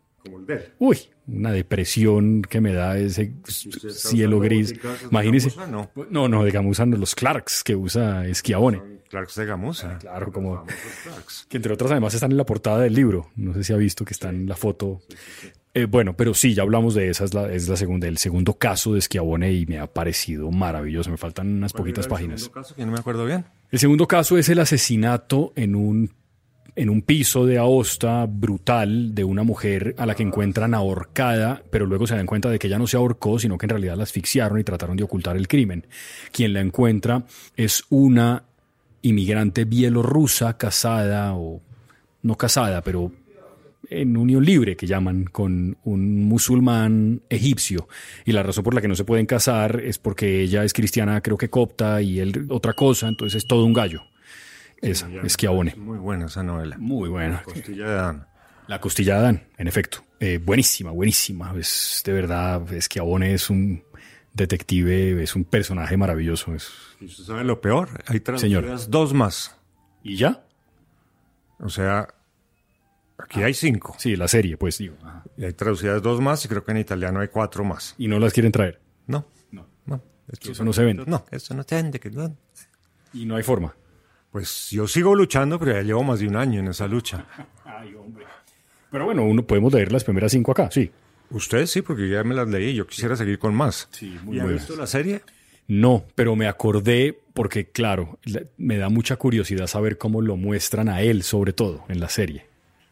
Uy, 0.79 0.97
una 1.27 1.51
depresión 1.51 2.41
que 2.41 2.61
me 2.61 2.71
da 2.71 2.97
ese 2.97 3.33
cielo 3.47 4.39
gris. 4.39 4.73
Imagínese. 5.11 5.51
no. 5.69 5.91
no, 6.09 6.29
no, 6.29 6.43
de 6.45 6.51
Gamusa 6.51 6.85
no, 6.85 6.95
los 6.95 7.13
Clarks 7.13 7.65
que 7.65 7.75
usa 7.75 8.25
Esquiabone. 8.27 8.81
Clarks 9.09 9.35
de 9.35 9.45
Gamusa. 9.45 9.91
Ah, 9.95 9.99
claro, 9.99 10.31
como. 10.31 10.65
Que 11.49 11.57
entre 11.57 11.73
otras 11.73 11.91
además 11.91 12.13
están 12.13 12.31
en 12.31 12.37
la 12.37 12.45
portada 12.45 12.79
del 12.79 12.93
libro. 12.93 13.29
No 13.35 13.53
sé 13.53 13.63
si 13.63 13.73
ha 13.73 13.77
visto 13.77 14.05
que 14.05 14.13
está 14.13 14.29
en 14.29 14.47
la 14.47 14.55
foto. 14.55 15.01
Eh, 15.77 15.85
bueno, 15.85 16.17
pero 16.17 16.33
sí, 16.33 16.55
ya 16.55 16.63
hablamos 16.63 16.95
de 16.95 17.09
esa, 17.09 17.23
es 17.23 17.35
la, 17.35 17.53
es 17.53 17.69
la 17.69 17.75
segunda, 17.75 18.07
el 18.07 18.17
segundo 18.17 18.55
caso 18.55 18.93
de 18.93 18.99
Esquiabone 18.99 19.53
y 19.53 19.67
me 19.67 19.77
ha 19.77 19.85
parecido 19.85 20.49
maravilloso. 20.49 21.11
Me 21.11 21.17
faltan 21.17 21.57
unas 21.57 21.71
poquitas 21.71 22.07
páginas. 22.07 22.41
¿El 22.41 22.45
segundo 22.45 22.61
caso? 22.61 22.75
Que 22.75 22.85
no 22.87 22.91
me 22.93 22.97
acuerdo 22.97 23.25
bien. 23.27 23.45
El 23.69 23.77
segundo 23.77 24.07
caso 24.07 24.39
es 24.39 24.49
el 24.49 24.57
asesinato 24.57 25.53
en 25.55 25.75
un 25.75 26.11
en 26.75 26.89
un 26.89 27.03
piso 27.03 27.45
de 27.45 27.59
Aosta 27.59 28.25
brutal 28.27 29.13
de 29.13 29.23
una 29.23 29.43
mujer 29.43 29.93
a 29.99 30.07
la 30.07 30.15
que 30.15 30.23
encuentran 30.23 30.73
ahorcada, 30.73 31.61
pero 31.69 31.85
luego 31.85 32.07
se 32.07 32.15
dan 32.15 32.25
cuenta 32.25 32.49
de 32.49 32.57
que 32.57 32.67
ella 32.67 32.79
no 32.79 32.87
se 32.87 32.97
ahorcó, 32.97 33.37
sino 33.37 33.59
que 33.59 33.67
en 33.67 33.71
realidad 33.71 33.97
la 33.97 34.03
asfixiaron 34.03 34.59
y 34.59 34.63
trataron 34.63 34.97
de 34.97 35.03
ocultar 35.03 35.37
el 35.37 35.47
crimen. 35.47 35.85
Quien 36.31 36.53
la 36.53 36.61
encuentra 36.61 37.23
es 37.55 37.83
una 37.89 38.45
inmigrante 39.03 39.65
bielorrusa 39.65 40.57
casada 40.57 41.35
o 41.35 41.61
no 42.23 42.35
casada, 42.35 42.81
pero 42.81 43.11
en 43.89 44.17
unión 44.17 44.43
libre 44.43 44.75
que 44.75 44.87
llaman 44.87 45.25
con 45.25 45.77
un 45.83 46.25
musulmán 46.25 47.21
egipcio 47.29 47.87
y 48.25 48.31
la 48.31 48.43
razón 48.43 48.63
por 48.63 48.73
la 48.73 48.81
que 48.81 48.87
no 48.87 48.95
se 48.95 49.05
pueden 49.05 49.25
casar 49.25 49.81
es 49.83 49.97
porque 49.97 50.41
ella 50.41 50.63
es 50.63 50.73
cristiana 50.73 51.21
creo 51.21 51.37
que 51.37 51.49
copta 51.49 52.01
y 52.01 52.19
él 52.19 52.47
otra 52.49 52.73
cosa, 52.73 53.07
entonces 53.07 53.43
es 53.43 53.47
todo 53.47 53.65
un 53.65 53.73
gallo. 53.73 54.01
Esa, 54.81 55.09
Esquiabone. 55.23 55.75
Muy 55.75 55.97
buena 55.97 56.27
esa 56.27 56.43
novela. 56.43 56.77
Muy 56.77 57.09
buena. 57.09 57.37
La 57.37 57.43
costilla 57.43 57.89
de 57.89 57.93
Adán. 57.97 58.27
La 58.67 58.79
costilla 58.79 59.13
de 59.13 59.19
Adán, 59.19 59.43
en 59.57 59.67
efecto. 59.67 60.03
Eh, 60.19 60.39
buenísima, 60.43 60.91
buenísima. 60.91 61.53
Es 61.57 62.03
de 62.05 62.13
verdad, 62.13 62.71
Esquiabone 62.73 63.33
es 63.33 63.49
un 63.49 63.83
detective 64.37 65.21
es 65.21 65.35
un 65.35 65.43
personaje 65.43 65.97
maravilloso. 65.97 66.53
Es... 66.55 66.69
¿Y 67.01 67.05
usted 67.05 67.23
sabe 67.23 67.43
lo 67.43 67.59
peor? 67.59 67.89
Hay 68.07 68.19
traducidas 68.19 68.89
dos 68.89 69.13
más. 69.13 69.55
¿Y 70.03 70.15
ya? 70.15 70.43
O 71.59 71.69
sea, 71.69 72.07
aquí 73.17 73.41
hay 73.43 73.53
cinco. 73.53 73.95
Sí, 73.97 74.15
la 74.15 74.27
serie, 74.27 74.57
pues 74.57 74.77
digo. 74.77 74.95
Y 75.37 75.45
hay 75.45 75.53
traducidas 75.53 76.01
dos 76.01 76.21
más 76.21 76.43
y 76.45 76.47
creo 76.47 76.63
que 76.63 76.71
en 76.71 76.77
italiano 76.77 77.19
hay 77.19 77.27
cuatro 77.27 77.63
más. 77.63 77.95
¿Y 77.97 78.07
no 78.07 78.19
las 78.19 78.33
quieren 78.33 78.51
traer? 78.51 78.79
No, 79.07 79.25
No. 79.51 79.67
no. 79.85 80.01
Eso 80.41 80.63
no 80.63 80.73
se 80.73 80.83
vende. 80.83 81.03
No, 81.07 81.25
eso 81.31 81.53
no 81.53 81.63
se 81.63 81.75
vende. 81.75 81.99
que 81.99 82.09
no. 82.11 82.35
Y 83.13 83.25
no 83.25 83.35
hay 83.35 83.43
forma. 83.43 83.75
Pues 84.31 84.69
yo 84.71 84.87
sigo 84.87 85.15
luchando, 85.15 85.57
pero 85.57 85.71
ya 85.73 85.81
llevo 85.81 86.03
más 86.03 86.19
de 86.19 86.27
un 86.27 86.35
año 86.35 86.59
en 86.59 86.67
esa 86.67 86.87
lucha. 86.87 87.25
Ay, 87.65 87.95
hombre. 87.95 88.25
Pero 88.91 89.05
bueno, 89.05 89.23
uno 89.23 89.45
podemos 89.45 89.73
leer 89.73 89.91
las 89.91 90.03
primeras 90.03 90.31
cinco 90.31 90.51
acá, 90.51 90.69
sí. 90.71 90.91
Ustedes 91.29 91.71
sí, 91.71 91.81
porque 91.81 92.09
ya 92.09 92.23
me 92.23 92.35
las 92.35 92.47
leí. 92.47 92.73
Yo 92.73 92.87
quisiera 92.87 93.15
seguir 93.15 93.37
con 93.39 93.53
más. 93.53 93.87
Sí, 93.91 94.17
¿Y 94.31 94.39
ha 94.39 94.45
visto 94.45 94.75
la 94.75 94.87
serie? 94.87 95.21
No, 95.67 96.05
pero 96.15 96.35
me 96.37 96.47
acordé 96.47 97.19
porque, 97.33 97.69
claro, 97.69 98.17
la- 98.23 98.43
me 98.57 98.77
da 98.77 98.87
mucha 98.87 99.17
curiosidad 99.17 99.67
saber 99.67 99.97
cómo 99.97 100.21
lo 100.21 100.37
muestran 100.37 100.87
a 100.87 101.01
él, 101.01 101.23
sobre 101.23 101.51
todo, 101.51 101.83
en 101.89 101.99
la 101.99 102.07
serie. 102.07 102.46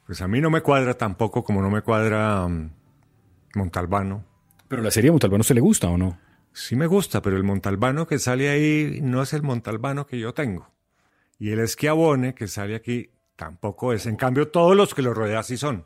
Pues 0.06 0.22
a 0.22 0.28
mí 0.28 0.40
no 0.42 0.50
me 0.50 0.62
cuadra 0.62 0.94
tampoco 0.96 1.44
como 1.44 1.62
no 1.62 1.70
me 1.70 1.82
cuadra 1.82 2.48
mm, 2.48 2.70
Montalbano. 3.56 4.24
Pero 4.68 4.82
la 4.82 4.92
serie 4.92 5.10
de 5.10 5.14
Montalbano 5.14 5.44
se 5.44 5.54
le 5.54 5.62
gusta 5.62 5.90
o 5.90 5.98
no? 5.98 6.20
Sí 6.54 6.76
me 6.76 6.88
gusta, 6.88 7.22
pero 7.22 7.38
el 7.38 7.44
Montalbano 7.44 8.08
que 8.08 8.20
sale 8.20 8.50
ahí 8.50 9.00
no 9.02 9.22
es 9.22 9.34
el 9.34 9.42
Montalbano 9.44 10.06
que 10.08 10.20
yo 10.20 10.34
tengo. 10.34 10.70
Y 11.40 11.50
el 11.50 11.60
Esquiabone 11.60 12.34
que 12.34 12.48
sale 12.48 12.76
aquí 12.76 13.10
tampoco 13.36 13.94
es. 13.94 14.06
En 14.06 14.16
cambio, 14.16 14.48
todos 14.48 14.76
los 14.76 14.94
que 14.94 15.02
lo 15.02 15.14
rodean 15.14 15.44
sí 15.44 15.58
son. 15.58 15.84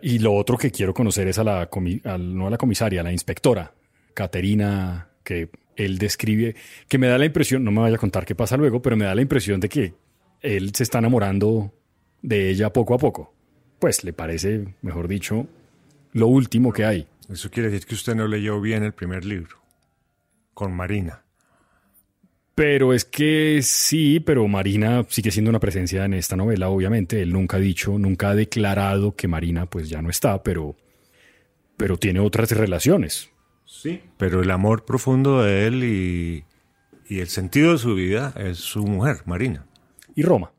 Y 0.00 0.18
lo 0.18 0.34
otro 0.34 0.56
que 0.56 0.70
quiero 0.70 0.94
conocer 0.94 1.28
es 1.28 1.38
a 1.38 1.44
la, 1.44 1.70
comi- 1.70 2.02
no 2.18 2.46
a 2.46 2.50
la 2.50 2.58
comisaria, 2.58 3.00
a 3.00 3.04
la 3.04 3.12
inspectora, 3.12 3.72
Caterina, 4.14 5.08
que 5.22 5.50
él 5.76 5.98
describe, 5.98 6.56
que 6.88 6.98
me 6.98 7.06
da 7.06 7.18
la 7.18 7.24
impresión, 7.26 7.62
no 7.62 7.70
me 7.70 7.80
vaya 7.80 7.96
a 7.96 8.00
contar 8.00 8.24
qué 8.26 8.34
pasa 8.34 8.56
luego, 8.56 8.82
pero 8.82 8.96
me 8.96 9.04
da 9.04 9.14
la 9.14 9.22
impresión 9.22 9.60
de 9.60 9.68
que 9.68 9.94
él 10.40 10.72
se 10.74 10.82
está 10.82 10.98
enamorando 10.98 11.72
de 12.22 12.50
ella 12.50 12.72
poco 12.72 12.94
a 12.94 12.98
poco. 12.98 13.32
Pues 13.78 14.04
le 14.04 14.12
parece, 14.12 14.74
mejor 14.82 15.08
dicho, 15.08 15.46
lo 16.12 16.26
último 16.26 16.72
que 16.72 16.84
hay. 16.84 17.06
Eso 17.30 17.50
quiere 17.50 17.70
decir 17.70 17.86
que 17.86 17.94
usted 17.94 18.14
no 18.14 18.26
leyó 18.26 18.60
bien 18.60 18.82
el 18.82 18.92
primer 18.92 19.24
libro. 19.24 19.56
Con 20.54 20.74
Marina. 20.74 21.22
Pero 22.54 22.92
es 22.92 23.04
que 23.04 23.60
sí, 23.62 24.18
pero 24.18 24.48
Marina 24.48 25.06
sigue 25.08 25.30
siendo 25.30 25.48
una 25.48 25.60
presencia 25.60 26.04
en 26.04 26.14
esta 26.14 26.34
novela, 26.34 26.70
obviamente. 26.70 27.22
Él 27.22 27.32
nunca 27.32 27.58
ha 27.58 27.60
dicho, 27.60 27.98
nunca 27.98 28.30
ha 28.30 28.34
declarado 28.34 29.14
que 29.14 29.28
Marina 29.28 29.66
pues 29.66 29.88
ya 29.88 30.02
no 30.02 30.10
está, 30.10 30.42
pero, 30.42 30.74
pero 31.76 31.98
tiene 31.98 32.18
otras 32.18 32.50
relaciones. 32.50 33.30
Sí. 33.64 34.00
Pero 34.16 34.42
el 34.42 34.50
amor 34.50 34.84
profundo 34.84 35.42
de 35.42 35.68
él 35.68 35.84
y, 35.84 36.44
y 37.08 37.20
el 37.20 37.28
sentido 37.28 37.72
de 37.72 37.78
su 37.78 37.94
vida 37.94 38.34
es 38.36 38.58
su 38.58 38.84
mujer, 38.84 39.18
Marina. 39.24 39.64
Y 40.16 40.22
Roma. 40.22 40.50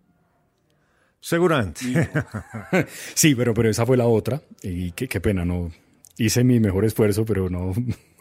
Seguramente. 1.22 1.82
Sí, 3.14 3.36
pero, 3.36 3.54
pero 3.54 3.70
esa 3.70 3.86
fue 3.86 3.98
la 3.98 4.06
otra. 4.06 4.42
Y 4.64 4.92
qué, 4.92 5.08
qué 5.08 5.20
pena, 5.20 5.46
no. 5.46 5.72
Hice 6.18 6.44
mi 6.44 6.60
mejor 6.60 6.86
esfuerzo, 6.86 7.26
pero 7.26 7.50
no. 7.50 7.74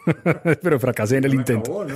pero 0.63 0.79
fracasé 0.81 1.19
en 1.19 1.25
el 1.25 1.35
intento. 1.35 1.87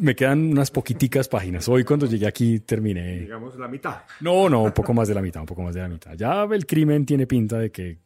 Me 0.00 0.14
quedan 0.14 0.50
unas 0.52 0.70
poquiticas 0.70 1.28
páginas. 1.28 1.68
Hoy 1.68 1.84
cuando 1.84 2.06
llegué 2.06 2.26
aquí 2.26 2.60
terminé. 2.60 3.20
Digamos 3.20 3.56
la 3.58 3.68
mitad. 3.68 4.02
No, 4.20 4.48
no, 4.48 4.62
un 4.62 4.72
poco 4.72 4.94
más 4.94 5.08
de 5.08 5.14
la 5.14 5.22
mitad, 5.22 5.40
un 5.40 5.46
poco 5.46 5.62
más 5.62 5.74
de 5.74 5.80
la 5.82 5.88
mitad. 5.88 6.14
Ya 6.14 6.44
el 6.44 6.66
crimen 6.66 7.04
tiene 7.06 7.26
pinta 7.26 7.58
de 7.58 7.70
que 7.70 7.98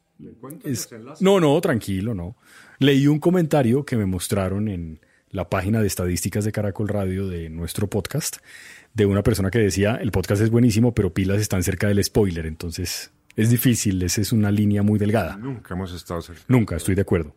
es- 0.64 0.88
No, 1.20 1.40
no, 1.40 1.60
tranquilo, 1.60 2.14
no. 2.14 2.36
Leí 2.78 3.06
un 3.06 3.18
comentario 3.20 3.84
que 3.84 3.96
me 3.96 4.06
mostraron 4.06 4.68
en 4.68 5.00
la 5.30 5.48
página 5.48 5.80
de 5.80 5.86
estadísticas 5.86 6.44
de 6.44 6.52
Caracol 6.52 6.88
Radio 6.88 7.28
de 7.28 7.50
nuestro 7.50 7.88
podcast 7.88 8.36
de 8.96 9.04
una 9.04 9.22
persona 9.22 9.50
que 9.50 9.58
decía, 9.58 9.96
el 9.96 10.10
podcast 10.10 10.40
es 10.40 10.50
buenísimo, 10.50 10.94
pero 10.94 11.12
pilas 11.12 11.38
están 11.38 11.62
cerca 11.62 11.86
del 11.86 12.02
spoiler, 12.02 12.46
entonces 12.46 13.12
es 13.36 13.50
difícil, 13.50 14.02
esa 14.02 14.22
es 14.22 14.32
una 14.32 14.50
línea 14.50 14.82
muy 14.82 14.98
delgada. 14.98 15.36
Nunca 15.36 15.74
hemos 15.74 15.92
estado 15.92 16.22
cerca. 16.22 16.42
Nunca, 16.48 16.76
estoy 16.76 16.94
de 16.94 17.02
acuerdo. 17.02 17.36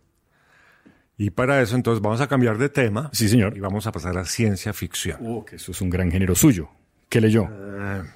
Y 1.17 1.31
para 1.31 1.61
eso, 1.61 1.75
entonces, 1.75 2.01
vamos 2.01 2.21
a 2.21 2.27
cambiar 2.29 2.57
de 2.57 2.69
tema. 2.69 3.09
Sí, 3.11 3.27
señor. 3.27 3.57
Y 3.57 3.59
vamos 3.59 3.85
a 3.87 3.91
pasar 3.91 4.17
a 4.17 4.23
ciencia 4.23 4.71
ficción. 4.71 5.19
Oh, 5.21 5.43
que 5.43 5.57
eso 5.57 5.73
es 5.73 5.81
un 5.81 5.89
gran 5.89 6.09
género 6.09 6.33
suyo. 6.33 6.69
¿Qué 7.09 7.19
leyó? 7.19 7.49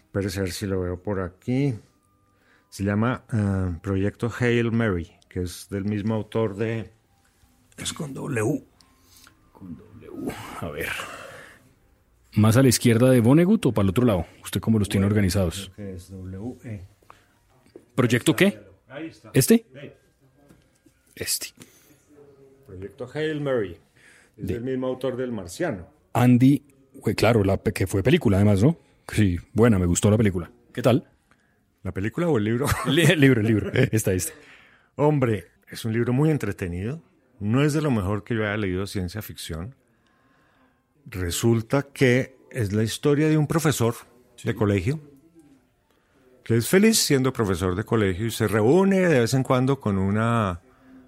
Espérese 0.06 0.40
a 0.40 0.44
ver 0.44 0.52
si 0.54 0.66
lo 0.66 0.80
veo 0.80 1.04
por 1.04 1.20
aquí. 1.20 1.76
Se 2.70 2.86
llama 2.86 3.26
ah, 3.30 3.78
Proyecto 3.84 4.32
Hail 4.40 4.72
Mary, 4.72 5.12
que 5.28 5.42
es 5.42 5.68
del 5.70 5.84
mismo 5.84 6.16
autor 6.16 6.56
de... 6.56 6.92
Es 7.76 7.92
con 7.92 8.14
W. 8.14 8.64
A 10.62 10.70
ver. 10.70 10.90
¿Más 12.36 12.58
a 12.58 12.64
la 12.64 12.70
izquierda 12.70 13.10
de 13.12 13.20
Vonnegut 13.20 13.66
o 13.68 13.72
para 13.72 13.84
el 13.84 13.90
otro 13.90 14.06
lado? 14.06 14.26
¿Usted 14.44 14.60
cómo 14.60 14.80
los 14.80 14.90
tiene 14.90 15.06
organizados? 15.06 15.72
E. 15.78 16.82
¿Proyecto 17.96 18.36
qué? 18.36 18.60
Ahí 18.90 19.08
está. 19.08 19.30
¿Este? 19.34 19.66
Este. 21.16 21.48
Proyecto 22.66 23.08
Hail 23.14 23.40
Mary. 23.42 23.78
Es 24.38 24.48
del 24.48 24.62
mismo 24.62 24.88
autor 24.88 25.16
del 25.16 25.32
Marciano. 25.32 25.88
Andy, 26.14 26.64
claro, 27.16 27.44
la 27.44 27.58
que 27.58 27.86
fue 27.86 28.02
película 28.02 28.38
además, 28.38 28.64
¿no? 28.64 28.78
Sí, 29.08 29.38
buena, 29.54 29.78
me 29.78 29.86
gustó 29.86 30.10
la 30.10 30.18
película. 30.18 30.52
¿Qué 30.74 30.82
tal? 30.82 31.08
¿La 31.84 31.92
película 31.92 32.28
o 32.30 32.38
el 32.38 32.46
libro? 32.46 32.66
Li- 32.88 33.04
El 33.04 33.20
libro, 33.20 33.42
el 33.42 33.48
libro. 33.48 33.72
Está 33.92 34.14
este. 34.14 34.34
Hombre, 34.96 35.46
es 35.70 35.86
un 35.86 35.94
libro 35.94 36.14
muy 36.14 36.32
entretenido. 36.32 37.02
No 37.40 37.64
es 37.64 37.74
de 37.74 37.82
lo 37.82 37.92
mejor 37.92 38.24
que 38.24 38.36
yo 38.36 38.42
haya 38.44 38.58
leído 38.58 38.88
ciencia 38.88 39.22
ficción. 39.22 39.76
Resulta 41.06 41.84
que 41.84 42.38
es 42.52 42.74
la 42.74 42.84
historia 42.84 43.28
de 43.30 43.38
un 43.38 43.48
profesor 43.48 43.96
de 44.44 44.56
colegio 44.56 45.00
que 46.44 46.58
es 46.58 46.68
feliz 46.68 47.00
siendo 47.00 47.32
profesor 47.32 47.76
de 47.76 47.86
colegio 47.86 48.26
y 48.28 48.32
se 48.32 48.48
reúne 48.48 49.00
de 49.00 49.22
vez 49.22 49.34
en 49.34 49.44
cuando 49.44 49.80
con 49.80 49.98
una 49.98 50.60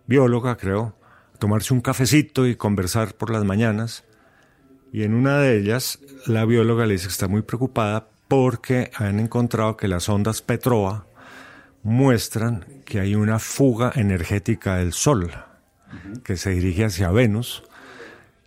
bióloga, 0.07 0.55
creo, 0.55 0.95
a 1.33 1.37
tomarse 1.37 1.73
un 1.73 1.81
cafecito 1.81 2.47
y 2.47 2.55
conversar 2.55 3.15
por 3.15 3.31
las 3.31 3.43
mañanas. 3.43 4.05
Y 4.93 5.03
en 5.03 5.13
una 5.13 5.39
de 5.39 5.57
ellas, 5.57 5.99
la 6.25 6.45
bióloga 6.45 6.85
le 6.85 6.93
dice 6.93 7.07
que 7.07 7.11
está 7.11 7.27
muy 7.27 7.41
preocupada 7.41 8.07
porque 8.29 8.91
han 8.95 9.19
encontrado 9.19 9.75
que 9.75 9.89
las 9.89 10.07
ondas 10.07 10.41
Petrova 10.41 11.05
muestran 11.83 12.65
que 12.85 12.99
hay 12.99 13.15
una 13.15 13.39
fuga 13.39 13.91
energética 13.95 14.77
del 14.77 14.93
Sol 14.93 15.31
que 16.23 16.37
se 16.37 16.51
dirige 16.51 16.85
hacia 16.85 17.11
Venus 17.11 17.63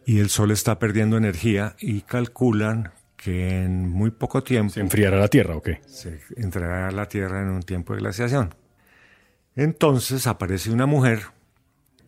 y 0.08 0.20
el 0.20 0.30
Sol 0.30 0.52
está 0.52 0.78
perdiendo 0.78 1.18
energía 1.18 1.76
y 1.78 2.00
calculan 2.00 2.92
que 3.18 3.62
en 3.62 3.90
muy 3.90 4.10
poco 4.10 4.42
tiempo 4.42 4.72
¿Se 4.72 4.80
enfriará 4.80 5.18
la 5.18 5.28
Tierra 5.28 5.54
o 5.54 5.60
qué? 5.60 5.82
se 5.86 6.20
entrará 6.38 6.90
la 6.92 7.08
Tierra 7.08 7.42
en 7.42 7.48
un 7.48 7.62
tiempo 7.62 7.92
de 7.92 8.00
glaciación. 8.00 8.54
Entonces 9.54 10.26
aparece 10.26 10.70
una 10.70 10.86
mujer, 10.86 11.24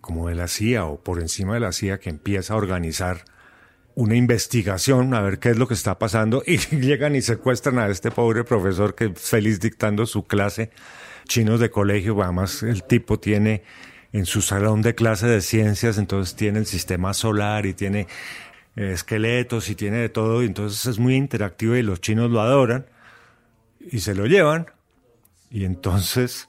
como 0.00 0.30
de 0.30 0.34
la 0.34 0.48
CIA 0.48 0.86
o 0.86 1.04
por 1.04 1.20
encima 1.20 1.52
de 1.52 1.60
la 1.60 1.72
CIA, 1.72 2.00
que 2.00 2.08
empieza 2.08 2.54
a 2.54 2.56
organizar 2.56 3.26
una 3.94 4.16
investigación 4.16 5.12
a 5.12 5.20
ver 5.20 5.38
qué 5.38 5.50
es 5.50 5.58
lo 5.58 5.68
que 5.68 5.74
está 5.74 5.98
pasando 5.98 6.42
y 6.46 6.56
llegan 6.56 7.14
y 7.16 7.20
secuestran 7.20 7.78
a 7.78 7.88
este 7.88 8.10
pobre 8.10 8.44
profesor 8.44 8.94
que 8.94 9.12
es 9.14 9.20
feliz 9.20 9.60
dictando 9.60 10.06
su 10.06 10.26
clase, 10.26 10.70
chinos 11.28 11.60
de 11.60 11.68
colegio, 11.68 12.22
además 12.22 12.62
el 12.62 12.82
tipo 12.84 13.20
tiene 13.20 13.62
en 14.12 14.26
su 14.26 14.42
salón 14.42 14.82
de 14.82 14.94
clase 14.94 15.26
de 15.26 15.40
ciencias, 15.40 15.98
entonces 15.98 16.34
tiene 16.34 16.58
el 16.58 16.66
sistema 16.66 17.14
solar 17.14 17.66
y 17.66 17.74
tiene 17.74 18.08
eh, 18.76 18.92
esqueletos 18.92 19.68
y 19.68 19.74
tiene 19.74 19.98
de 19.98 20.08
todo, 20.08 20.42
y 20.42 20.46
entonces 20.46 20.86
es 20.86 20.98
muy 20.98 21.14
interactivo 21.14 21.76
y 21.76 21.82
los 21.82 22.00
chinos 22.00 22.30
lo 22.30 22.40
adoran 22.40 22.86
y 23.80 24.00
se 24.00 24.14
lo 24.14 24.26
llevan 24.26 24.66
y 25.50 25.64
entonces 25.64 26.48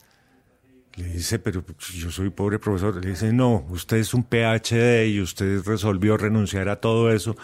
le 0.95 1.05
dice, 1.05 1.39
pero 1.39 1.63
yo 1.93 2.11
soy 2.11 2.29
pobre 2.29 2.59
profesor. 2.59 3.03
Le 3.03 3.11
dice, 3.11 3.31
no, 3.31 3.65
usted 3.69 3.97
es 3.97 4.13
un 4.13 4.23
PhD 4.23 5.07
y 5.07 5.21
usted 5.21 5.63
resolvió 5.65 6.17
renunciar 6.17 6.69
a 6.69 6.77
todo 6.77 7.11
eso 7.11 7.35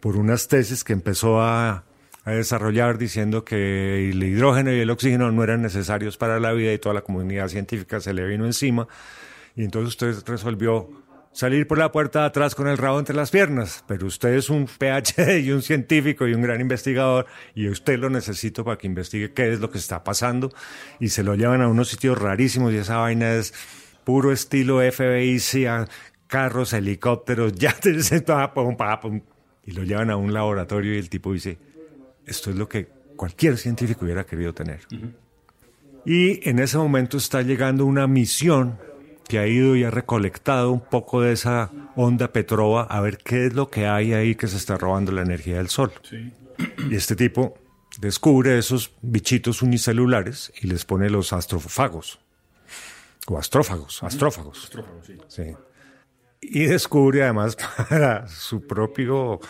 por 0.00 0.16
unas 0.16 0.46
tesis 0.46 0.84
que 0.84 0.92
empezó 0.92 1.40
a, 1.40 1.84
a 2.24 2.30
desarrollar 2.30 2.98
diciendo 2.98 3.44
que 3.44 4.10
el 4.10 4.22
hidrógeno 4.22 4.72
y 4.72 4.80
el 4.80 4.90
oxígeno 4.90 5.32
no 5.32 5.42
eran 5.42 5.62
necesarios 5.62 6.16
para 6.16 6.38
la 6.38 6.52
vida 6.52 6.72
y 6.72 6.78
toda 6.78 6.94
la 6.94 7.02
comunidad 7.02 7.48
científica 7.48 8.00
se 8.00 8.12
le 8.12 8.26
vino 8.26 8.44
encima. 8.44 8.86
Y 9.56 9.64
entonces 9.64 9.88
usted 9.90 10.30
resolvió 10.30 10.88
salir 11.32 11.66
por 11.66 11.78
la 11.78 11.90
puerta 11.90 12.20
de 12.20 12.26
atrás 12.26 12.54
con 12.54 12.68
el 12.68 12.78
rabo 12.78 12.98
entre 12.98 13.16
las 13.16 13.30
piernas, 13.30 13.84
pero 13.88 14.06
usted 14.06 14.34
es 14.34 14.50
un 14.50 14.66
PhD 14.66 15.38
y 15.42 15.50
un 15.50 15.62
científico 15.62 16.26
y 16.26 16.34
un 16.34 16.42
gran 16.42 16.60
investigador 16.60 17.26
y 17.54 17.68
usted 17.68 17.98
lo 17.98 18.10
necesito 18.10 18.64
para 18.64 18.76
que 18.76 18.86
investigue 18.86 19.32
qué 19.32 19.52
es 19.52 19.60
lo 19.60 19.70
que 19.70 19.78
está 19.78 20.04
pasando. 20.04 20.52
Y 21.00 21.08
se 21.08 21.22
lo 21.22 21.34
llevan 21.34 21.62
a 21.62 21.68
unos 21.68 21.88
sitios 21.88 22.18
rarísimos 22.18 22.72
y 22.72 22.76
esa 22.76 22.98
vaina 22.98 23.32
es 23.34 23.54
puro 24.04 24.32
estilo 24.32 24.80
FBI, 24.80 25.38
CIA, 25.38 25.88
carros, 26.26 26.72
helicópteros, 26.72 27.52
yates, 27.56 28.12
y 29.64 29.70
lo 29.72 29.84
llevan 29.84 30.10
a 30.10 30.16
un 30.16 30.32
laboratorio 30.32 30.94
y 30.94 30.98
el 30.98 31.08
tipo 31.08 31.32
dice, 31.32 31.58
esto 32.26 32.50
es 32.50 32.56
lo 32.56 32.68
que 32.68 32.88
cualquier 33.16 33.56
científico 33.56 34.04
hubiera 34.04 34.24
querido 34.24 34.52
tener. 34.52 34.80
Y 36.04 36.48
en 36.48 36.58
ese 36.58 36.78
momento 36.78 37.16
está 37.16 37.42
llegando 37.42 37.86
una 37.86 38.08
misión 38.08 38.78
que 39.32 39.38
ha 39.38 39.46
ido 39.46 39.76
y 39.76 39.82
ha 39.82 39.90
recolectado 39.90 40.70
un 40.70 40.82
poco 40.82 41.22
de 41.22 41.32
esa 41.32 41.70
onda 41.96 42.34
Petrova 42.34 42.82
a 42.82 43.00
ver 43.00 43.16
qué 43.16 43.46
es 43.46 43.54
lo 43.54 43.70
que 43.70 43.86
hay 43.86 44.12
ahí 44.12 44.34
que 44.34 44.46
se 44.46 44.58
está 44.58 44.76
robando 44.76 45.10
la 45.10 45.22
energía 45.22 45.56
del 45.56 45.70
sol. 45.70 45.90
Y 46.90 46.94
este 46.94 47.16
tipo 47.16 47.54
descubre 47.98 48.58
esos 48.58 48.92
bichitos 49.00 49.62
unicelulares 49.62 50.52
y 50.60 50.66
les 50.66 50.84
pone 50.84 51.08
los 51.08 51.32
astrofagos. 51.32 52.18
O 53.26 53.38
astrófagos, 53.38 54.02
astrófagos. 54.02 54.70
sí. 55.28 55.56
Y 56.42 56.64
descubre 56.64 57.22
además 57.22 57.56
para 57.88 58.28
su 58.28 58.66
propio 58.66 59.40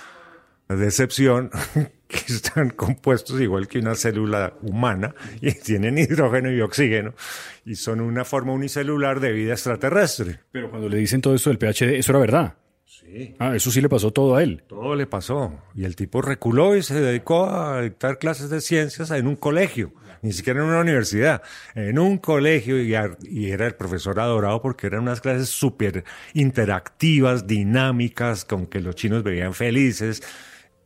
decepción 0.77 1.51
que 2.13 2.33
están 2.33 2.71
compuestos 2.71 3.41
igual 3.41 3.69
que 3.69 3.79
una 3.79 3.95
célula 3.95 4.55
humana 4.63 5.15
y 5.41 5.53
tienen 5.65 5.99
hidrógeno 5.99 6.53
y 6.53 6.61
oxígeno 6.61 7.15
y 7.65 7.77
son 7.77 8.01
una 8.01 8.25
forma 8.25 8.53
unicelular 8.53 9.21
de 9.21 9.33
vida 9.33 9.53
extraterrestre. 9.53 10.41
Pero 10.51 10.71
cuando 10.71 10.89
le 10.89 10.99
dicen 10.99 11.21
todo 11.21 11.35
esto 11.35 11.51
del 11.51 11.59
PhD, 11.59 11.99
eso 11.99 12.13
era 12.13 12.19
verdad. 12.19 12.55
Sí. 12.85 13.35
Ah, 13.39 13.57
eso 13.57 13.71
sí 13.71 13.81
le 13.81 13.89
pasó 13.89 14.11
todo 14.11 14.37
a 14.37 14.43
él. 14.43 14.65
Todo 14.69 14.95
le 14.95 15.07
pasó. 15.07 15.59
Y 15.75 15.85
el 15.85 15.97
tipo 15.97 16.21
reculó 16.21 16.77
y 16.77 16.83
se 16.83 17.01
dedicó 17.01 17.47
a 17.47 17.81
dictar 17.81 18.19
clases 18.19 18.51
de 18.51 18.61
ciencias 18.61 19.11
en 19.11 19.27
un 19.27 19.37
colegio, 19.37 19.93
ni 20.21 20.33
siquiera 20.33 20.61
en 20.61 20.67
una 20.67 20.81
universidad, 20.81 21.43
en 21.75 21.99
un 21.99 22.19
colegio 22.19 22.81
y, 22.81 22.95
y 23.23 23.51
era 23.51 23.67
el 23.67 23.75
profesor 23.75 24.21
adorado 24.21 24.61
porque 24.61 24.89
eran 24.89 25.03
unas 25.03 25.21
clases 25.21 25.49
súper 25.49 26.05
interactivas, 26.35 27.47
dinámicas, 27.47 28.45
con 28.45 28.67
que 28.67 28.81
los 28.81 28.95
chinos 28.95 29.23
veían 29.23 29.55
felices 29.55 30.23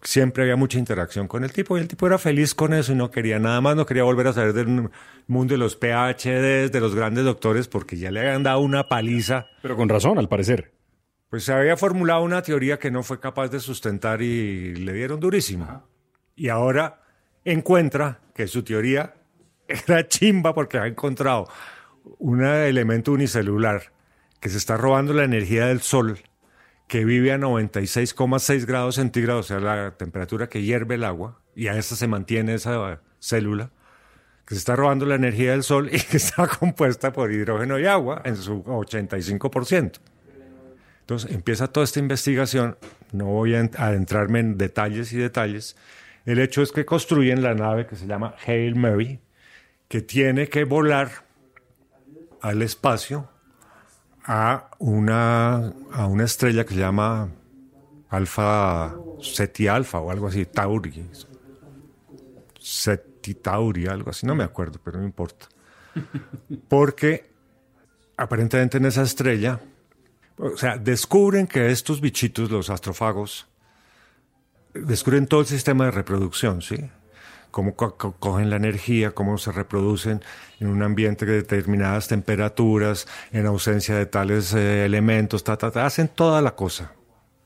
siempre 0.06 0.44
había 0.44 0.56
mucha 0.56 0.78
interacción 0.78 1.26
con 1.26 1.42
el 1.42 1.52
tipo 1.52 1.76
y 1.76 1.80
el 1.80 1.88
tipo 1.88 2.06
era 2.06 2.18
feliz 2.18 2.54
con 2.54 2.72
eso 2.72 2.92
y 2.92 2.94
no 2.94 3.10
quería 3.10 3.38
nada 3.38 3.60
más, 3.60 3.74
no 3.74 3.86
quería 3.86 4.04
volver 4.04 4.28
a 4.28 4.32
salir 4.32 4.52
del 4.52 4.88
mundo 5.26 5.54
de 5.54 5.58
los 5.58 5.76
PhDs, 5.76 6.70
de 6.70 6.80
los 6.80 6.94
grandes 6.94 7.24
doctores, 7.24 7.66
porque 7.66 7.96
ya 7.96 8.10
le 8.10 8.20
habían 8.20 8.42
dado 8.42 8.60
una 8.60 8.88
paliza. 8.88 9.46
Pero 9.62 9.76
con 9.76 9.88
razón, 9.88 10.18
al 10.18 10.28
parecer. 10.28 10.72
Pues 11.28 11.44
se 11.44 11.52
había 11.52 11.76
formulado 11.76 12.22
una 12.22 12.40
teoría 12.42 12.78
que 12.78 12.90
no 12.90 13.02
fue 13.02 13.18
capaz 13.18 13.48
de 13.48 13.58
sustentar 13.58 14.22
y 14.22 14.76
le 14.76 14.92
dieron 14.92 15.18
durísimo. 15.18 15.82
Y 16.36 16.48
ahora 16.48 17.02
encuentra 17.44 18.20
que 18.32 18.46
su 18.46 18.62
teoría 18.62 19.14
era 19.68 20.06
chimba 20.06 20.54
porque 20.54 20.78
ha 20.78 20.86
encontrado 20.86 21.48
un 22.18 22.44
elemento 22.44 23.12
unicelular 23.12 23.92
que 24.40 24.48
se 24.48 24.58
está 24.58 24.76
robando 24.76 25.12
la 25.12 25.24
energía 25.24 25.66
del 25.66 25.80
sol 25.80 26.20
que 26.86 27.04
vive 27.04 27.32
a 27.32 27.38
96,6 27.38 28.64
grados 28.64 28.94
centígrados, 28.96 29.46
o 29.46 29.48
sea, 29.48 29.60
la 29.60 29.96
temperatura 29.96 30.48
que 30.48 30.62
hierve 30.62 30.94
el 30.94 31.04
agua, 31.04 31.40
y 31.54 31.68
a 31.68 31.76
esa 31.76 31.96
se 31.96 32.06
mantiene 32.06 32.54
esa 32.54 33.00
célula, 33.18 33.70
que 34.46 34.54
se 34.54 34.60
está 34.60 34.76
robando 34.76 35.06
la 35.06 35.16
energía 35.16 35.50
del 35.50 35.64
sol 35.64 35.88
y 35.92 35.98
que 36.10 36.16
está 36.16 36.46
compuesta 36.46 37.12
por 37.12 37.32
hidrógeno 37.32 37.78
y 37.78 37.86
agua 37.86 38.22
en 38.24 38.36
su 38.36 38.62
85%. 38.62 39.98
Entonces 41.00 41.30
empieza 41.30 41.68
toda 41.68 41.84
esta 41.84 42.00
investigación, 42.00 42.76
no 43.12 43.26
voy 43.26 43.54
a 43.54 43.60
adentrarme 43.78 44.40
en 44.40 44.58
detalles 44.58 45.12
y 45.12 45.18
detalles. 45.18 45.76
El 46.24 46.40
hecho 46.40 46.62
es 46.62 46.72
que 46.72 46.84
construyen 46.84 47.42
la 47.42 47.54
nave 47.54 47.86
que 47.86 47.94
se 47.94 48.06
llama 48.06 48.34
Hail 48.44 48.74
Mary, 48.74 49.20
que 49.88 50.00
tiene 50.00 50.48
que 50.48 50.64
volar 50.64 51.24
al 52.40 52.62
espacio 52.62 53.28
a 54.26 54.70
una, 54.78 55.72
a 55.92 56.06
una 56.06 56.24
estrella 56.24 56.64
que 56.64 56.74
se 56.74 56.80
llama 56.80 57.28
Alfa 58.08 58.94
Seti 59.20 59.68
Alfa 59.68 60.00
o 60.00 60.10
algo 60.10 60.26
así, 60.26 60.44
Tauri. 60.46 61.08
Seti 62.58 63.34
Tauri, 63.34 63.86
algo 63.86 64.10
así, 64.10 64.26
no 64.26 64.34
me 64.34 64.44
acuerdo, 64.44 64.80
pero 64.82 64.98
no 64.98 65.04
importa. 65.04 65.46
Porque 66.68 67.30
aparentemente 68.16 68.78
en 68.78 68.86
esa 68.86 69.02
estrella, 69.02 69.60
o 70.38 70.56
sea, 70.56 70.76
descubren 70.76 71.46
que 71.46 71.70
estos 71.70 72.00
bichitos, 72.00 72.50
los 72.50 72.70
astrofagos, 72.70 73.46
descubren 74.74 75.26
todo 75.26 75.40
el 75.40 75.46
sistema 75.46 75.86
de 75.86 75.92
reproducción, 75.92 76.62
¿sí? 76.62 76.90
Cómo 77.56 77.74
cogen 77.74 78.50
la 78.50 78.56
energía, 78.56 79.12
cómo 79.12 79.38
se 79.38 79.50
reproducen 79.50 80.20
en 80.60 80.68
un 80.68 80.82
ambiente 80.82 81.24
de 81.24 81.36
determinadas 81.36 82.06
temperaturas, 82.06 83.08
en 83.32 83.46
ausencia 83.46 83.94
de 83.94 84.04
tales 84.04 84.52
eh, 84.52 84.84
elementos, 84.84 85.42
ta, 85.42 85.56
ta, 85.56 85.86
hacen 85.86 86.08
toda 86.08 86.42
la 86.42 86.54
cosa. 86.54 86.92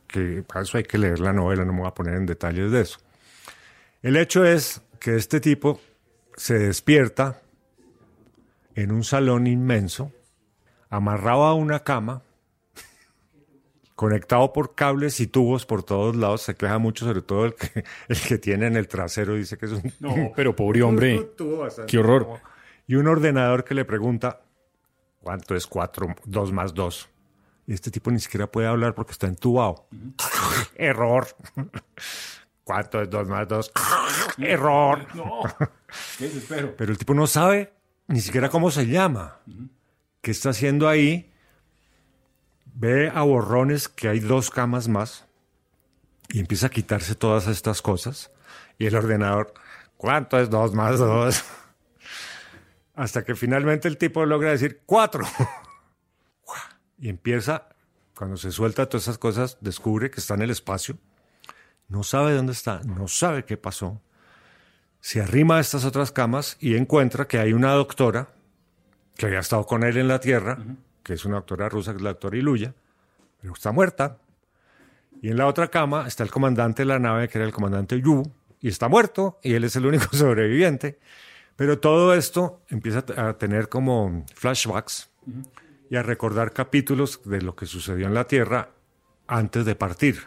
Que 0.09 0.43
para 0.43 0.63
eso 0.63 0.79
hay 0.79 0.83
que 0.83 0.99
leer 0.99 1.21
la 1.21 1.33
novela, 1.33 1.65
no 1.65 1.73
me 1.73 1.79
voy 1.83 1.87
a 1.87 1.95
poner 1.95 2.15
en 2.15 2.27
detalles 2.27 2.73
de 2.73 2.81
eso. 2.81 2.99
El 4.03 4.17
hecho 4.17 4.45
es 4.45 4.81
que 4.99 5.15
este 5.15 5.39
tipo 5.39 5.81
se 6.37 6.59
despierta 6.59 7.41
en 8.75 8.91
un 8.91 9.05
salón 9.05 9.47
inmenso, 9.47 10.11
amarrado 10.89 11.45
a 11.45 11.55
una 11.55 11.85
cama, 11.85 12.23
conectado 14.01 14.51
por 14.55 14.75
cables 14.75 15.21
y 15.21 15.27
tubos 15.27 15.67
por 15.67 15.83
todos 15.83 16.17
lados. 16.17 16.41
Se 16.41 16.55
queja 16.55 16.79
mucho, 16.79 17.05
sobre 17.05 17.21
todo 17.21 17.45
el 17.45 17.55
que, 17.55 17.85
el 18.09 18.19
que 18.19 18.39
tiene 18.39 18.67
en 18.67 18.77
el 18.77 18.89
trasero, 18.89 19.35
dice 19.35 19.59
que 19.59 19.67
es 19.67 19.73
un... 19.73 19.93
No, 20.01 20.33
pero 20.37 20.57
pobre 20.57 20.83
hombre, 20.83 21.29
qué 21.87 21.99
horror. 21.99 22.41
Y 22.87 22.95
un 22.95 23.07
ordenador 23.09 23.63
que 23.63 23.75
le 23.75 23.85
pregunta, 23.85 24.41
¿cuánto 25.19 25.55
es 25.55 25.67
4, 25.67 26.17
2 26.25 26.53
más 26.53 26.73
2? 26.73 27.11
Y 27.67 27.75
este 27.75 27.91
tipo 27.91 28.11
ni 28.11 28.21
siquiera 28.21 28.51
puede 28.51 28.69
hablar 28.69 28.95
porque 28.95 29.13
está 29.13 29.27
entubado. 29.27 29.87
Error. 30.77 31.27
¿Cuánto 32.65 33.03
es 33.03 33.11
2 33.11 33.29
más 33.29 33.49
2? 33.49 33.71
Error. 34.39 35.15
No. 35.15 35.43
Pero 36.79 36.91
el 36.91 36.97
tipo 36.97 37.13
no 37.13 37.27
sabe 37.27 37.75
ni 38.09 38.23
siquiera 38.23 38.49
cómo 38.49 38.71
se 38.71 38.87
llama. 38.87 39.41
¿Qué 40.23 40.31
está 40.31 40.51
haciendo 40.51 40.89
ahí? 40.89 41.30
Ve 42.75 43.11
a 43.15 43.23
borrones 43.23 43.89
que 43.89 44.09
hay 44.09 44.21
dos 44.21 44.51
camas 44.51 44.89
más 44.89 45.27
y 46.29 46.41
empieza 46.41 46.69
a 46.69 46.71
quitarse 46.71 47.15
todas 47.15 47.47
estas 47.47 47.83
cosas. 47.83 48.31
Y 48.79 48.87
el 48.87 48.95
ordenador, 48.95 49.53
¿cuánto 49.97 50.39
es 50.39 50.51
dos 50.51 50.75
más 50.75 50.99
dos? 50.99 51.45
Hasta 52.95 53.25
que 53.25 53.35
finalmente 53.35 53.89
el 53.89 53.99
tipo 53.99 54.25
logra 54.25 54.51
decir 54.51 54.83
cuatro. 54.87 55.25
Y 57.03 57.09
empieza, 57.09 57.71
cuando 58.15 58.37
se 58.37 58.51
suelta 58.51 58.87
todas 58.87 59.05
esas 59.05 59.17
cosas, 59.17 59.57
descubre 59.63 60.11
que 60.11 60.21
está 60.21 60.35
en 60.35 60.43
el 60.43 60.51
espacio. 60.51 60.99
No 61.89 62.03
sabe 62.03 62.35
dónde 62.35 62.53
está, 62.53 62.83
no 62.85 63.09
sabe 63.09 63.47
qué 63.47 63.57
pasó. 63.57 64.03
Se 65.01 65.23
arrima 65.23 65.57
a 65.57 65.61
estas 65.61 65.87
otras 65.87 66.13
camas 66.13 66.59
y 66.61 66.77
encuentra 66.77 67.27
que 67.27 67.39
hay 67.39 67.55
una 67.55 67.73
doctora 67.73 68.29
que 69.17 69.25
había 69.25 69.39
estado 69.39 69.65
con 69.65 69.83
él 69.83 69.97
en 69.97 70.09
la 70.09 70.21
Tierra, 70.21 70.59
que 71.11 71.15
es 71.15 71.25
una 71.25 71.39
doctora 71.39 71.69
rusa, 71.69 71.91
que 71.91 71.97
es 71.97 72.03
la 72.05 72.11
doctora 72.11 72.37
Iluya, 72.37 72.73
pero 73.41 73.53
está 73.53 73.73
muerta. 73.73 74.19
Y 75.21 75.31
en 75.31 75.39
la 75.39 75.49
otra 75.49 75.67
cama 75.67 76.07
está 76.07 76.23
el 76.23 76.31
comandante 76.31 76.83
de 76.83 76.87
la 76.87 77.01
nave, 77.01 77.29
que 77.29 77.37
era 77.37 77.45
el 77.45 77.53
comandante 77.53 78.01
Yu, 78.01 78.23
y 78.61 78.69
está 78.69 78.87
muerto, 78.87 79.41
y 79.43 79.55
él 79.55 79.65
es 79.65 79.75
el 79.75 79.87
único 79.87 80.07
sobreviviente. 80.17 81.01
Pero 81.57 81.81
todo 81.81 82.15
esto 82.15 82.63
empieza 82.69 83.05
a 83.17 83.37
tener 83.39 83.69
como 83.69 84.25
flashbacks 84.37 85.11
y 85.91 85.97
a 85.97 86.05
recordar 86.05 86.53
capítulos 86.53 87.21
de 87.25 87.43
lo 87.43 87.57
que 87.57 87.67
sucedió 87.67 88.07
en 88.07 88.15
la 88.15 88.29
Tierra 88.29 88.71
antes 89.27 89.65
de 89.65 89.75
partir. 89.75 90.21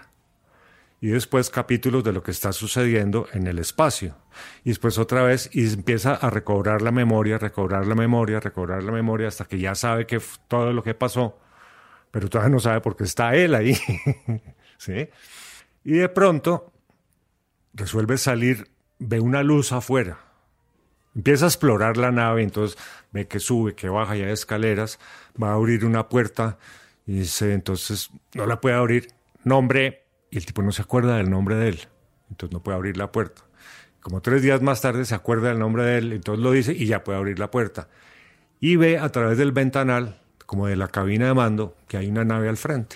Y 1.04 1.10
después 1.10 1.50
capítulos 1.50 2.02
de 2.06 2.14
lo 2.14 2.24
que 2.24 2.32
está 2.32 2.54
sucediendo 2.54 3.28
en 3.34 3.46
el 3.46 3.60
espacio. 3.60 4.16
Y 4.64 4.70
después 4.70 4.98
otra 4.98 5.22
vez 5.22 5.50
y 5.52 5.68
empieza 5.68 6.14
a 6.14 6.30
recobrar 6.30 6.82
la 6.82 6.94
memoria, 6.94 7.38
recobrar 7.38 7.86
la 7.86 7.94
memoria, 7.94 8.40
recobrar 8.40 8.84
la 8.84 8.94
memoria 8.94 9.28
hasta 9.28 9.44
que 9.44 9.60
ya 9.60 9.76
sabe 9.76 10.08
que 10.08 10.22
todo 10.48 10.72
lo 10.72 10.82
que 10.82 10.94
pasó, 10.94 11.38
pero 12.10 12.30
todavía 12.30 12.54
no 12.54 12.60
sabe 12.62 12.80
por 12.80 12.96
qué 12.96 13.04
está 13.04 13.36
él 13.36 13.54
ahí. 13.54 13.78
¿Sí? 14.78 15.10
Y 15.84 15.92
de 15.92 16.08
pronto 16.08 16.72
resuelve 17.74 18.18
salir, 18.18 18.70
ve 18.98 19.20
una 19.20 19.44
luz 19.44 19.74
afuera. 19.74 20.20
Empieza 21.14 21.44
a 21.44 21.50
explorar 21.50 21.98
la 21.98 22.14
nave, 22.14 22.44
entonces 22.44 22.78
ve 23.12 23.28
que 23.28 23.42
sube, 23.42 23.76
que 23.76 23.90
baja, 23.90 24.16
ya 24.16 24.28
hay 24.28 24.32
escaleras, 24.32 25.00
va 25.36 25.50
a 25.50 25.56
abrir 25.56 25.84
una 25.84 26.08
puerta 26.08 26.58
y 27.06 27.20
dice, 27.20 27.52
entonces 27.52 28.10
no 28.36 28.46
la 28.46 28.62
puede 28.62 28.78
abrir. 28.78 29.10
Nombre, 29.44 30.03
y 30.34 30.38
el 30.38 30.48
tipo 30.48 30.64
no 30.64 30.72
se 30.72 30.82
acuerda 30.82 31.18
del 31.18 31.30
nombre 31.30 31.56
de 31.56 31.70
él, 31.70 31.80
entonces 32.32 32.52
no 32.52 32.64
puede 32.64 32.76
abrir 32.76 32.98
la 32.98 33.12
puerta. 33.12 33.44
Como 34.02 34.20
tres 34.20 34.42
días 34.42 34.64
más 34.64 34.82
tarde 34.82 35.06
se 35.06 35.14
acuerda 35.14 35.50
del 35.50 35.60
nombre 35.60 35.84
de 35.84 36.00
él, 36.00 36.12
entonces 36.12 36.44
lo 36.44 36.52
dice 36.52 36.74
y 36.74 36.88
ya 36.88 37.04
puede 37.04 37.20
abrir 37.20 37.38
la 37.38 37.52
puerta. 37.52 37.88
Y 38.60 38.76
ve 38.76 38.98
a 38.98 39.10
través 39.10 39.38
del 39.38 39.52
ventanal, 39.52 40.20
como 40.48 40.66
de 40.66 40.76
la 40.76 40.88
cabina 40.88 41.28
de 41.28 41.36
mando, 41.36 41.78
que 41.88 41.98
hay 41.98 42.10
una 42.10 42.26
nave 42.26 42.50
al 42.50 42.58
frente. 42.58 42.96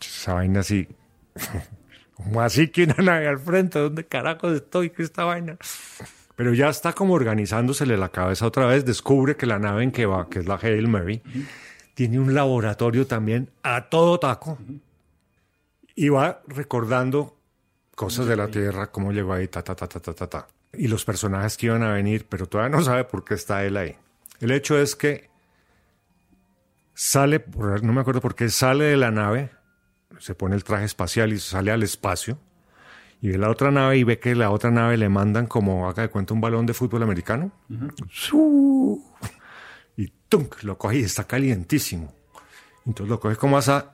Esa 0.00 0.34
vaina 0.34 0.60
así. 0.60 0.86
como 2.14 2.40
así 2.40 2.68
que 2.68 2.84
una 2.84 3.02
nave 3.02 3.26
al 3.26 3.40
frente? 3.40 3.80
¿Dónde 3.80 4.06
carajos 4.06 4.54
estoy? 4.54 4.90
¿Qué 4.90 5.02
esta 5.02 5.24
vaina? 5.24 5.58
Pero 6.36 6.54
ya 6.54 6.68
está 6.68 6.92
como 6.92 7.14
organizándosele 7.14 7.96
la 7.96 8.10
cabeza 8.10 8.46
otra 8.46 8.66
vez, 8.66 8.84
descubre 8.84 9.36
que 9.36 9.46
la 9.46 9.58
nave 9.58 9.82
en 9.82 9.90
que 9.90 10.06
va, 10.06 10.28
que 10.28 10.38
es 10.38 10.46
la 10.46 10.54
Hail 10.54 10.86
Mary, 10.86 11.20
tiene 11.94 12.20
un 12.20 12.32
laboratorio 12.32 13.08
también 13.08 13.50
a 13.64 13.88
todo 13.88 14.20
taco 14.20 14.56
y 15.94 16.08
va 16.08 16.42
recordando 16.46 17.36
cosas 17.94 18.26
de 18.26 18.36
la 18.36 18.48
Tierra, 18.48 18.90
cómo 18.90 19.12
llegó 19.12 19.32
ahí, 19.32 19.48
ta, 19.48 19.62
ta, 19.62 19.74
ta, 19.74 19.86
ta, 19.86 20.00
ta, 20.00 20.14
ta, 20.14 20.26
ta. 20.26 20.48
Y 20.72 20.88
los 20.88 21.04
personajes 21.04 21.56
que 21.56 21.66
iban 21.66 21.82
a 21.82 21.92
venir, 21.92 22.26
pero 22.28 22.46
todavía 22.46 22.76
no 22.76 22.82
sabe 22.82 23.04
por 23.04 23.24
qué 23.24 23.34
está 23.34 23.64
él 23.64 23.76
ahí. 23.76 23.96
El 24.40 24.50
hecho 24.50 24.78
es 24.78 24.96
que 24.96 25.30
sale, 26.94 27.44
no 27.82 27.92
me 27.92 28.00
acuerdo 28.00 28.20
por 28.20 28.34
qué, 28.34 28.48
sale 28.48 28.84
de 28.84 28.96
la 28.96 29.10
nave, 29.10 29.50
se 30.18 30.34
pone 30.34 30.56
el 30.56 30.64
traje 30.64 30.84
espacial 30.84 31.32
y 31.32 31.38
sale 31.38 31.70
al 31.70 31.82
espacio, 31.82 32.38
y 33.20 33.28
ve 33.28 33.38
la 33.38 33.48
otra 33.48 33.70
nave 33.70 33.96
y 33.96 34.04
ve 34.04 34.18
que 34.18 34.34
la 34.34 34.50
otra 34.50 34.70
nave 34.70 34.96
le 34.96 35.08
mandan 35.08 35.46
como, 35.46 35.88
haga 35.88 36.02
de 36.02 36.10
cuenta, 36.10 36.34
un 36.34 36.40
balón 36.40 36.66
de 36.66 36.74
fútbol 36.74 37.02
americano. 37.04 37.52
Y 39.96 40.08
tunk, 40.28 40.62
lo 40.62 40.76
coge 40.76 40.98
y 40.98 41.04
está 41.04 41.24
calientísimo. 41.24 42.12
Entonces 42.84 43.08
lo 43.08 43.20
coge 43.20 43.36
como 43.36 43.56
asa. 43.56 43.92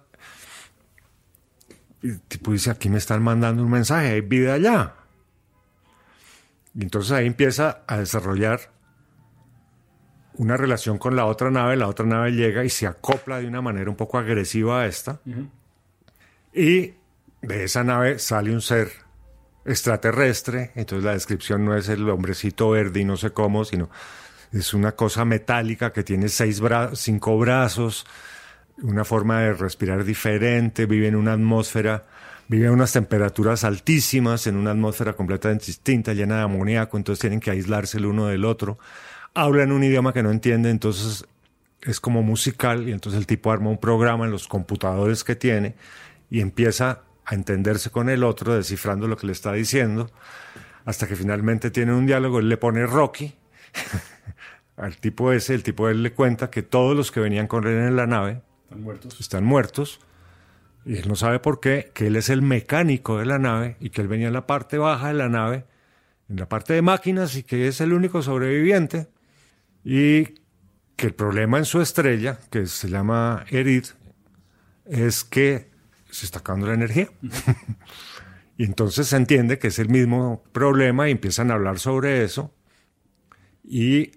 El 2.02 2.20
tipo 2.22 2.52
dice, 2.52 2.70
aquí 2.70 2.88
me 2.88 2.98
están 2.98 3.22
mandando 3.22 3.62
un 3.62 3.70
mensaje, 3.70 4.08
hay 4.08 4.20
vida 4.20 4.54
allá. 4.54 4.94
Y 6.74 6.82
entonces 6.82 7.12
ahí 7.12 7.26
empieza 7.26 7.82
a 7.86 7.98
desarrollar 7.98 8.60
una 10.34 10.56
relación 10.56 10.98
con 10.98 11.16
la 11.16 11.26
otra 11.26 11.50
nave, 11.50 11.76
la 11.76 11.88
otra 11.88 12.06
nave 12.06 12.32
llega 12.32 12.64
y 12.64 12.70
se 12.70 12.86
acopla 12.86 13.40
de 13.40 13.46
una 13.46 13.60
manera 13.60 13.90
un 13.90 13.96
poco 13.96 14.18
agresiva 14.18 14.80
a 14.80 14.86
esta. 14.86 15.20
Y 16.54 16.94
de 17.42 17.64
esa 17.64 17.84
nave 17.84 18.18
sale 18.18 18.52
un 18.52 18.62
ser 18.62 18.90
extraterrestre, 19.64 20.72
entonces 20.74 21.04
la 21.04 21.12
descripción 21.12 21.64
no 21.64 21.76
es 21.76 21.88
el 21.88 22.08
hombrecito 22.08 22.70
verde 22.70 23.00
y 23.00 23.04
no 23.04 23.16
sé 23.16 23.32
cómo, 23.32 23.64
sino 23.64 23.90
es 24.52 24.72
una 24.74 24.92
cosa 24.92 25.24
metálica 25.24 25.92
que 25.92 26.02
tiene 26.02 26.28
seis 26.28 26.60
cinco 26.94 27.38
brazos, 27.38 28.06
una 28.82 29.04
forma 29.04 29.40
de 29.40 29.54
respirar 29.54 30.04
diferente, 30.04 30.86
vive 30.86 31.08
en 31.08 31.16
una 31.16 31.32
atmósfera, 31.32 32.06
vive 32.48 32.68
a 32.68 32.72
unas 32.72 32.92
temperaturas 32.92 33.64
altísimas, 33.64 34.46
en 34.46 34.56
una 34.56 34.70
atmósfera 34.70 35.12
completamente 35.12 35.66
distinta, 35.66 36.12
llena 36.12 36.36
de 36.36 36.42
amoníaco, 36.42 36.96
entonces 36.96 37.20
tienen 37.20 37.40
que 37.40 37.50
aislarse 37.50 37.98
el 37.98 38.06
uno 38.06 38.26
del 38.26 38.44
otro 38.44 38.78
hablan 39.34 39.72
un 39.72 39.84
idioma 39.84 40.12
que 40.12 40.22
no 40.22 40.30
entiende, 40.30 40.70
entonces 40.70 41.26
es 41.82 42.00
como 42.00 42.22
musical 42.22 42.88
y 42.88 42.92
entonces 42.92 43.18
el 43.18 43.26
tipo 43.26 43.50
arma 43.50 43.70
un 43.70 43.78
programa 43.78 44.24
en 44.24 44.30
los 44.30 44.48
computadores 44.48 45.24
que 45.24 45.36
tiene 45.36 45.74
y 46.30 46.40
empieza 46.40 47.02
a 47.24 47.34
entenderse 47.34 47.90
con 47.90 48.08
el 48.08 48.24
otro, 48.24 48.54
descifrando 48.54 49.08
lo 49.08 49.16
que 49.16 49.26
le 49.26 49.32
está 49.32 49.52
diciendo, 49.52 50.10
hasta 50.84 51.06
que 51.06 51.16
finalmente 51.16 51.70
tiene 51.70 51.94
un 51.94 52.06
diálogo, 52.06 52.38
él 52.38 52.48
le 52.48 52.56
pone 52.56 52.86
Rocky 52.86 53.34
al 54.76 54.96
tipo 54.98 55.32
ese, 55.32 55.54
el 55.54 55.62
tipo 55.62 55.88
él 55.88 56.02
le 56.02 56.12
cuenta 56.12 56.50
que 56.50 56.62
todos 56.62 56.96
los 56.96 57.10
que 57.10 57.20
venían 57.20 57.46
con 57.46 57.66
él 57.66 57.78
en 57.78 57.96
la 57.96 58.06
nave 58.06 58.42
están 58.70 58.84
muertos. 58.84 59.20
Están 59.20 59.44
muertos 59.44 60.00
y 60.84 60.96
él 60.96 61.08
no 61.08 61.16
sabe 61.16 61.40
por 61.40 61.58
qué, 61.58 61.90
que 61.92 62.06
él 62.06 62.14
es 62.14 62.28
el 62.28 62.40
mecánico 62.40 63.18
de 63.18 63.26
la 63.26 63.40
nave 63.40 63.76
y 63.80 63.90
que 63.90 64.00
él 64.00 64.06
venía 64.06 64.28
en 64.28 64.32
la 64.32 64.46
parte 64.46 64.78
baja 64.78 65.08
de 65.08 65.14
la 65.14 65.28
nave, 65.28 65.64
en 66.28 66.36
la 66.36 66.48
parte 66.48 66.74
de 66.74 66.80
máquinas 66.80 67.34
y 67.34 67.42
que 67.42 67.66
es 67.66 67.80
el 67.80 67.92
único 67.92 68.22
sobreviviente 68.22 69.08
y 69.84 70.34
que 70.94 71.06
el 71.06 71.14
problema 71.14 71.58
en 71.58 71.64
su 71.64 71.80
estrella, 71.80 72.38
que 72.48 72.66
se 72.66 72.88
llama 72.88 73.44
Erid, 73.50 73.86
es 74.84 75.24
que 75.24 75.68
se 76.08 76.26
está 76.26 76.38
acabando 76.38 76.68
la 76.68 76.74
energía. 76.74 77.08
y 78.56 78.64
entonces 78.64 79.08
se 79.08 79.16
entiende 79.16 79.58
que 79.58 79.68
es 79.68 79.80
el 79.80 79.88
mismo 79.88 80.44
problema 80.52 81.08
y 81.08 81.12
empiezan 81.12 81.50
a 81.50 81.54
hablar 81.54 81.80
sobre 81.80 82.22
eso 82.22 82.54
y 83.64 84.12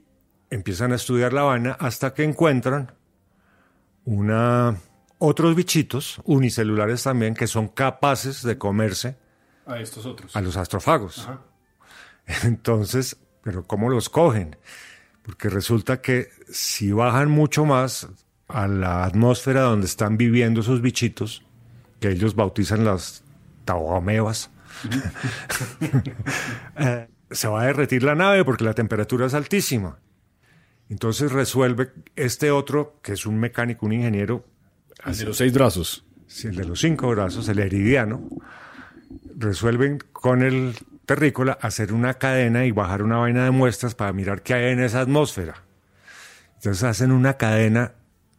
empiezan 0.51 0.91
a 0.91 0.95
estudiar 0.95 1.33
la 1.33 1.41
vaina 1.41 1.71
hasta 1.79 2.13
que 2.13 2.23
encuentran 2.23 2.91
una 4.05 4.77
otros 5.17 5.55
bichitos 5.55 6.21
unicelulares 6.25 7.03
también 7.03 7.33
que 7.33 7.47
son 7.47 7.67
capaces 7.69 8.43
de 8.43 8.57
comerse 8.57 9.15
a 9.65 9.79
estos 9.79 10.05
otros 10.05 10.35
a 10.35 10.41
los 10.41 10.57
astrofagos. 10.57 11.29
Entonces, 12.43 13.17
pero 13.41 13.63
¿cómo 13.63 13.89
los 13.89 14.09
cogen? 14.09 14.57
porque 15.23 15.49
resulta 15.49 16.01
que 16.01 16.29
si 16.49 16.91
bajan 16.91 17.31
mucho 17.31 17.65
más 17.65 18.07
a 18.47 18.67
la 18.67 19.05
atmósfera 19.05 19.61
donde 19.61 19.87
están 19.87 20.17
viviendo 20.17 20.61
esos 20.61 20.81
bichitos, 20.81 21.43
que 21.99 22.09
ellos 22.09 22.35
bautizan 22.35 22.85
las 22.85 23.23
taoamebas, 23.65 24.51
eh, 26.77 27.07
se 27.31 27.47
va 27.47 27.61
a 27.61 27.65
derretir 27.65 28.03
la 28.03 28.15
nave 28.15 28.43
porque 28.43 28.65
la 28.65 28.73
temperatura 28.73 29.25
es 29.25 29.33
altísima. 29.33 29.97
Entonces 30.89 31.31
resuelve 31.31 31.91
este 32.15 32.51
otro, 32.51 32.99
que 33.01 33.13
es 33.13 33.25
un 33.25 33.39
mecánico, 33.39 33.85
un 33.85 33.93
ingeniero. 33.93 34.45
El 35.05 35.17
de 35.17 35.25
los 35.25 35.37
seis 35.37 35.53
brazos. 35.53 36.05
el 36.43 36.55
de 36.55 36.65
los 36.65 36.79
cinco 36.79 37.09
brazos, 37.09 37.47
el 37.49 37.59
heridiano. 37.59 38.29
Resuelven 39.35 39.99
con 40.11 40.43
el 40.43 40.75
terrícola, 41.05 41.57
hacer 41.61 41.93
una 41.93 42.15
cadena 42.15 42.65
y 42.65 42.71
bajar 42.71 43.01
una 43.01 43.17
vaina 43.17 43.45
de 43.45 43.51
muestras 43.51 43.95
para 43.95 44.13
mirar 44.13 44.41
qué 44.41 44.53
hay 44.53 44.73
en 44.73 44.79
esa 44.81 45.01
atmósfera. 45.01 45.63
Entonces 46.55 46.83
hacen 46.83 47.11
una 47.11 47.37
cadena 47.37 47.93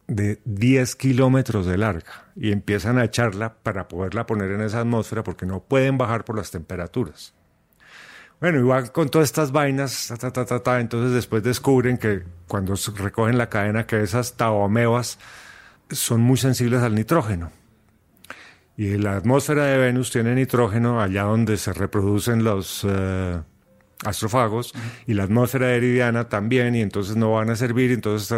de 0.06 0.40
10 0.44 0.96
kilómetros 0.96 1.66
de 1.66 1.78
larga 1.78 2.32
y 2.36 2.52
empiezan 2.52 2.98
a 2.98 3.04
echarla 3.04 3.54
para 3.62 3.88
poderla 3.88 4.26
poner 4.26 4.50
en 4.50 4.60
esa 4.60 4.80
atmósfera 4.80 5.22
porque 5.22 5.46
no 5.46 5.60
pueden 5.60 5.98
bajar 5.98 6.24
por 6.24 6.36
las 6.36 6.50
temperaturas. 6.50 7.34
Bueno, 8.44 8.58
igual 8.58 8.92
con 8.92 9.08
todas 9.08 9.30
estas 9.30 9.52
vainas, 9.52 10.10
entonces 10.10 11.12
después 11.14 11.42
descubren 11.42 11.96
que 11.96 12.24
cuando 12.46 12.74
recogen 12.94 13.38
la 13.38 13.48
cadena 13.48 13.86
que 13.86 14.02
esas 14.02 14.34
taomebas 14.36 15.18
son 15.88 16.20
muy 16.20 16.36
sensibles 16.36 16.82
al 16.82 16.94
nitrógeno. 16.94 17.50
Y 18.76 18.98
la 18.98 19.16
atmósfera 19.16 19.64
de 19.64 19.78
Venus 19.78 20.10
tiene 20.10 20.34
nitrógeno 20.34 21.00
allá 21.00 21.22
donde 21.22 21.56
se 21.56 21.72
reproducen 21.72 22.44
los 22.44 22.86
eh, 22.86 23.40
astrofagos 24.04 24.74
y 25.06 25.14
la 25.14 25.22
atmósfera 25.22 25.68
de 25.68 25.76
Eridiana 25.78 26.28
también 26.28 26.74
y 26.74 26.82
entonces 26.82 27.16
no 27.16 27.32
van 27.32 27.48
a 27.48 27.56
servir, 27.56 27.92
entonces, 27.92 28.30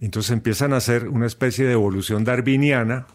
entonces 0.00 0.32
empiezan 0.32 0.72
a 0.72 0.76
hacer 0.76 1.08
una 1.08 1.26
especie 1.26 1.66
de 1.66 1.72
evolución 1.72 2.24
darwiniana, 2.24 3.06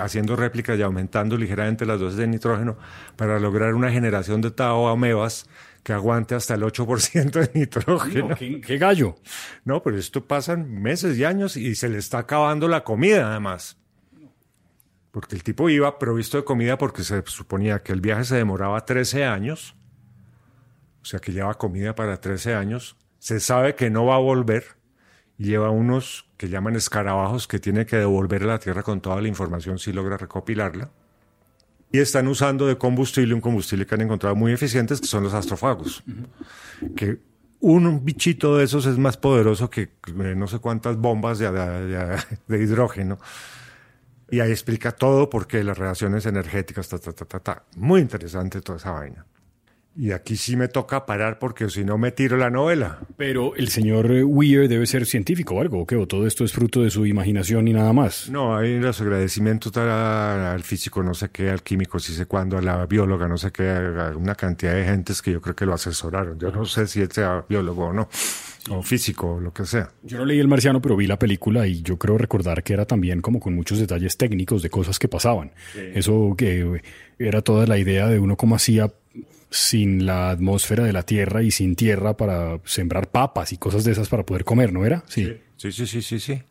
haciendo 0.00 0.36
réplicas 0.36 0.78
y 0.78 0.82
aumentando 0.82 1.36
ligeramente 1.36 1.84
las 1.84 2.00
dosis 2.00 2.18
de 2.18 2.26
nitrógeno 2.26 2.76
para 3.16 3.38
lograr 3.38 3.74
una 3.74 3.90
generación 3.90 4.40
de 4.40 4.50
Tao 4.50 4.88
amebas 4.88 5.48
que 5.82 5.92
aguante 5.92 6.34
hasta 6.34 6.54
el 6.54 6.62
8% 6.62 7.30
de 7.30 7.50
nitrógeno. 7.58 8.34
¿qué, 8.36 8.60
¿qué, 8.60 8.78
gallo? 8.78 9.16
No, 9.64 9.82
pero 9.82 9.96
esto 9.96 10.26
pasan 10.26 10.80
meses 10.82 11.18
y 11.18 11.24
años 11.24 11.56
y 11.56 11.74
se 11.74 11.88
le 11.88 11.98
está 11.98 12.18
acabando 12.18 12.68
la 12.68 12.84
comida 12.84 13.30
además 13.30 13.78
porque 15.10 15.34
el 15.34 15.42
tipo 15.42 15.68
iba 15.68 15.98
provisto 15.98 16.36
de 16.36 16.44
comida 16.44 16.78
porque 16.78 17.02
se 17.02 17.22
suponía 17.26 17.82
que 17.82 17.92
el 17.92 18.00
viaje 18.00 18.24
se 18.24 18.36
demoraba 18.36 18.84
13 18.84 19.24
años, 19.24 19.74
o 21.02 21.04
sea 21.04 21.18
que 21.18 21.32
lleva 21.32 21.54
comida 21.54 21.96
para 21.96 22.20
13 22.20 22.54
años, 22.54 22.96
se 23.18 23.40
sabe 23.40 23.74
que 23.74 23.90
no 23.90 24.06
va 24.06 24.14
a 24.14 24.18
volver 24.18 24.77
lleva 25.38 25.70
unos 25.70 26.26
que 26.36 26.48
llaman 26.48 26.76
escarabajos 26.76 27.48
que 27.48 27.58
tiene 27.58 27.86
que 27.86 27.96
devolver 27.96 28.42
a 28.42 28.46
la 28.46 28.58
Tierra 28.58 28.82
con 28.82 29.00
toda 29.00 29.20
la 29.20 29.28
información 29.28 29.78
si 29.78 29.92
logra 29.92 30.16
recopilarla. 30.16 30.90
Y 31.90 32.00
están 32.00 32.28
usando 32.28 32.66
de 32.66 32.76
combustible 32.76 33.32
un 33.32 33.40
combustible 33.40 33.86
que 33.86 33.94
han 33.94 34.02
encontrado 34.02 34.36
muy 34.36 34.52
eficientes, 34.52 35.00
que 35.00 35.06
son 35.06 35.22
los 35.22 35.32
astrofagos. 35.32 36.04
Que 36.94 37.18
un 37.60 38.04
bichito 38.04 38.56
de 38.56 38.64
esos 38.64 38.84
es 38.84 38.98
más 38.98 39.16
poderoso 39.16 39.70
que 39.70 39.82
eh, 39.82 40.34
no 40.36 40.46
sé 40.46 40.58
cuántas 40.58 40.98
bombas 40.98 41.38
de, 41.38 41.50
de 42.46 42.62
hidrógeno. 42.62 43.18
Y 44.30 44.40
ahí 44.40 44.50
explica 44.50 44.92
todo 44.92 45.30
por 45.30 45.46
qué 45.46 45.64
las 45.64 45.78
relaciones 45.78 46.26
energéticas, 46.26 46.88
ta, 46.88 46.98
ta, 46.98 47.12
ta, 47.12 47.24
ta, 47.24 47.40
ta. 47.40 47.64
Muy 47.76 48.02
interesante 48.02 48.60
toda 48.60 48.76
esa 48.76 48.90
vaina. 48.90 49.24
Y 50.00 50.12
aquí 50.12 50.36
sí 50.36 50.56
me 50.56 50.68
toca 50.68 51.06
parar 51.06 51.40
porque 51.40 51.68
si 51.68 51.84
no 51.84 51.98
me 51.98 52.12
tiro 52.12 52.36
la 52.36 52.50
novela. 52.50 53.00
Pero 53.16 53.56
el 53.56 53.66
señor 53.66 54.08
Weir 54.24 54.68
debe 54.68 54.86
ser 54.86 55.06
científico 55.06 55.56
o 55.56 55.60
algo, 55.60 55.80
¿o 55.80 55.86
qué? 55.86 55.96
¿O 55.96 56.06
todo 56.06 56.24
esto 56.28 56.44
es 56.44 56.52
fruto 56.52 56.82
de 56.82 56.90
su 56.90 57.04
imaginación 57.04 57.66
y 57.66 57.72
nada 57.72 57.92
más? 57.92 58.30
No, 58.30 58.56
hay 58.56 58.78
los 58.78 59.00
agradecimientos 59.00 59.76
al 59.76 60.62
físico, 60.62 61.02
no 61.02 61.14
sé 61.14 61.30
qué, 61.30 61.50
al 61.50 61.64
químico, 61.64 61.98
sí 61.98 62.14
sé 62.14 62.26
cuándo, 62.26 62.56
a 62.56 62.62
la 62.62 62.86
bióloga, 62.86 63.26
no 63.26 63.36
sé 63.36 63.50
qué, 63.50 63.68
a 63.68 64.12
una 64.16 64.36
cantidad 64.36 64.72
de 64.72 64.84
gentes 64.84 65.20
que 65.20 65.32
yo 65.32 65.40
creo 65.40 65.56
que 65.56 65.66
lo 65.66 65.74
asesoraron. 65.74 66.38
Yo 66.38 66.52
no 66.52 66.64
sé 66.64 66.86
si 66.86 67.00
él 67.00 67.10
sea 67.10 67.44
biólogo 67.48 67.86
o 67.86 67.92
no 67.92 68.08
o 68.70 68.82
físico, 68.82 69.34
o 69.34 69.40
lo 69.40 69.52
que 69.52 69.64
sea. 69.64 69.90
Yo 70.04 70.18
no 70.18 70.26
leí 70.26 70.38
El 70.38 70.46
Marciano, 70.46 70.80
pero 70.80 70.94
vi 70.94 71.08
la 71.08 71.18
película 71.18 71.66
y 71.66 71.82
yo 71.82 71.98
creo 71.98 72.18
recordar 72.18 72.62
que 72.62 72.72
era 72.72 72.84
también 72.84 73.20
como 73.20 73.40
con 73.40 73.52
muchos 73.54 73.78
detalles 73.78 74.16
técnicos 74.16 74.62
de 74.62 74.70
cosas 74.70 74.98
que 75.00 75.08
pasaban. 75.08 75.50
Eso 75.74 76.34
que 76.38 76.82
era 77.18 77.42
toda 77.42 77.66
la 77.66 77.78
idea 77.78 78.06
de 78.06 78.20
uno 78.20 78.36
como 78.36 78.54
hacía 78.54 78.92
sin 79.50 80.06
la 80.06 80.30
atmósfera 80.30 80.84
de 80.84 80.92
la 80.92 81.02
tierra 81.02 81.42
y 81.42 81.50
sin 81.50 81.76
tierra 81.76 82.16
para 82.16 82.60
sembrar 82.64 83.10
papas 83.10 83.52
y 83.52 83.58
cosas 83.58 83.84
de 83.84 83.92
esas 83.92 84.08
para 84.08 84.24
poder 84.24 84.44
comer, 84.44 84.72
¿no 84.72 84.84
era? 84.84 85.04
Sí, 85.08 85.36
sí, 85.56 85.72
sí, 85.72 85.86
sí, 85.86 86.02
sí. 86.02 86.18
sí. 86.18 86.42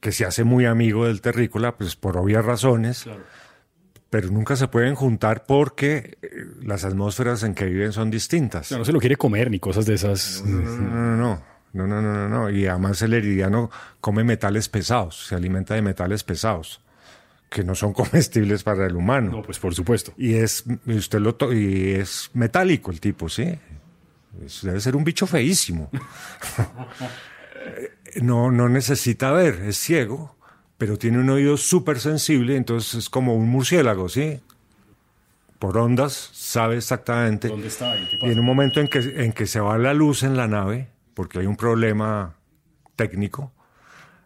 que 0.00 0.12
se 0.12 0.24
hace 0.24 0.44
muy 0.44 0.64
amigo 0.64 1.06
del 1.06 1.20
terrícola, 1.20 1.76
pues 1.76 1.96
por 1.96 2.16
obvias 2.16 2.44
razones, 2.44 3.02
claro. 3.02 3.24
pero 4.10 4.28
nunca 4.30 4.54
se 4.54 4.68
pueden 4.68 4.94
juntar 4.94 5.44
porque 5.44 6.18
eh, 6.22 6.28
las 6.62 6.84
atmósferas 6.84 7.42
en 7.42 7.54
que 7.54 7.64
viven 7.64 7.92
son 7.92 8.12
distintas. 8.12 8.70
No, 8.70 8.78
no 8.78 8.84
se 8.84 8.92
lo 8.92 9.00
quiere 9.00 9.16
comer 9.16 9.50
ni 9.50 9.58
cosas 9.58 9.86
de 9.86 9.94
esas. 9.94 10.44
no, 10.46 10.60
no, 10.60 10.70
no. 10.70 10.90
no, 10.90 11.16
no. 11.16 11.52
No, 11.72 11.86
no, 11.86 12.02
no, 12.02 12.12
no, 12.12 12.28
no. 12.28 12.50
Y 12.50 12.66
además 12.66 13.00
el 13.00 13.14
heridiano 13.14 13.70
come 14.02 14.24
metales 14.24 14.68
pesados, 14.68 15.26
se 15.28 15.34
alimenta 15.34 15.74
de 15.74 15.80
metales 15.80 16.22
pesados 16.22 16.82
que 17.52 17.64
no 17.64 17.74
son 17.74 17.92
comestibles 18.02 18.62
para 18.62 18.86
el 18.86 18.96
humano. 18.96 19.30
No, 19.30 19.42
pues 19.42 19.58
por 19.58 19.74
supuesto. 19.74 20.12
Y 20.16 20.34
es, 20.34 20.64
y 20.86 20.94
usted 20.94 21.20
lo 21.20 21.34
to- 21.34 21.52
y 21.52 21.92
es 21.92 22.30
metálico 22.34 22.90
el 22.90 23.00
tipo, 23.00 23.28
sí. 23.28 23.54
Es- 24.44 24.62
debe 24.62 24.80
ser 24.80 24.96
un 24.96 25.04
bicho 25.04 25.26
feísimo. 25.26 25.90
no, 28.22 28.50
no 28.50 28.68
necesita 28.68 29.32
ver, 29.32 29.62
es 29.66 29.78
ciego, 29.78 30.36
pero 30.78 30.98
tiene 30.98 31.18
un 31.18 31.30
oído 31.30 31.56
súper 31.56 32.00
sensible, 32.00 32.56
entonces 32.56 32.94
es 32.94 33.08
como 33.10 33.34
un 33.36 33.48
murciélago, 33.48 34.08
¿sí? 34.08 34.40
Por 35.58 35.78
ondas 35.78 36.30
sabe 36.32 36.76
exactamente. 36.76 37.48
¿Dónde 37.48 37.68
está? 37.68 37.96
¿Y 37.96 38.06
qué 38.08 38.16
Y 38.16 38.18
pasa? 38.18 38.32
en 38.32 38.38
un 38.40 38.44
momento 38.44 38.80
en 38.80 38.88
que, 38.88 38.98
en 39.24 39.32
que 39.32 39.46
se 39.46 39.60
va 39.60 39.78
la 39.78 39.94
luz 39.94 40.24
en 40.24 40.36
la 40.36 40.48
nave, 40.48 40.88
porque 41.14 41.38
hay 41.38 41.46
un 41.46 41.56
problema 41.56 42.34
técnico, 42.96 43.52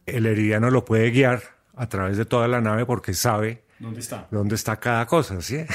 el 0.07 0.27
heridiano 0.27 0.71
lo 0.71 0.85
puede 0.85 1.11
guiar 1.11 1.56
a 1.77 1.89
través 1.89 2.17
de 2.17 2.25
toda 2.25 2.49
la 2.49 2.61
nave 2.61 2.85
porque 2.87 3.15
sabe 3.15 3.63
¿Dónde 3.79 4.01
está? 4.01 4.27
dónde 4.31 4.55
está 4.55 4.77
cada 4.81 5.07
cosa, 5.07 5.41
¿sí? 5.41 5.59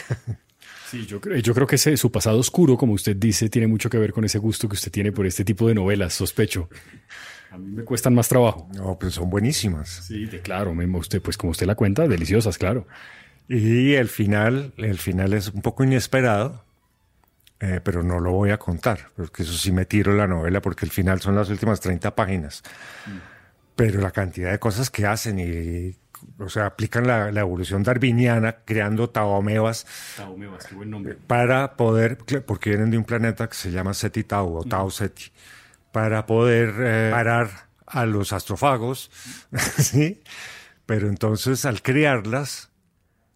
Sí, 0.90 1.06
yo 1.06 1.22
creo, 1.22 1.38
yo 1.38 1.54
creo 1.54 1.66
que 1.66 1.76
ese, 1.76 1.96
su 1.96 2.12
pasado 2.12 2.38
oscuro, 2.38 2.76
como 2.76 2.92
usted 2.92 3.16
dice, 3.16 3.50
tiene 3.50 3.66
mucho 3.66 3.90
que 3.90 3.98
ver 3.98 4.12
con 4.12 4.26
ese 4.26 4.40
gusto 4.40 4.68
que 4.68 4.74
usted 4.74 4.92
tiene 4.92 5.14
por 5.14 5.26
este 5.26 5.46
tipo 5.46 5.66
de 5.70 5.74
novelas, 5.74 6.14
sospecho. 6.14 6.68
A 7.50 7.58
mí 7.58 7.72
me 7.72 7.84
cuestan 7.86 8.14
más 8.14 8.28
trabajo. 8.28 8.68
No, 8.76 9.00
pues 9.00 9.14
son 9.14 9.30
buenísimas. 9.30 9.88
Sí, 9.90 10.26
de 10.26 10.42
claro, 10.42 10.76
me- 10.76 10.86
usted, 10.98 11.22
pues 11.22 11.38
como 11.38 11.52
usted 11.52 11.66
la 11.66 11.76
cuenta, 11.76 12.10
deliciosas, 12.10 12.58
claro. 12.58 12.88
Y 13.48 13.94
el 13.94 14.10
final, 14.10 14.74
el 14.76 14.98
final 14.98 15.32
es 15.32 15.48
un 15.48 15.62
poco 15.62 15.86
inesperado, 15.86 16.66
eh, 17.62 17.80
pero 17.82 18.04
no 18.04 18.20
lo 18.20 18.32
voy 18.34 18.50
a 18.52 18.58
contar, 18.58 19.12
porque 19.16 19.44
eso 19.44 19.54
sí 19.54 19.72
me 19.72 19.86
tiro 19.86 20.14
la 20.14 20.28
novela, 20.28 20.62
porque 20.62 20.84
el 20.86 20.92
final 20.92 21.22
son 21.22 21.36
las 21.38 21.50
últimas 21.50 21.80
30 21.80 22.14
páginas. 22.16 22.64
Pero 23.82 24.02
la 24.02 24.12
cantidad 24.12 24.52
de 24.52 24.60
cosas 24.60 24.90
que 24.90 25.06
hacen 25.06 25.40
y, 25.40 25.96
o 26.38 26.50
sea, 26.50 26.68
aplican 26.68 27.08
la, 27.08 27.32
la 27.32 27.42
evolución 27.42 27.84
darwiniana 27.84 28.58
creando 28.64 29.10
taomebas 29.10 29.86
Taomebas, 30.18 30.66
qué 30.68 30.76
buen 30.76 30.90
nombre. 30.90 31.16
para 31.16 31.76
poder, 31.76 32.18
porque 32.46 32.70
vienen 32.70 32.92
de 32.92 32.98
un 32.98 33.06
planeta 33.06 33.48
que 33.48 33.56
se 33.56 33.72
llama 33.72 33.94
Seti 33.94 34.24
Tau 34.24 34.58
o 34.58 34.64
Tau 34.64 34.92
Seti, 34.92 35.32
para 35.92 36.26
poder 36.26 36.74
eh, 36.80 37.10
parar 37.12 37.50
a 37.86 38.06
los 38.06 38.34
astrofagos, 38.34 39.12
¿sí? 39.78 40.22
Pero 40.86 41.08
entonces 41.08 41.66
al 41.66 41.82
criarlas, 41.82 42.72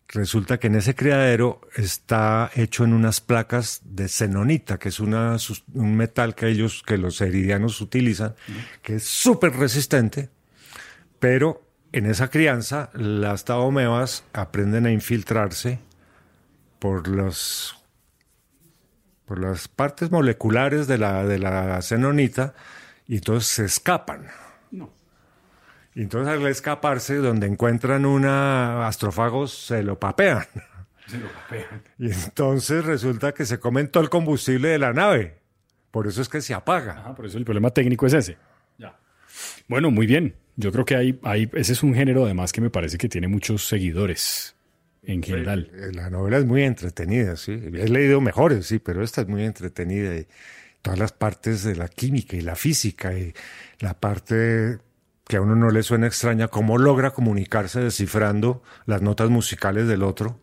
resulta 0.09 0.59
que 0.59 0.67
en 0.67 0.75
ese 0.75 0.95
criadero 0.95 1.61
está 1.75 2.49
hecho 2.55 2.83
en 2.83 2.93
unas 2.93 3.21
placas 3.21 3.81
de 3.83 4.07
xenonita, 4.07 4.77
que 4.77 4.89
es 4.89 4.99
una, 4.99 5.37
un 5.73 5.95
metal 5.95 6.35
que 6.35 6.47
ellos, 6.47 6.83
que 6.85 6.97
los 6.97 7.19
eridianos 7.21 7.81
utilizan, 7.81 8.35
que 8.81 8.95
es 8.95 9.03
súper 9.03 9.53
resistente, 9.53 10.29
pero 11.19 11.63
en 11.91 12.05
esa 12.05 12.29
crianza 12.29 12.89
las 12.93 13.45
taomebas 13.45 14.23
aprenden 14.33 14.85
a 14.85 14.91
infiltrarse 14.91 15.79
por 16.79 17.07
los 17.07 17.81
por 19.25 19.39
las 19.39 19.67
partes 19.67 20.11
moleculares 20.11 20.87
de 20.87 20.97
la, 20.97 21.25
de 21.25 21.39
la 21.39 21.81
xenonita 21.81 22.53
y 23.07 23.15
entonces 23.15 23.49
se 23.49 23.65
escapan. 23.65 24.27
No. 24.71 24.91
Y 25.95 26.01
entonces 26.01 26.33
al 26.33 26.45
escaparse, 26.47 27.15
donde 27.15 27.47
encuentran 27.47 28.05
una 28.05 28.87
astrofagos, 28.87 29.53
se 29.53 29.83
lo 29.83 29.99
papean. 29.99 30.45
Se 31.07 31.17
lo 31.17 31.27
papean. 31.27 31.81
Y 31.97 32.11
entonces 32.11 32.85
resulta 32.85 33.33
que 33.33 33.45
se 33.45 33.59
comen 33.59 33.89
todo 33.89 34.03
el 34.03 34.09
combustible 34.09 34.69
de 34.69 34.79
la 34.79 34.93
nave. 34.93 35.39
Por 35.91 36.07
eso 36.07 36.21
es 36.21 36.29
que 36.29 36.41
se 36.41 36.53
apaga. 36.53 36.99
Ajá, 36.99 37.15
por 37.15 37.25
eso 37.25 37.37
el 37.37 37.45
problema 37.45 37.69
técnico 37.69 38.05
es 38.05 38.13
ese. 38.13 38.37
Bueno, 39.67 39.91
muy 39.91 40.05
bien. 40.05 40.35
Yo 40.57 40.71
creo 40.71 40.85
que 40.85 40.95
hay, 40.95 41.19
hay, 41.23 41.49
ese 41.53 41.73
es 41.73 41.83
un 41.83 41.93
género 41.93 42.25
además 42.25 42.53
que 42.53 42.61
me 42.61 42.69
parece 42.69 42.97
que 42.97 43.09
tiene 43.09 43.27
muchos 43.27 43.67
seguidores 43.67 44.55
en 45.03 45.21
general. 45.21 45.69
Eh, 45.73 45.91
La 45.93 46.09
novela 46.09 46.37
es 46.37 46.45
muy 46.45 46.63
entretenida, 46.63 47.35
sí. 47.35 47.51
He 47.51 47.89
leído 47.89 48.21
mejores, 48.21 48.65
sí, 48.65 48.79
pero 48.79 49.03
esta 49.03 49.21
es 49.21 49.27
muy 49.27 49.43
entretenida. 49.43 50.15
Y 50.15 50.27
todas 50.81 50.99
las 50.99 51.11
partes 51.11 51.63
de 51.63 51.75
la 51.75 51.87
química 51.87 52.37
y 52.37 52.41
la 52.41 52.55
física 52.55 53.13
y 53.17 53.33
la 53.79 53.99
parte 53.99 54.77
que 55.27 55.37
a 55.37 55.41
uno 55.41 55.55
no 55.55 55.71
le 55.71 55.83
suena 55.83 56.07
extraña, 56.07 56.47
cómo 56.47 56.77
logra 56.77 57.11
comunicarse 57.11 57.79
descifrando 57.79 58.61
las 58.85 59.01
notas 59.01 59.29
musicales 59.29 59.87
del 59.87 60.03
otro 60.03 60.39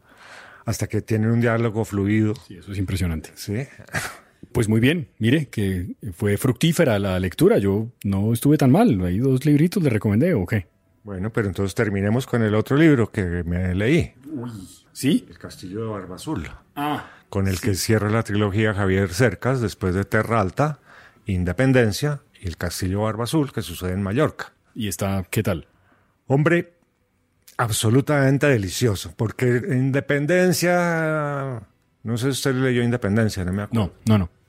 hasta 0.65 0.89
que 0.89 1.03
tienen 1.03 1.31
un 1.31 1.41
diálogo 1.41 1.85
fluido. 1.85 2.35
Sí, 2.35 2.57
eso 2.57 2.73
es 2.73 2.79
impresionante. 2.79 3.31
Sí. 3.35 3.55
Pues 4.53 4.69
muy 4.69 4.81
bien, 4.81 5.09
mire 5.19 5.47
que 5.49 5.95
fue 6.15 6.37
fructífera 6.37 6.99
la 6.99 7.19
lectura. 7.19 7.59
Yo 7.59 7.89
no 8.05 8.33
estuve 8.33 8.59
tan 8.59 8.71
mal. 8.71 9.01
Hay 9.05 9.19
dos 9.19 9.47
libritos 9.47 9.83
le 9.83 9.91
recomendé, 9.91 10.35
¿o 10.35 10.47
qué? 10.47 10.67
Bueno, 11.05 11.33
pero 11.33 11.49
entonces 11.49 11.75
terminemos 11.75 12.27
con 12.27 12.43
el 12.43 12.55
otro 12.55 12.77
libro 12.77 13.11
que 13.11 13.43
me 13.45 13.75
leí, 13.75 14.15
¿Sí? 14.93 15.27
El 15.29 15.39
Castillo 15.39 15.81
de 15.83 15.87
Barba 15.89 16.17
Azul, 16.17 16.49
Ah, 16.77 17.11
con 17.29 17.49
el 17.49 17.61
que 17.61 17.75
cierra 17.75 18.09
la 18.11 18.23
trilogía 18.23 18.75
Javier 18.75 19.13
Cercas 19.13 19.61
después 19.61 19.95
de 19.95 20.05
Terra 20.05 20.41
Alta, 20.41 20.81
Independencia 21.27 22.21
y 22.41 22.47
El 22.47 22.57
Castillo 22.57 22.99
de 22.99 23.05
Barba 23.05 23.25
Azul, 23.25 23.53
que 23.53 23.63
sucede 23.63 23.93
en 23.93 24.03
Mallorca. 24.03 24.53
¿y 24.75 24.89
está 24.89 25.25
qué 25.29 25.43
tal? 25.43 25.67
Hombre, 26.27 26.75
absolutamente 27.57 28.47
delicioso, 28.47 29.13
porque 29.17 29.63
Independencia, 29.71 31.63
no 32.03 32.17
sé 32.17 32.25
si 32.27 32.31
usted 32.31 32.55
leyó 32.55 32.83
Independencia, 32.83 33.45
no 33.45 33.53
me 33.53 33.63
acuerdo. 33.63 33.93
No, 34.07 34.19
no, 34.19 34.19
no. 34.19 34.42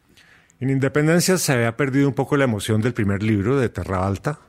En 0.64 0.70
Independencia 0.70 1.38
se 1.38 1.52
había 1.52 1.76
perdido 1.76 2.08
un 2.08 2.14
poco 2.14 2.38
la 2.38 2.46
emoción 2.46 2.82
del 2.82 2.94
primer 2.94 3.22
libro 3.22 3.60
de 3.60 3.68
Terra 3.68 4.08
Alta, 4.08 4.40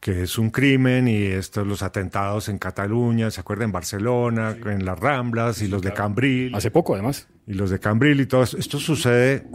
que 0.00 0.22
es 0.22 0.38
un 0.38 0.48
crimen 0.48 1.06
y 1.06 1.22
estos 1.24 1.66
los 1.66 1.82
atentados 1.82 2.48
en 2.48 2.56
Cataluña, 2.56 3.30
¿se 3.30 3.42
acuerda? 3.42 3.66
En 3.66 3.70
Barcelona, 3.70 4.56
en 4.64 4.86
las 4.86 4.98
Ramblas 4.98 5.60
y 5.60 5.68
los 5.68 5.82
de 5.82 5.92
Cambril. 5.92 6.54
Hace 6.54 6.70
poco, 6.70 6.94
además. 6.94 7.28
Y 7.46 7.52
los 7.52 7.68
de 7.68 7.78
Cambril 7.78 8.22
y 8.22 8.26
todo 8.26 8.42
esto. 8.42 8.56
Esto 8.56 8.78
sucede 8.78 9.46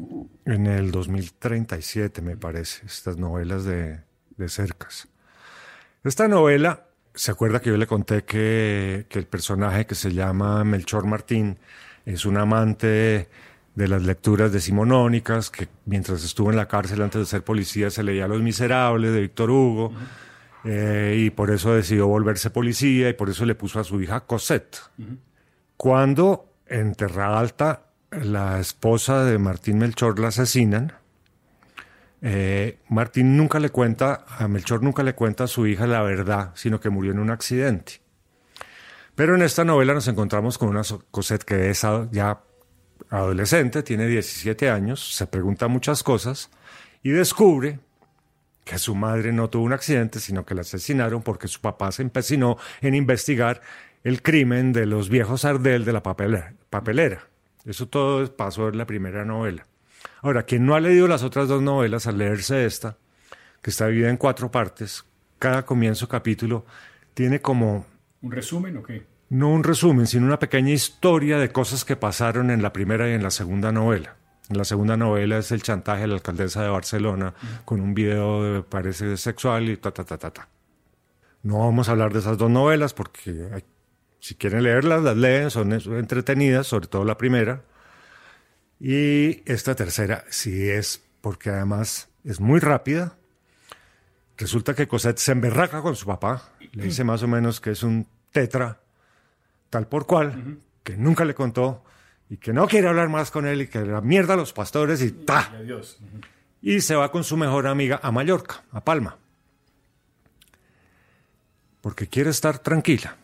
en 0.45 0.67
el 0.67 0.91
2037, 0.91 2.21
me 2.21 2.37
parece, 2.37 2.85
estas 2.85 3.17
novelas 3.17 3.63
de, 3.63 3.99
de 4.37 4.47
cercas. 4.47 5.07
Esta 6.03 6.27
novela, 6.27 6.85
¿se 7.15 7.31
acuerda 7.31 7.61
que 7.61 7.71
yo 7.71 7.77
le 7.77 7.87
conté 7.87 8.25
que, 8.25 9.07
que 9.09 9.17
el 9.17 9.25
personaje 9.25 9.87
que 9.87 9.95
se 9.95 10.13
llama 10.13 10.63
Melchor 10.63 11.07
Martín 11.07 11.57
es 12.05 12.27
un 12.27 12.37
amante 12.37 13.27
de 13.79 13.87
las 13.87 14.03
lecturas 14.03 14.51
decimonónicas, 14.51 15.49
que 15.49 15.69
mientras 15.85 16.21
estuvo 16.25 16.49
en 16.49 16.57
la 16.57 16.67
cárcel 16.67 17.01
antes 17.01 17.21
de 17.21 17.25
ser 17.25 17.45
policía 17.45 17.89
se 17.89 18.03
leía 18.03 18.27
Los 18.27 18.41
Miserables 18.41 19.13
de 19.13 19.21
Víctor 19.21 19.49
Hugo, 19.49 19.93
eh, 20.65 21.15
y 21.17 21.29
por 21.29 21.49
eso 21.49 21.73
decidió 21.73 22.05
volverse 22.05 22.49
policía 22.49 23.07
y 23.07 23.13
por 23.13 23.29
eso 23.29 23.45
le 23.45 23.55
puso 23.55 23.79
a 23.79 23.85
su 23.85 24.01
hija 24.01 24.19
Cosette. 24.25 24.79
Cuando 25.77 26.55
en 26.67 26.93
Terra 26.93 27.39
Alta 27.39 27.83
la 28.11 28.59
esposa 28.59 29.23
de 29.23 29.37
Martín 29.37 29.77
Melchor 29.77 30.19
la 30.19 30.27
asesinan, 30.27 30.91
eh, 32.21 32.79
Martín 32.89 33.37
nunca 33.37 33.61
le 33.61 33.69
cuenta, 33.69 34.25
a 34.27 34.49
Melchor 34.49 34.83
nunca 34.83 35.03
le 35.03 35.15
cuenta 35.15 35.45
a 35.45 35.47
su 35.47 35.65
hija 35.67 35.87
la 35.87 36.01
verdad, 36.01 36.51
sino 36.53 36.81
que 36.81 36.89
murió 36.89 37.13
en 37.13 37.19
un 37.19 37.29
accidente. 37.29 38.01
Pero 39.15 39.35
en 39.35 39.41
esta 39.41 39.63
novela 39.63 39.93
nos 39.93 40.09
encontramos 40.09 40.57
con 40.57 40.67
una 40.67 40.81
Cosette 41.11 41.45
que 41.45 41.69
es 41.69 41.85
ya 42.11 42.41
adolescente, 43.09 43.83
tiene 43.83 44.07
17 44.07 44.69
años, 44.69 45.15
se 45.15 45.27
pregunta 45.27 45.67
muchas 45.67 46.03
cosas 46.03 46.49
y 47.03 47.09
descubre 47.09 47.79
que 48.63 48.77
su 48.77 48.93
madre 48.93 49.33
no 49.33 49.49
tuvo 49.49 49.63
un 49.63 49.73
accidente, 49.73 50.19
sino 50.19 50.45
que 50.45 50.53
la 50.53 50.61
asesinaron 50.61 51.23
porque 51.23 51.47
su 51.47 51.59
papá 51.59 51.91
se 51.91 52.03
empecinó 52.03 52.57
en 52.81 52.93
investigar 52.93 53.61
el 54.03 54.21
crimen 54.21 54.73
de 54.73 54.85
los 54.85 55.09
viejos 55.09 55.43
Ardel 55.43 55.85
de 55.85 55.93
la 55.93 56.03
papelera. 56.03 56.53
papelera. 56.69 57.27
Eso 57.65 57.87
todo 57.87 58.35
pasó 58.35 58.69
en 58.69 58.77
la 58.77 58.85
primera 58.85 59.25
novela. 59.25 59.65
Ahora, 60.21 60.43
quien 60.43 60.65
no 60.65 60.75
ha 60.75 60.79
leído 60.79 61.07
las 61.07 61.23
otras 61.23 61.47
dos 61.47 61.61
novelas, 61.61 62.07
al 62.07 62.17
leerse 62.17 62.65
esta, 62.65 62.97
que 63.61 63.69
está 63.69 63.87
dividida 63.87 64.09
en 64.09 64.17
cuatro 64.17 64.51
partes, 64.51 65.05
cada 65.39 65.65
comienzo 65.65 66.07
capítulo 66.07 66.65
tiene 67.13 67.41
como... 67.41 67.85
¿Un 68.21 68.31
resumen 68.31 68.77
o 68.77 68.83
qué? 68.83 69.03
No 69.29 69.49
un 69.49 69.63
resumen, 69.63 70.07
sino 70.07 70.25
una 70.25 70.39
pequeña 70.39 70.71
historia 70.71 71.37
de 71.37 71.51
cosas 71.51 71.85
que 71.85 71.95
pasaron 71.95 72.49
en 72.49 72.61
la 72.63 72.73
primera 72.73 73.07
y 73.09 73.13
en 73.13 73.21
la 73.23 73.29
segunda 73.31 73.71
novela. 73.71 74.15
En 74.49 74.57
la 74.57 74.63
segunda 74.65 74.97
novela 74.97 75.37
es 75.37 75.51
el 75.51 75.61
chantaje 75.61 76.03
a 76.03 76.07
la 76.07 76.15
alcaldesa 76.15 76.63
de 76.63 76.69
Barcelona 76.69 77.35
con 77.65 77.79
un 77.79 77.93
video, 77.93 78.43
de, 78.43 78.63
parece 78.63 79.15
sexual 79.17 79.69
y 79.69 79.77
ta, 79.77 79.91
ta, 79.91 80.03
ta, 80.03 80.17
ta, 80.17 80.31
ta. 80.31 80.47
No 81.43 81.59
vamos 81.59 81.87
a 81.87 81.91
hablar 81.91 82.11
de 82.11 82.19
esas 82.19 82.37
dos 82.39 82.49
novelas 82.49 82.93
porque 82.95 83.47
hay- 83.53 83.63
si 84.19 84.35
quieren 84.35 84.63
leerlas, 84.63 85.03
las 85.03 85.15
leen, 85.15 85.51
son 85.51 85.71
entretenidas, 85.71 86.65
sobre 86.67 86.87
todo 86.87 87.05
la 87.05 87.17
primera. 87.17 87.61
Y 88.79 89.43
esta 89.49 89.75
tercera 89.75 90.25
sí 90.29 90.67
es, 90.69 91.01
porque 91.21 91.51
además 91.51 92.09
es 92.23 92.39
muy 92.39 92.59
rápida. 92.59 93.15
Resulta 94.37 94.73
que 94.73 94.87
Cosette 94.87 95.19
se 95.19 95.31
emberraca 95.33 95.81
con 95.81 95.95
su 95.95 96.05
papá, 96.05 96.49
le 96.71 96.83
dice 96.83 97.03
más 97.03 97.21
o 97.23 97.27
menos 97.27 97.61
que 97.61 97.71
es 97.71 97.83
un 97.83 98.07
tetra, 98.31 98.79
tal 99.69 99.87
por 99.87 100.05
cual, 100.05 100.59
que 100.83 100.97
nunca 100.97 101.25
le 101.25 101.35
contó 101.35 101.83
y 102.29 102.37
que 102.37 102.53
no 102.53 102.67
quiere 102.67 102.87
hablar 102.87 103.09
más 103.09 103.31
con 103.31 103.47
él 103.47 103.63
y 103.63 103.67
que 103.67 103.81
la 103.81 104.01
mierda 104.01 104.35
a 104.35 104.37
los 104.37 104.53
pastores 104.53 105.01
y 105.01 105.11
ta. 105.11 105.51
Adiós. 105.55 105.99
Y 106.61 106.81
se 106.81 106.95
va 106.95 107.11
con 107.11 107.23
su 107.23 107.37
mejor 107.37 107.67
amiga 107.67 107.99
a 108.03 108.11
Mallorca, 108.11 108.63
a 108.71 108.83
Palma. 108.83 109.17
Porque 111.81 112.07
quiere 112.07 112.29
estar 112.29 112.59
tranquila. 112.59 113.15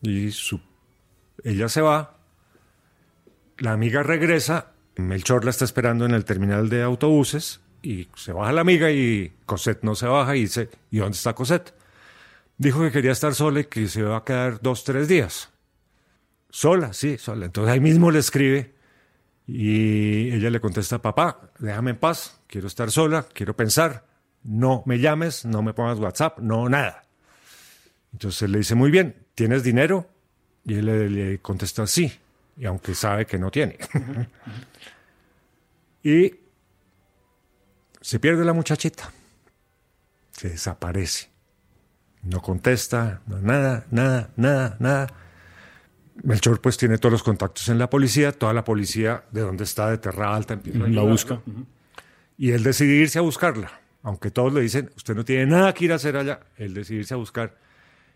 Y 0.00 0.30
su, 0.30 0.60
ella 1.44 1.68
se 1.68 1.80
va. 1.82 2.16
La 3.58 3.72
amiga 3.72 4.02
regresa. 4.02 4.72
Melchor 4.96 5.44
la 5.44 5.50
está 5.50 5.64
esperando 5.64 6.06
en 6.06 6.12
el 6.12 6.24
terminal 6.24 6.68
de 6.68 6.82
autobuses. 6.82 7.60
Y 7.82 8.08
se 8.14 8.32
baja 8.32 8.52
la 8.52 8.60
amiga 8.60 8.90
y 8.90 9.32
Cosette 9.46 9.82
no 9.82 9.94
se 9.94 10.06
baja 10.06 10.36
y 10.36 10.42
dice, 10.42 10.68
¿y 10.90 10.98
dónde 10.98 11.16
está 11.16 11.34
Cosette? 11.34 11.74
Dijo 12.58 12.80
que 12.82 12.92
quería 12.92 13.12
estar 13.12 13.34
sola 13.34 13.60
y 13.60 13.64
que 13.64 13.88
se 13.88 14.02
va 14.02 14.18
a 14.18 14.24
quedar 14.24 14.60
dos, 14.60 14.84
tres 14.84 15.08
días. 15.08 15.50
Sola, 16.50 16.92
sí, 16.92 17.18
sola. 17.18 17.46
Entonces 17.46 17.72
ahí 17.72 17.80
mismo 17.80 18.10
le 18.10 18.18
escribe 18.18 18.74
y 19.46 20.32
ella 20.32 20.50
le 20.50 20.60
contesta, 20.60 21.00
papá, 21.00 21.50
déjame 21.58 21.92
en 21.92 21.98
paz, 21.98 22.40
quiero 22.46 22.66
estar 22.66 22.90
sola, 22.90 23.26
quiero 23.32 23.56
pensar, 23.56 24.06
no 24.44 24.82
me 24.86 24.98
llames, 24.98 25.44
no 25.44 25.62
me 25.62 25.74
pongas 25.74 25.98
WhatsApp, 25.98 26.38
no 26.38 26.68
nada. 26.68 27.04
Entonces 28.12 28.48
le 28.50 28.58
dice, 28.58 28.74
muy 28.74 28.90
bien, 28.90 29.26
¿tienes 29.34 29.62
dinero? 29.62 30.08
Y 30.64 30.74
él 30.74 30.86
le, 30.86 31.08
le 31.08 31.38
contesta, 31.38 31.86
sí, 31.86 32.12
y 32.56 32.66
aunque 32.66 32.94
sabe 32.94 33.26
que 33.26 33.38
no 33.38 33.50
tiene. 33.50 33.78
y 36.02 36.34
se 38.00 38.18
pierde 38.18 38.44
la 38.44 38.52
muchachita, 38.52 39.10
se 40.32 40.50
desaparece, 40.50 41.30
no 42.22 42.40
contesta, 42.40 43.22
no, 43.26 43.40
nada, 43.40 43.86
nada, 43.90 44.30
nada, 44.36 44.76
nada. 44.78 45.06
Melchor 46.22 46.60
pues 46.60 46.76
tiene 46.76 46.98
todos 46.98 47.12
los 47.12 47.22
contactos 47.22 47.68
en 47.68 47.78
la 47.78 47.88
policía, 47.88 48.32
toda 48.32 48.52
la 48.52 48.64
policía 48.64 49.24
de 49.30 49.40
donde 49.40 49.64
está 49.64 49.90
de 49.90 49.98
Terra 49.98 50.34
Alta 50.34 50.54
empieza 50.54 50.84
a 50.84 50.88
La 50.88 51.02
busca. 51.02 51.40
Y 52.36 52.52
él 52.52 52.62
decide 52.62 52.94
irse 52.94 53.18
a 53.18 53.22
buscarla. 53.22 53.80
Aunque 54.02 54.30
todos 54.30 54.52
le 54.52 54.62
dicen, 54.62 54.90
usted 54.96 55.14
no 55.14 55.24
tiene 55.24 55.46
nada 55.46 55.74
que 55.74 55.84
ir 55.84 55.92
a 55.92 55.96
hacer 55.96 56.16
allá, 56.16 56.40
él 56.56 56.72
decide 56.72 57.00
irse 57.00 57.14
a 57.14 57.18
buscar. 57.18 57.58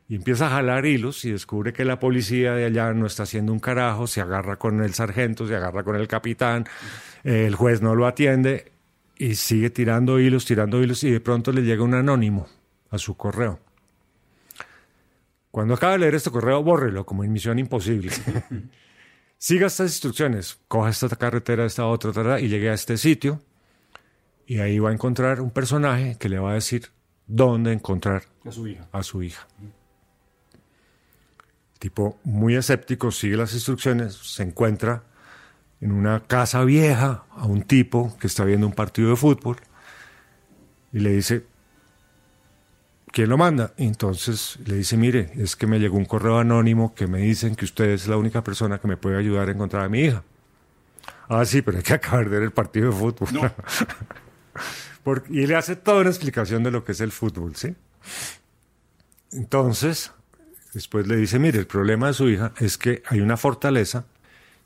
Y 0.09 0.17
empieza 0.17 0.47
a 0.47 0.51
jalar 0.51 0.85
hilos 0.85 1.25
y 1.25 1.33
descubre 1.33 1.73
que 1.73 1.85
la 1.85 1.99
policía 1.99 2.53
de 2.55 2.67
allá 2.67 2.93
no 2.93 3.07
está 3.07 3.23
haciendo 3.23 3.53
un 3.53 3.59
carajo, 3.59 4.07
se 4.07 4.21
agarra 4.21 4.57
con 4.57 4.83
el 4.83 4.93
sargento, 4.93 5.47
se 5.47 5.57
agarra 5.57 5.83
con 5.83 5.97
el 5.97 6.09
capitán, 6.09 6.67
el 7.23 7.55
juez 7.55 7.81
no 7.81 7.95
lo 7.95 8.07
atiende 8.07 8.73
y 9.17 9.37
sigue 9.37 9.71
tirando 9.71 10.21
hilos, 10.21 10.45
tirando 10.45 10.83
hilos 10.83 11.05
y 11.05 11.11
de 11.11 11.21
pronto 11.21 11.53
le 11.53 11.63
llega 11.63 11.83
un 11.83 11.95
anónimo 11.95 12.49
a 12.91 12.99
su 12.99 13.17
correo. 13.17 13.61
Cuando 15.55 15.75
acaba 15.75 15.93
de 15.93 16.01
leer 16.01 16.17
este 16.17 16.33
correo, 16.33 16.65
bórrelo 16.65 17.07
como 17.07 17.23
en 17.23 17.33
misión 17.33 17.61
imposible. 17.61 18.11
Siga 19.39 19.69
estas 19.69 19.93
instrucciones, 19.93 20.59
coja 20.67 20.91
esta 20.91 21.09
carretera, 21.15 21.65
esta 21.65 21.87
otra, 21.87 22.11
ta, 22.11 22.41
y 22.41 22.49
llegue 22.49 22.71
a 22.71 22.75
este 22.75 22.97
sitio 22.97 23.41
y 24.49 24.59
ahí 24.59 24.81
va 24.81 24.91
a 24.91 24.93
encontrar 24.93 25.41
un 25.41 25.53
personaje 25.53 26.17
que 26.19 26.29
le 26.29 26.41
va 26.41 26.51
a 26.51 26.55
decir 26.55 26.91
dónde 27.29 27.73
encontrar 27.73 28.25
A 28.45 28.51
su 28.51 28.67
hija. 28.67 28.89
a 28.91 29.05
su 29.05 29.23
hija. 29.23 29.47
El 31.75 31.79
tipo 31.79 32.19
muy 32.25 32.57
escéptico 32.57 33.13
sigue 33.13 33.37
las 33.37 33.55
instrucciones, 33.55 34.15
se 34.15 34.43
encuentra 34.43 35.05
en 35.81 35.93
una 35.93 36.25
casa 36.25 36.65
vieja 36.65 37.27
a 37.31 37.47
un 37.47 37.63
tipo 37.63 38.19
que 38.19 38.27
está 38.27 38.45
viendo 38.45 38.67
un 38.67 38.73
partido 38.73 39.11
de 39.11 39.15
fútbol 39.15 39.59
y 40.93 40.99
le 40.99 41.13
dice, 41.13 41.47
¿quién 43.15 43.29
lo 43.29 43.39
manda? 43.39 43.73
Y 43.79 43.87
entonces 43.87 44.59
le 44.67 44.75
dice, 44.75 44.97
mire, 44.97 45.31
es 45.37 45.55
que 45.55 45.69
me 45.69 45.79
llegó 45.79 45.97
un 45.97 46.05
correo 46.05 46.41
anónimo 46.41 46.97
que 46.97 47.07
me 47.07 47.21
dicen 47.21 47.55
que 47.55 47.65
usted 47.65 47.91
es 47.91 48.09
la 48.09 48.17
única 48.17 48.43
persona 48.43 48.81
que 48.81 48.89
me 48.89 48.97
puede 48.97 49.17
ayudar 49.17 49.49
a 49.49 49.53
encontrar 49.53 49.85
a 49.85 49.89
mi 49.89 50.01
hija. 50.01 50.25
Ah, 51.29 51.45
sí, 51.45 51.62
pero 51.62 51.77
hay 51.79 51.85
que 51.85 51.95
acabar 51.95 52.25
de 52.25 52.31
ver 52.31 52.43
el 52.43 52.51
partido 52.51 52.91
de 52.91 52.97
fútbol. 52.97 53.53
Porque- 55.05 55.33
y 55.33 55.47
le 55.47 55.55
hace 55.55 55.77
toda 55.77 56.01
una 56.01 56.11
explicación 56.11 56.65
de 56.65 56.73
lo 56.73 56.83
que 56.83 56.91
es 56.91 57.01
el 57.01 57.12
fútbol, 57.12 57.55
¿sí? 57.55 57.77
Entonces, 59.31 60.11
después 60.73 61.07
le 61.07 61.15
dice, 61.17 61.39
mire, 61.39 61.61
el 61.61 61.69
problema 61.69 62.09
de 62.09 62.15
su 62.15 62.29
hija 62.29 62.53
es 62.59 62.77
que 62.77 63.05
hay 63.07 63.21
una 63.21 63.37
fortaleza, 63.37 64.07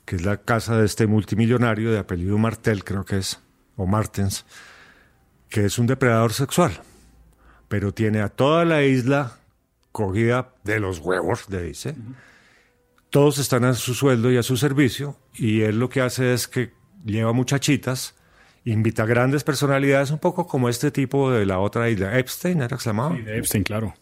que 0.05 0.15
es 0.15 0.25
la 0.25 0.37
casa 0.37 0.75
de 0.75 0.87
este 0.87 1.05
multimillonario 1.05 1.91
de 1.91 1.99
apellido 1.99 2.39
Martel, 2.39 2.83
creo 2.83 3.05
que 3.05 3.19
es, 3.19 3.39
o 3.75 3.85
Martens, 3.85 4.43
que 5.49 5.65
es 5.65 5.77
un 5.77 5.85
depredador 5.85 6.33
sexual, 6.33 6.81
pero 7.69 7.93
tiene 7.93 8.19
a 8.19 8.27
toda 8.27 8.65
la 8.65 8.83
isla 8.83 9.37
cogida 9.93 10.53
de 10.65 10.79
los 10.81 10.99
huevos, 10.99 11.49
le 11.49 11.63
dice. 11.63 11.95
Todos 13.09 13.37
están 13.39 13.63
a 13.63 13.73
su 13.73 13.93
sueldo 13.93 14.31
y 14.31 14.37
a 14.37 14.43
su 14.43 14.57
servicio, 14.57 15.15
y 15.33 15.61
él 15.61 15.79
lo 15.79 15.87
que 15.89 16.01
hace 16.01 16.33
es 16.33 16.47
que 16.47 16.73
lleva 17.05 17.31
muchachitas, 17.33 18.13
invita 18.65 19.05
grandes 19.05 19.43
personalidades, 19.43 20.11
un 20.11 20.19
poco 20.19 20.45
como 20.45 20.69
este 20.69 20.91
tipo 20.91 21.31
de 21.31 21.45
la 21.45 21.59
otra 21.59 21.89
isla, 21.89 22.19
Epstein, 22.19 22.61
¿era 22.61 22.75
que 22.77 22.83
se 22.83 22.89
llamaba? 22.89 23.17
Y 23.17 23.21
de 23.23 23.37
Epstein, 23.37 23.63
claro. 23.63 23.93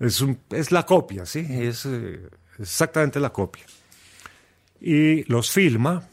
Es, 0.00 0.20
un- 0.20 0.38
es 0.50 0.72
la 0.72 0.86
copia, 0.86 1.26
¿sí? 1.26 1.46
Es 1.48 1.84
eh, 1.86 2.20
exactamente 2.58 3.20
la 3.20 3.30
copia. 3.30 3.64
Y 4.80 5.24
los 5.30 5.50
filma 5.50 6.08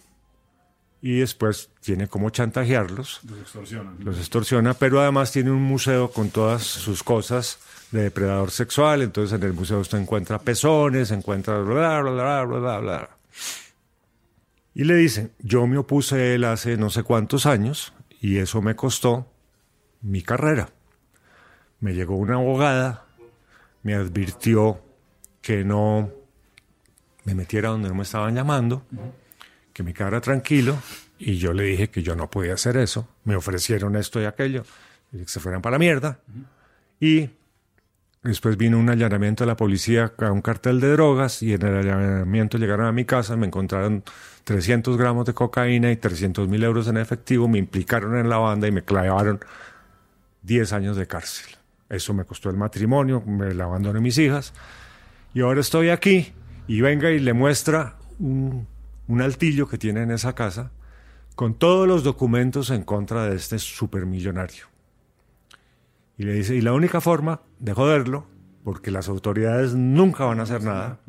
y 1.01 1.19
después 1.19 1.69
tiene 1.85 2.07
como 2.07 2.31
chantajearlos, 2.31 3.21
Los 3.23 3.39
extorsionan. 3.39 3.95
los 3.99 4.17
extorsiona, 4.17 4.73
pero 4.73 4.99
además 4.99 5.31
tiene 5.31 5.51
un 5.51 5.61
museo 5.61 6.11
con 6.11 6.29
todas 6.31 6.63
sus 6.63 7.03
cosas 7.03 7.59
de 7.91 8.01
depredador 8.03 8.49
sexual. 8.49 9.03
Entonces 9.03 9.39
en 9.39 9.45
el 9.45 9.53
museo 9.53 9.79
usted 9.79 9.99
encuentra 9.99 10.39
pezones, 10.39 11.11
encuentra 11.11 11.59
bla, 11.59 12.01
bla, 12.01 12.11
bla, 12.11 12.43
bla, 12.43 12.59
bla, 12.59 12.79
bla. 12.79 13.09
Y 14.73 14.83
le 14.83 14.95
dicen, 14.95 15.31
yo 15.39 15.67
me 15.67 15.77
opuse 15.77 16.15
a 16.15 16.33
él 16.33 16.43
hace 16.43 16.75
no 16.75 16.89
sé 16.89 17.03
cuántos 17.03 17.45
años 17.45 17.93
y 18.19 18.37
eso 18.37 18.61
me 18.61 18.75
costó 18.75 19.31
mi 20.01 20.23
carrera. 20.23 20.69
Me 21.79 21.93
llegó 21.93 22.15
una 22.15 22.35
abogada, 22.35 23.05
me 23.83 23.93
advirtió 23.93 24.81
que 25.41 25.63
no 25.63 26.09
me 27.25 27.35
metiera 27.35 27.69
donde 27.69 27.89
no 27.89 27.95
me 27.95 28.03
estaban 28.03 28.33
llamando, 28.33 28.83
que 29.71 29.83
me 29.83 29.93
quedara 29.93 30.19
tranquilo 30.19 30.75
y 31.17 31.37
yo 31.37 31.53
le 31.53 31.63
dije 31.63 31.89
que 31.89 32.03
yo 32.03 32.15
no 32.15 32.29
podía 32.29 32.53
hacer 32.53 32.77
eso. 32.77 33.07
Me 33.23 33.35
ofrecieron 33.35 33.95
esto 33.95 34.21
y 34.21 34.25
aquello, 34.25 34.63
y 35.11 35.19
que 35.19 35.27
se 35.27 35.39
fueran 35.39 35.61
para 35.61 35.75
la 35.75 35.79
mierda. 35.79 36.19
Y 36.99 37.29
después 38.23 38.57
vino 38.57 38.79
un 38.79 38.89
allanamiento 38.89 39.43
de 39.43 39.47
la 39.47 39.57
policía 39.57 40.13
a 40.17 40.31
un 40.31 40.41
cartel 40.41 40.79
de 40.79 40.91
drogas 40.91 41.41
y 41.43 41.53
en 41.53 41.61
el 41.61 41.77
allanamiento 41.77 42.57
llegaron 42.57 42.87
a 42.87 42.91
mi 42.91 43.05
casa, 43.05 43.35
me 43.35 43.47
encontraron 43.47 44.03
300 44.43 44.97
gramos 44.97 45.25
de 45.25 45.33
cocaína 45.33 45.91
y 45.91 45.97
300 45.97 46.47
mil 46.47 46.63
euros 46.63 46.87
en 46.87 46.97
efectivo, 46.97 47.47
me 47.47 47.59
implicaron 47.59 48.17
en 48.17 48.29
la 48.29 48.37
banda 48.37 48.67
y 48.67 48.71
me 48.71 48.83
clavaron 48.83 49.39
10 50.43 50.73
años 50.73 50.97
de 50.97 51.07
cárcel. 51.07 51.55
Eso 51.89 52.13
me 52.13 52.25
costó 52.25 52.49
el 52.49 52.57
matrimonio, 52.57 53.21
me 53.21 53.53
la 53.53 53.65
abandoné 53.65 53.99
mis 53.99 54.17
hijas. 54.17 54.53
Y 55.33 55.41
ahora 55.41 55.61
estoy 55.61 55.89
aquí 55.89 56.33
y 56.67 56.81
venga 56.81 57.11
y 57.11 57.19
le 57.19 57.33
muestra 57.33 57.95
un, 58.19 58.67
un 59.07 59.21
altillo 59.21 59.67
que 59.67 59.77
tiene 59.77 60.01
en 60.01 60.11
esa 60.11 60.33
casa 60.33 60.71
con 61.35 61.53
todos 61.53 61.87
los 61.87 62.03
documentos 62.03 62.69
en 62.69 62.83
contra 62.83 63.27
de 63.27 63.35
este 63.35 63.59
supermillonario. 63.59 64.65
Y 66.17 66.23
le 66.23 66.33
dice, 66.33 66.55
y 66.55 66.61
la 66.61 66.73
única 66.73 67.01
forma 67.01 67.41
de 67.59 67.73
joderlo, 67.73 68.25
porque 68.63 68.89
las 68.89 69.09
autoridades 69.09 69.75
nunca 69.75 70.25
van 70.25 70.39
a 70.39 70.43
hacer 70.43 70.63
nada, 70.63 70.99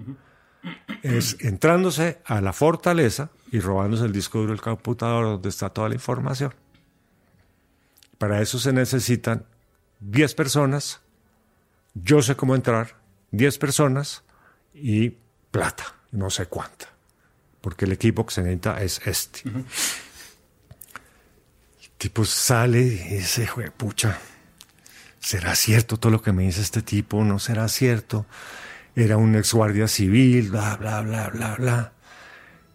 es 1.03 1.37
entrándose 1.41 2.21
a 2.25 2.41
la 2.41 2.53
fortaleza 2.53 3.31
y 3.53 3.61
robándose 3.61 4.05
el 4.05 4.13
disco 4.13 4.39
duro 4.41 4.51
del 4.51 4.61
computador 4.61 5.25
donde 5.25 5.49
está 5.49 5.71
toda 5.71 5.89
la 5.89 5.95
información. 5.95 6.53
Para 8.19 8.43
eso 8.43 8.59
se 8.59 8.73
necesitan 8.73 9.45
10 10.01 10.35
personas, 10.35 11.01
yo 11.95 12.21
sé 12.21 12.35
cómo 12.35 12.57
entrar, 12.57 12.97
10 13.31 13.59
personas 13.59 14.25
y 14.75 15.15
plata, 15.51 15.95
no 16.11 16.31
sé 16.31 16.47
cuánta, 16.47 16.89
porque 17.61 17.85
el 17.85 17.93
equipo 17.93 18.27
que 18.27 18.35
se 18.35 18.43
necesita 18.43 18.83
es 18.83 19.07
este. 19.07 19.43
Tipo 22.07 22.25
sale 22.25 22.83
y 22.83 23.17
dice, 23.17 23.49
pucha, 23.77 24.17
¿será 25.19 25.57
cierto 25.57 25.97
todo 25.97 26.13
lo 26.13 26.23
que 26.23 26.31
me 26.31 26.45
dice 26.45 26.61
este 26.61 26.81
tipo? 26.81 27.25
¿No 27.25 27.41
será 27.41 27.67
cierto? 27.67 28.27
Era 28.95 29.17
un 29.17 29.35
ex 29.35 29.53
guardia 29.53 29.89
civil, 29.89 30.51
bla, 30.51 30.77
bla, 30.77 31.01
bla, 31.01 31.31
bla, 31.31 31.57
bla. 31.57 31.93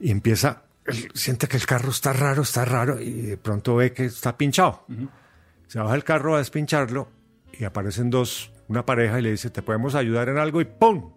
Y 0.02 0.12
empieza, 0.12 0.64
siente 1.14 1.48
que 1.48 1.56
el 1.56 1.66
carro 1.66 1.92
está 1.92 2.12
raro, 2.12 2.42
está 2.42 2.66
raro, 2.66 3.00
y 3.00 3.22
de 3.22 3.38
pronto 3.38 3.78
ve 3.78 3.94
que 3.94 4.04
está 4.04 4.38
pinchado. 4.38 4.86
Se 5.68 5.80
baja 5.80 5.96
el 5.96 6.04
carro 6.04 6.36
a 6.36 6.40
despincharlo 6.40 7.10
y 7.54 7.64
aparecen 7.64 8.10
dos, 8.10 8.52
una 8.68 8.86
pareja 8.86 9.18
y 9.18 9.22
le 9.22 9.32
dice, 9.32 9.50
¿te 9.50 9.62
podemos 9.62 9.96
ayudar 9.96 10.28
en 10.28 10.40
algo? 10.40 10.60
Y 10.60 10.66
¡pum! 10.66 11.14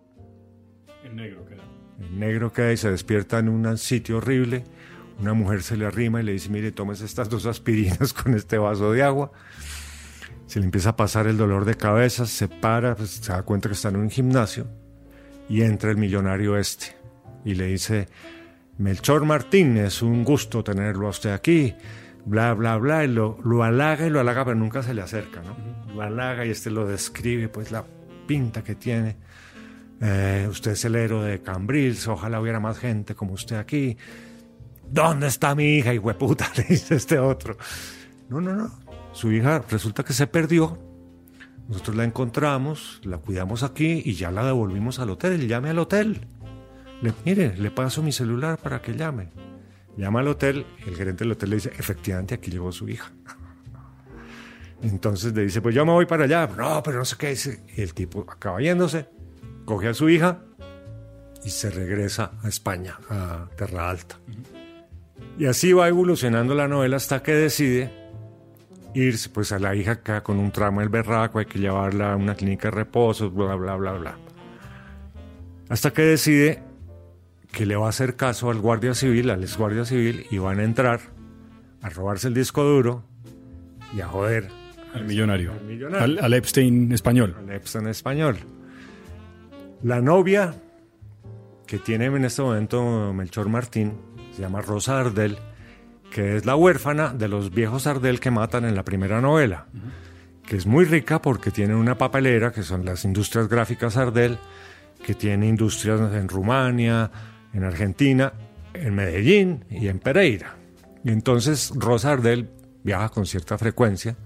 El 1.02 1.16
negro 1.16 1.44
queda. 1.46 1.64
El 1.98 2.16
negro 2.16 2.52
queda 2.52 2.70
y 2.70 2.76
se 2.76 2.92
despierta 2.92 3.40
en 3.40 3.48
un 3.48 3.76
sitio 3.76 4.18
horrible. 4.18 4.62
Una 5.20 5.34
mujer 5.34 5.62
se 5.62 5.76
le 5.76 5.86
arrima 5.86 6.20
y 6.20 6.24
le 6.24 6.32
dice, 6.32 6.48
mire, 6.48 6.72
tomes 6.72 7.00
estas 7.00 7.28
dos 7.28 7.46
aspirinas 7.46 8.12
con 8.14 8.34
este 8.34 8.58
vaso 8.58 8.92
de 8.92 9.02
agua. 9.02 9.32
Se 10.46 10.58
le 10.58 10.66
empieza 10.66 10.90
a 10.90 10.96
pasar 10.96 11.26
el 11.26 11.36
dolor 11.36 11.64
de 11.64 11.76
cabeza, 11.76 12.26
se 12.26 12.48
para, 12.48 12.94
pues, 12.94 13.10
se 13.10 13.32
da 13.32 13.42
cuenta 13.42 13.68
que 13.68 13.74
está 13.74 13.88
en 13.88 13.96
un 13.96 14.10
gimnasio 14.10 14.66
y 15.48 15.62
entra 15.62 15.90
el 15.90 15.96
millonario 15.96 16.56
este 16.56 16.96
y 17.44 17.54
le 17.54 17.66
dice, 17.66 18.08
Melchor 18.78 19.24
Martín, 19.24 19.76
es 19.76 20.02
un 20.02 20.24
gusto 20.24 20.64
tenerlo 20.64 21.06
a 21.06 21.10
usted 21.10 21.32
aquí, 21.32 21.74
bla, 22.24 22.54
bla, 22.54 22.76
bla, 22.76 23.04
y 23.04 23.08
lo, 23.08 23.38
lo 23.44 23.62
halaga 23.62 24.06
y 24.06 24.10
lo 24.10 24.20
halaga, 24.20 24.44
pero 24.44 24.56
nunca 24.56 24.82
se 24.82 24.94
le 24.94 25.02
acerca, 25.02 25.42
¿no? 25.42 25.56
Lo 25.94 26.02
halaga 26.02 26.46
y 26.46 26.50
este 26.50 26.70
lo 26.70 26.86
describe, 26.86 27.48
pues 27.48 27.70
la 27.70 27.84
pinta 28.26 28.64
que 28.64 28.74
tiene. 28.74 29.16
Eh, 30.00 30.46
usted 30.50 30.72
es 30.72 30.84
el 30.84 30.96
héroe 30.96 31.28
de 31.28 31.40
Cambrils, 31.40 32.08
ojalá 32.08 32.40
hubiera 32.40 32.60
más 32.60 32.78
gente 32.78 33.14
como 33.14 33.34
usted 33.34 33.56
aquí. 33.56 33.96
¿Dónde 34.90 35.26
está 35.26 35.54
mi 35.54 35.76
hija, 35.76 35.94
y 35.94 35.98
hueputa? 35.98 36.50
Le 36.56 36.64
dice 36.68 36.96
este 36.96 37.18
otro. 37.18 37.56
No, 38.28 38.40
no, 38.40 38.54
no. 38.54 38.70
Su 39.12 39.32
hija 39.32 39.62
resulta 39.70 40.02
que 40.04 40.12
se 40.12 40.26
perdió. 40.26 40.78
Nosotros 41.68 41.96
la 41.96 42.04
encontramos, 42.04 43.00
la 43.04 43.18
cuidamos 43.18 43.62
aquí 43.62 44.02
y 44.04 44.14
ya 44.14 44.30
la 44.30 44.44
devolvimos 44.44 44.98
al 44.98 45.10
hotel. 45.10 45.48
Llame 45.48 45.70
al 45.70 45.78
hotel. 45.78 46.26
Le, 47.00 47.14
mire, 47.24 47.56
le 47.56 47.70
paso 47.70 48.02
mi 48.02 48.12
celular 48.12 48.58
para 48.58 48.82
que 48.82 48.94
llame. 48.94 49.30
Llama 49.96 50.20
al 50.20 50.28
hotel, 50.28 50.66
el 50.86 50.96
gerente 50.96 51.24
del 51.24 51.32
hotel 51.32 51.50
le 51.50 51.56
dice, 51.56 51.72
efectivamente, 51.78 52.34
aquí 52.34 52.50
llegó 52.50 52.72
su 52.72 52.88
hija. 52.88 53.12
Entonces 54.82 55.32
le 55.34 55.42
dice, 55.42 55.62
pues 55.62 55.74
yo 55.74 55.86
me 55.86 55.92
voy 55.92 56.06
para 56.06 56.24
allá. 56.24 56.46
No, 56.46 56.82
pero 56.82 56.98
no 56.98 57.04
sé 57.04 57.16
qué 57.16 57.30
dice. 57.30 57.62
El 57.76 57.94
tipo 57.94 58.26
acaba 58.28 58.60
yéndose, 58.60 59.08
coge 59.64 59.88
a 59.88 59.94
su 59.94 60.08
hija 60.08 60.40
y 61.44 61.50
se 61.50 61.70
regresa 61.70 62.32
a 62.42 62.48
España, 62.48 62.98
a 63.08 63.48
Terra 63.56 63.90
Alta. 63.90 64.18
Y 65.38 65.46
así 65.46 65.72
va 65.72 65.88
evolucionando 65.88 66.54
la 66.54 66.68
novela 66.68 66.96
hasta 66.96 67.22
que 67.22 67.32
decide 67.32 67.90
irse, 68.94 69.28
pues 69.30 69.50
a 69.50 69.58
la 69.58 69.74
hija 69.74 69.92
acá 69.92 70.22
con 70.22 70.38
un 70.38 70.52
tramo 70.52 70.80
del 70.80 70.88
berraco, 70.88 71.40
hay 71.40 71.46
que 71.46 71.58
llevarla 71.58 72.12
a 72.12 72.16
una 72.16 72.34
clínica 72.36 72.68
de 72.68 72.76
reposo, 72.76 73.30
bla, 73.30 73.56
bla, 73.56 73.74
bla, 73.74 73.92
bla. 73.94 74.16
Hasta 75.68 75.92
que 75.92 76.02
decide 76.02 76.62
que 77.50 77.66
le 77.66 77.74
va 77.74 77.86
a 77.86 77.88
hacer 77.88 78.14
caso 78.14 78.50
al 78.50 78.60
guardia 78.60 78.94
civil, 78.94 79.30
al 79.30 79.42
ex 79.42 79.56
guardia 79.56 79.84
civil, 79.84 80.26
y 80.30 80.38
van 80.38 80.60
a 80.60 80.64
entrar 80.64 81.00
a 81.82 81.88
robarse 81.88 82.28
el 82.28 82.34
disco 82.34 82.62
duro 82.62 83.02
y 83.96 84.00
a 84.00 84.06
joder 84.06 84.48
Al 84.94 85.04
millonario. 85.04 85.52
al 85.52 85.64
millonario. 85.64 86.04
Al, 86.04 86.18
al 86.24 86.34
Epstein 86.34 86.92
español. 86.92 87.34
al 87.38 87.50
Epstein 87.50 87.88
español. 87.88 88.36
La 89.82 90.00
novia 90.00 90.54
que 91.66 91.78
tiene 91.78 92.06
en 92.06 92.24
este 92.24 92.42
momento 92.42 93.12
Melchor 93.12 93.48
Martín 93.48 93.94
se 94.34 94.42
llama 94.42 94.60
Rosa 94.60 95.00
Ardel, 95.00 95.38
que 96.10 96.36
es 96.36 96.46
la 96.46 96.56
huérfana 96.56 97.12
de 97.12 97.28
los 97.28 97.50
viejos 97.52 97.86
Ardel 97.86 98.20
que 98.20 98.30
matan 98.30 98.64
en 98.64 98.74
la 98.74 98.84
primera 98.84 99.20
novela, 99.20 99.66
que 100.46 100.56
es 100.56 100.66
muy 100.66 100.84
rica 100.84 101.20
porque 101.20 101.50
tiene 101.50 101.74
una 101.74 101.96
papelera, 101.96 102.52
que 102.52 102.62
son 102.62 102.84
las 102.84 103.04
industrias 103.04 103.48
gráficas 103.48 103.96
Ardel, 103.96 104.38
que 105.04 105.14
tiene 105.14 105.46
industrias 105.48 106.00
en 106.14 106.28
Rumania, 106.28 107.10
en 107.52 107.64
Argentina, 107.64 108.32
en 108.72 108.94
Medellín 108.94 109.64
y 109.70 109.88
en 109.88 109.98
Pereira. 109.98 110.56
Y 111.04 111.10
entonces 111.10 111.72
Rosa 111.76 112.12
Ardel 112.12 112.48
viaja 112.82 113.08
con 113.08 113.26
cierta 113.26 113.58
frecuencia 113.58 114.16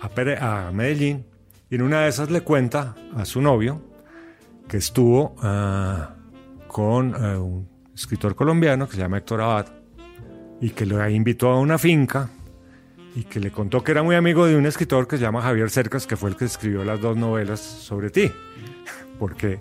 a, 0.00 0.08
Pere- 0.10 0.40
a 0.40 0.70
Medellín 0.72 1.26
y 1.70 1.76
en 1.76 1.82
una 1.82 2.02
de 2.02 2.08
esas 2.08 2.30
le 2.30 2.42
cuenta 2.42 2.94
a 3.16 3.24
su 3.24 3.40
novio 3.40 3.82
que 4.68 4.76
estuvo 4.76 5.34
ah, 5.42 6.14
con 6.66 7.14
eh, 7.14 7.36
un 7.36 7.68
escritor 7.94 8.34
colombiano 8.34 8.86
que 8.88 8.96
se 8.96 9.02
llama 9.02 9.18
Héctor 9.18 9.40
Abad 9.42 9.66
y 10.60 10.70
que 10.70 10.86
lo 10.86 11.06
invitó 11.08 11.50
a 11.50 11.60
una 11.60 11.78
finca 11.78 12.30
y 13.14 13.24
que 13.24 13.38
le 13.38 13.50
contó 13.50 13.84
que 13.84 13.92
era 13.92 14.02
muy 14.02 14.16
amigo 14.16 14.46
de 14.46 14.56
un 14.56 14.66
escritor 14.66 15.06
que 15.06 15.16
se 15.16 15.22
llama 15.22 15.42
Javier 15.42 15.70
Cercas, 15.70 16.06
que 16.06 16.16
fue 16.16 16.30
el 16.30 16.36
que 16.36 16.46
escribió 16.46 16.84
las 16.84 17.00
dos 17.00 17.16
novelas 17.16 17.60
sobre 17.60 18.10
ti. 18.10 18.30
Porque 19.18 19.60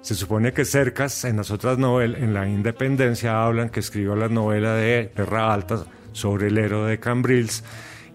se 0.00 0.14
supone 0.14 0.52
que 0.52 0.64
Cercas 0.64 1.24
en 1.24 1.36
las 1.36 1.50
otras 1.50 1.78
novelas, 1.78 2.20
en 2.20 2.32
la 2.32 2.48
Independencia, 2.48 3.44
hablan 3.44 3.70
que 3.70 3.80
escribió 3.80 4.14
la 4.14 4.28
novela 4.28 4.74
de 4.74 5.10
Terra 5.14 5.52
Alta 5.52 5.84
sobre 6.12 6.46
el 6.46 6.58
héroe 6.58 6.88
de 6.88 7.00
Cambrils 7.00 7.64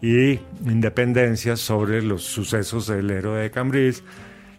y 0.02 0.40
Independencia 0.66 1.58
sobre 1.58 2.02
los 2.02 2.24
sucesos 2.24 2.88
del 2.88 3.12
héroe 3.12 3.42
de 3.42 3.52
Cambrils 3.52 4.04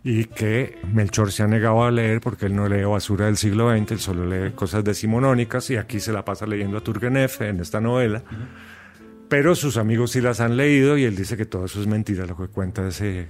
y 0.04 0.24
que 0.24 0.78
Melchor 0.92 1.30
se 1.30 1.42
ha 1.42 1.46
negado 1.46 1.84
a 1.84 1.90
leer 1.90 2.20
porque 2.20 2.46
él 2.46 2.56
no 2.56 2.68
lee 2.68 2.82
basura 2.84 3.26
del 3.26 3.36
siglo 3.36 3.70
XX, 3.76 3.92
él 3.92 3.98
solo 4.00 4.26
lee 4.26 4.52
cosas 4.52 4.82
decimonónicas 4.82 5.70
y 5.70 5.76
aquí 5.76 6.00
se 6.00 6.12
la 6.12 6.24
pasa 6.24 6.46
leyendo 6.46 6.78
a 6.78 6.80
Turgenev 6.80 7.30
en 7.40 7.60
esta 7.60 7.80
novela. 7.80 8.22
Pero 9.28 9.54
sus 9.54 9.76
amigos 9.76 10.10
sí 10.10 10.20
las 10.20 10.40
han 10.40 10.56
leído 10.56 10.98
y 10.98 11.04
él 11.04 11.16
dice 11.16 11.36
que 11.36 11.46
todo 11.46 11.64
eso 11.64 11.80
es 11.80 11.86
mentira, 11.86 12.26
lo 12.26 12.36
que 12.36 12.48
cuenta 12.48 12.86
ese, 12.86 13.28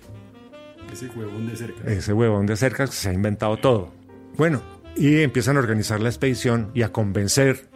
Ese 0.92 1.06
huevón 1.08 1.46
de 1.46 1.56
cerca. 1.56 1.90
ese 1.90 2.12
huevón 2.12 2.46
de 2.46 2.56
cerca 2.56 2.86
que 2.86 2.92
se 2.92 3.10
ha 3.10 3.12
inventado 3.12 3.56
todo. 3.58 3.92
Bueno, 4.36 4.62
y 4.96 5.20
empiezan 5.20 5.56
a 5.56 5.60
organizar 5.60 6.00
la 6.00 6.08
expedición 6.08 6.70
y 6.74 6.82
a 6.82 6.90
convencer 6.90 7.68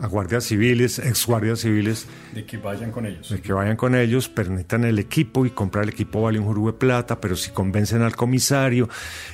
a 0.00 0.06
guardias 0.06 0.44
civiles, 0.44 0.98
ex 0.98 1.26
guardias 1.26 1.60
civiles, 1.60 2.06
De 2.32 2.44
que 2.44 2.56
vayan 2.56 2.92
con 2.92 3.06
ellos. 3.06 3.30
de 3.30 3.40
que 3.40 3.52
vayan 3.52 3.76
con 3.76 3.94
ellos, 3.94 4.28
pero 4.28 4.50
necesitan 4.50 4.84
el 4.84 4.98
equipo 4.98 5.44
y 5.44 5.50
comprar 5.50 5.84
el 5.84 5.90
equipo 5.90 6.22
vale 6.22 6.38
un 6.38 6.46
jurú 6.46 6.66
de 6.66 6.72
plata, 6.74 7.20
pero 7.20 7.34
si 7.36 7.50
convencen 7.50 8.02
al 8.02 8.14
comisario, 8.14 8.88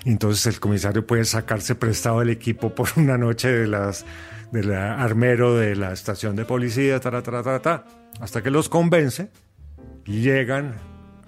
entonces 0.04 0.46
el 0.46 0.60
comisario 0.60 1.06
puede 1.06 1.24
sacarse 1.24 1.74
prestado 1.74 2.22
el 2.22 2.30
equipo 2.30 2.74
por 2.74 2.88
una 2.96 3.18
noche 3.18 3.48
de 3.48 3.66
las 3.66 4.04
del 4.52 4.72
armero 4.72 5.56
de 5.56 5.74
la 5.74 5.92
estación 5.92 6.36
de 6.36 6.44
policía, 6.44 7.00
ta, 7.00 7.10
ta, 7.10 7.22
ta, 7.22 7.42
ta, 7.42 7.60
ta, 7.60 7.84
hasta 8.20 8.40
que 8.40 8.50
los 8.50 8.68
convence 8.68 9.30
llegan 10.04 10.76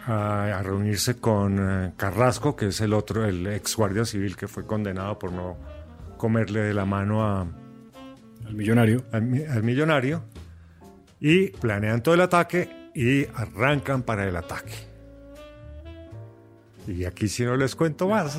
a, 0.06 0.58
a 0.58 0.62
reunirse 0.62 1.16
con 1.16 1.58
eh, 1.58 1.92
Carrasco, 1.96 2.54
que 2.54 2.68
es 2.68 2.80
el 2.80 2.92
otro, 2.92 3.24
el 3.24 3.48
ex 3.48 3.74
guardia 3.74 4.04
civil 4.04 4.36
que 4.36 4.46
fue 4.46 4.64
condenado 4.64 5.18
por 5.18 5.32
no 5.32 5.56
comerle 6.16 6.60
de 6.60 6.72
la 6.72 6.84
mano 6.84 7.24
a, 7.26 7.46
Al 8.46 8.54
millonario. 8.54 9.04
al, 9.12 9.22
mi- 9.22 9.42
al 9.44 9.62
millonario 9.62 10.22
y 11.20 11.48
planean 11.48 12.02
todo 12.02 12.14
el 12.14 12.20
ataque 12.20 12.68
y 12.94 13.24
arrancan 13.34 14.02
para 14.02 14.26
el 14.28 14.36
ataque. 14.36 14.72
Y 16.86 17.04
aquí 17.04 17.26
si 17.28 17.44
no 17.44 17.56
les 17.56 17.74
cuento 17.74 18.08
más. 18.08 18.38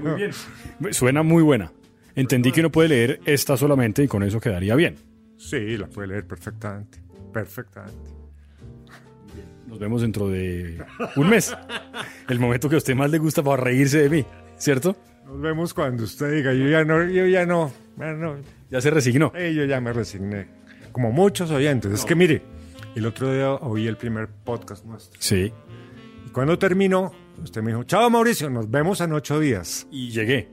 Muy 0.00 0.14
bien. 0.14 0.30
Suena 0.92 1.22
muy 1.22 1.42
buena. 1.42 1.72
Entendí 2.14 2.50
que 2.52 2.60
uno 2.60 2.70
puede 2.70 2.88
leer 2.88 3.20
esta 3.26 3.56
solamente 3.58 4.02
y 4.02 4.08
con 4.08 4.22
eso 4.22 4.40
quedaría 4.40 4.74
bien. 4.74 4.96
Sí, 5.36 5.76
la 5.76 5.86
puede 5.86 6.08
leer 6.08 6.26
perfectamente. 6.26 6.98
Perfectamente. 7.32 8.10
Nos 9.66 9.78
vemos 9.78 10.00
dentro 10.00 10.28
de 10.28 10.82
un 11.16 11.28
mes. 11.28 11.54
El 12.30 12.38
momento 12.40 12.68
que 12.70 12.76
a 12.76 12.78
usted 12.78 12.94
más 12.94 13.10
le 13.10 13.18
gusta 13.18 13.42
para 13.42 13.62
reírse 13.62 13.98
de 13.98 14.08
mí, 14.08 14.24
¿cierto? 14.56 14.96
Nos 15.26 15.40
vemos 15.42 15.74
cuando 15.74 16.04
usted 16.04 16.32
diga, 16.32 16.54
yo 16.54 16.68
ya 16.68 16.84
no, 16.84 17.04
yo 17.04 17.26
ya 17.26 17.44
no, 17.44 17.72
ya 17.98 18.12
no, 18.12 18.36
Ya 18.70 18.80
se 18.80 18.90
resignó. 18.90 19.32
eh, 19.34 19.52
yo 19.54 19.64
ya 19.64 19.80
me 19.80 19.92
resigné. 19.92 20.48
Como 20.92 21.12
muchos 21.12 21.50
oyentes. 21.50 21.92
Es 21.92 22.04
que 22.04 22.14
mire, 22.14 22.42
el 22.94 23.06
otro 23.06 23.32
día 23.32 23.52
oí 23.52 23.86
el 23.86 23.96
primer 23.96 24.28
podcast 24.28 24.84
nuestro. 24.84 25.20
Sí. 25.20 25.52
Y 26.26 26.30
cuando 26.30 26.58
terminó, 26.58 27.12
usted 27.42 27.62
me 27.62 27.70
dijo, 27.72 27.84
chao 27.84 28.08
Mauricio, 28.10 28.48
nos 28.50 28.70
vemos 28.70 29.00
en 29.00 29.12
ocho 29.12 29.38
días. 29.38 29.86
Y 29.90 30.10
llegué. 30.10 30.48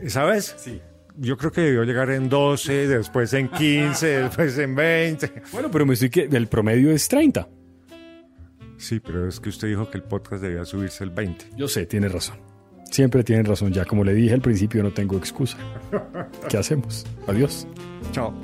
¿Esa 0.00 0.24
vez? 0.24 0.54
Sí. 0.58 0.80
Yo 1.16 1.36
creo 1.36 1.52
que 1.52 1.60
debió 1.60 1.84
llegar 1.84 2.10
en 2.10 2.28
12, 2.30 2.88
después 2.88 3.32
en 3.34 3.48
15, 3.48 4.06
después 4.22 4.56
en 4.58 4.74
20. 4.74 5.42
Bueno, 5.52 5.70
pero 5.70 5.84
me 5.84 5.92
estoy 5.94 6.08
que 6.08 6.22
el 6.22 6.46
promedio 6.46 6.90
es 6.90 7.06
30. 7.08 7.46
Sí, 8.78 8.98
pero 9.00 9.28
es 9.28 9.38
que 9.38 9.50
usted 9.50 9.68
dijo 9.68 9.90
que 9.90 9.98
el 9.98 10.04
podcast 10.04 10.42
debía 10.42 10.64
subirse 10.64 11.04
el 11.04 11.10
20. 11.10 11.50
Yo 11.56 11.68
sé, 11.68 11.84
tiene 11.84 12.08
razón. 12.08 12.38
Siempre 12.90 13.22
tiene 13.24 13.42
razón. 13.42 13.72
Ya 13.72 13.84
como 13.84 14.04
le 14.04 14.14
dije 14.14 14.34
al 14.34 14.40
principio, 14.40 14.82
no 14.82 14.90
tengo 14.92 15.16
excusa. 15.16 15.56
¿Qué 16.48 16.56
hacemos? 16.56 17.06
Adiós. 17.26 17.66
Chao. 18.12 18.34